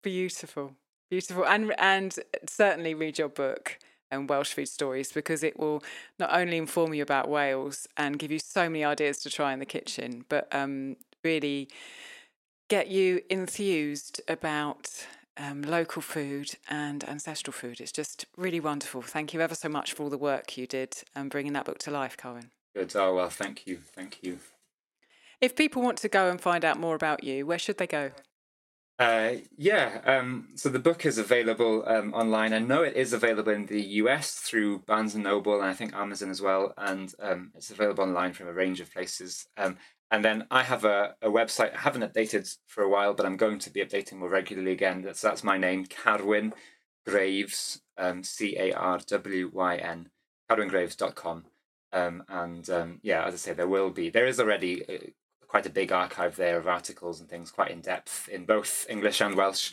Beautiful, 0.03 0.75
beautiful, 1.11 1.47
and 1.47 1.75
and 1.79 2.17
certainly 2.49 2.95
read 2.95 3.19
your 3.19 3.29
book 3.29 3.79
and 4.11 4.29
Welsh 4.29 4.53
food 4.53 4.69
stories 4.69 5.13
because 5.13 5.43
it 5.43 5.59
will 5.59 5.83
not 6.19 6.31
only 6.33 6.57
inform 6.57 6.95
you 6.95 7.03
about 7.03 7.29
Wales 7.29 7.87
and 7.97 8.19
give 8.19 8.31
you 8.31 8.39
so 8.39 8.69
many 8.69 8.85
ideas 8.85 9.19
to 9.19 9.31
try 9.31 9.53
in 9.53 9.59
the 9.59 9.67
kitchen, 9.67 10.25
but 10.29 10.49
um, 10.55 10.97
really 11.25 11.69
get 12.69 12.89
you 12.89 13.23
enthused 13.31 14.21
about 14.29 15.07
um, 15.37 15.63
local 15.63 16.03
food 16.03 16.55
and 16.69 17.05
ancestral 17.05 17.53
food. 17.53 17.81
It's 17.81 17.93
just 17.93 18.27
really 18.37 18.61
wonderful. 18.61 19.03
Thank 19.03 19.35
you 19.35 19.41
ever 19.41 19.55
so 19.55 19.69
much 19.69 19.93
for 19.93 20.05
all 20.05 20.11
the 20.11 20.19
work 20.19 20.57
you 20.57 20.67
did 20.67 21.03
and 21.15 21.31
bringing 21.31 21.53
that 21.53 21.65
book 21.65 21.79
to 21.81 21.91
life, 21.91 22.17
Carwyn. 22.17 22.51
Good. 22.75 22.95
Oh, 22.97 23.15
well, 23.15 23.31
thank 23.31 23.67
you. 23.67 23.79
Thank 23.95 24.19
you. 24.23 24.39
If 25.41 25.55
people 25.55 25.83
want 25.83 25.99
to 25.99 26.09
go 26.09 26.31
and 26.31 26.41
find 26.41 26.65
out 26.65 26.79
more 26.79 26.95
about 26.95 27.23
you, 27.23 27.47
where 27.47 27.59
should 27.59 27.79
they 27.79 27.87
go? 27.87 28.11
Uh, 28.99 29.32
yeah, 29.59 30.01
um, 30.07 30.49
so 30.55 30.70
the 30.70 30.78
book 30.78 31.05
is 31.05 31.18
available 31.18 31.84
um, 31.86 32.14
online. 32.14 32.55
I 32.55 32.61
know 32.61 32.82
it 32.82 32.97
is 32.97 33.12
available 33.12 33.52
in 33.52 33.66
the 33.66 33.82
US 33.82 34.36
through 34.36 34.78
Barnes 34.81 35.14
and 35.14 35.24
Noble 35.24 35.60
and 35.60 35.68
I 35.68 35.74
think 35.74 35.94
Amazon 35.94 36.31
as 36.31 36.40
well, 36.40 36.73
and 36.78 37.12
um, 37.20 37.52
it's 37.55 37.70
available 37.70 38.05
online 38.05 38.32
from 38.32 38.48
a 38.48 38.55
range 38.55 38.81
of 38.81 38.90
places. 38.90 39.47
Um, 39.59 39.77
and 40.10 40.24
then 40.24 40.47
I 40.51 40.62
have 40.62 40.85
a, 40.85 41.14
a 41.20 41.28
website 41.28 41.74
I 41.74 41.81
haven't 41.81 42.10
updated 42.10 42.56
for 42.66 42.85
a 42.85 42.89
while, 42.89 43.12
but 43.12 43.27
I'm 43.27 43.36
going 43.36 43.59
to 43.60 43.70
be 43.70 43.85
updating 43.85 44.14
more 44.14 44.31
regularly 44.31 44.73
again. 44.73 45.02
That's 45.02 45.20
that's 45.20 45.44
my 45.44 45.59
name, 45.59 45.85
Carwyn 45.85 46.55
Graves, 47.06 47.82
um, 47.98 48.23
C 48.23 48.56
A 48.59 48.73
R 48.73 48.98
W 49.06 49.51
Y 49.52 49.77
N, 49.77 50.09
carwyngraves.com. 50.51 51.44
Um, 51.93 52.24
and 52.28 52.70
um, 52.70 53.01
yeah, 53.02 53.24
as 53.24 53.35
I 53.35 53.36
say, 53.36 53.52
there 53.52 53.68
will 53.68 53.90
be 53.90 54.09
there 54.09 54.27
is 54.27 54.40
already 54.40 54.85
uh, 54.89 55.10
quite 55.48 55.66
a 55.66 55.70
big 55.70 55.93
archive 55.93 56.36
there 56.36 56.59
of 56.59 56.66
articles 56.66 57.20
and 57.20 57.28
things, 57.28 57.51
quite 57.51 57.70
in 57.70 57.81
depth 57.81 58.28
in 58.28 58.44
both 58.44 58.86
English 58.89 59.20
and 59.20 59.36
Welsh. 59.36 59.73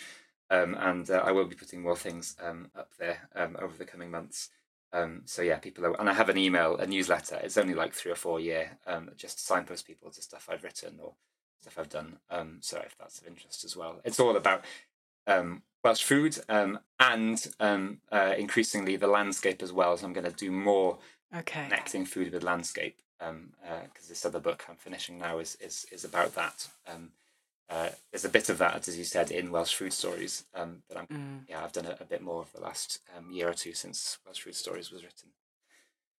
Um, 0.49 0.75
and 0.75 1.09
uh, 1.09 1.23
I 1.25 1.31
will 1.31 1.45
be 1.45 1.55
putting 1.55 1.81
more 1.81 1.95
things 1.95 2.35
um, 2.43 2.69
up 2.75 2.91
there 2.99 3.29
um, 3.35 3.57
over 3.59 3.75
the 3.77 3.85
coming 3.85 4.11
months. 4.11 4.49
Um, 4.91 5.23
so 5.25 5.41
yeah, 5.41 5.57
people 5.57 5.85
are, 5.85 5.99
and 5.99 6.09
I 6.09 6.13
have 6.13 6.29
an 6.29 6.37
email, 6.37 6.77
a 6.77 6.85
newsletter. 6.85 7.39
It's 7.41 7.57
only 7.57 7.73
like 7.73 7.93
three 7.93 8.11
or 8.11 8.15
four 8.15 8.39
year, 8.39 8.77
um, 8.85 9.09
just 9.17 9.43
signpost 9.43 9.87
people 9.87 10.11
to 10.11 10.21
stuff 10.21 10.47
I've 10.51 10.63
written 10.63 10.99
or 11.01 11.13
stuff 11.61 11.79
I've 11.79 11.89
done. 11.89 12.17
Um, 12.29 12.57
so 12.61 12.77
if 12.85 12.95
that's 12.99 13.19
of 13.19 13.27
interest 13.27 13.65
as 13.65 13.75
well, 13.75 14.01
it's 14.05 14.19
all 14.19 14.35
about 14.35 14.63
Welsh 15.27 16.03
food 16.03 16.37
and 16.47 16.77
uh, 17.59 18.33
increasingly 18.37 18.95
the 18.95 19.07
landscape 19.07 19.63
as 19.63 19.73
well. 19.73 19.97
So 19.97 20.05
I'm 20.05 20.13
going 20.13 20.29
to 20.29 20.31
do 20.31 20.51
more 20.51 20.99
okay. 21.35 21.63
connecting 21.63 22.05
food 22.05 22.31
with 22.31 22.43
landscape 22.43 23.01
because 23.23 23.29
um, 23.29 23.53
uh, 23.67 24.09
this 24.09 24.25
other 24.25 24.39
book 24.39 24.65
I'm 24.69 24.75
finishing 24.75 25.17
now 25.17 25.39
is 25.39 25.57
is 25.61 25.85
is 25.91 26.03
about 26.03 26.35
that. 26.35 26.67
Um, 26.87 27.11
uh, 27.69 27.89
there's 28.11 28.25
a 28.25 28.29
bit 28.29 28.49
of 28.49 28.57
that, 28.57 28.87
as 28.87 28.97
you 28.97 29.03
said, 29.03 29.31
in 29.31 29.49
Welsh 29.49 29.73
Food 29.73 29.93
Stories. 29.93 30.43
Um, 30.53 30.83
but 30.87 30.97
I'm, 30.97 31.07
mm. 31.07 31.39
yeah, 31.47 31.63
I've 31.63 31.71
done 31.71 31.85
a, 31.85 31.97
a, 32.01 32.05
bit 32.05 32.21
more 32.21 32.41
of 32.41 32.51
the 32.51 32.59
last 32.59 32.99
um, 33.17 33.31
year 33.31 33.49
or 33.49 33.53
two 33.53 33.73
since 33.73 34.19
Welsh 34.25 34.41
Food 34.41 34.55
Stories 34.55 34.91
was 34.91 35.01
written. 35.01 35.29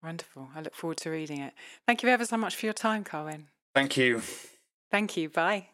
Wonderful. 0.01 0.49
I 0.55 0.61
look 0.61 0.73
forward 0.73 0.97
to 0.99 1.11
reading 1.11 1.41
it. 1.41 1.53
Thank 1.85 2.01
you 2.01 2.09
ever 2.09 2.25
so 2.25 2.37
much 2.37 2.55
for 2.55 2.65
your 2.65 2.73
time, 2.73 3.03
Carwyn. 3.03 3.47
Thank 3.75 3.97
you. 3.97 4.21
Thank 4.89 5.17
you. 5.17 5.29
Bye. 5.29 5.67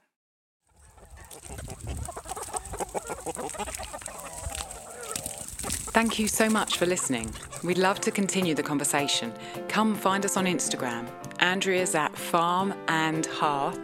Thank 5.91 6.19
you 6.19 6.27
so 6.27 6.49
much 6.49 6.77
for 6.77 6.85
listening. 6.85 7.33
We'd 7.63 7.77
love 7.77 7.99
to 8.01 8.11
continue 8.11 8.55
the 8.55 8.63
conversation. 8.63 9.33
Come 9.67 9.95
find 9.95 10.25
us 10.25 10.37
on 10.37 10.45
Instagram. 10.45 11.07
Andrea's 11.39 11.95
at 11.95 12.15
farm 12.15 12.73
and 12.87 13.25
hearth, 13.25 13.79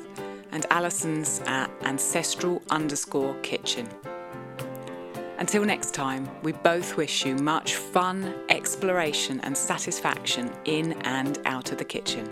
and 0.52 0.66
Alison's 0.70 1.42
at 1.46 1.70
ancestral 1.82 2.62
underscore 2.70 3.34
kitchen. 3.42 3.90
Until 5.38 5.66
next 5.66 5.94
time, 5.94 6.30
we 6.44 6.54
both 6.54 6.96
wish 6.98 7.26
you 7.26 7.36
much 7.36 7.76
fun, 7.76 8.34
exploration, 8.50 9.42
and 9.42 9.58
satisfaction 9.58 10.52
in 10.66 10.94
and 11.04 11.40
out 11.46 11.72
of 11.72 11.78
the 11.78 11.86
kitchen. 11.86 12.30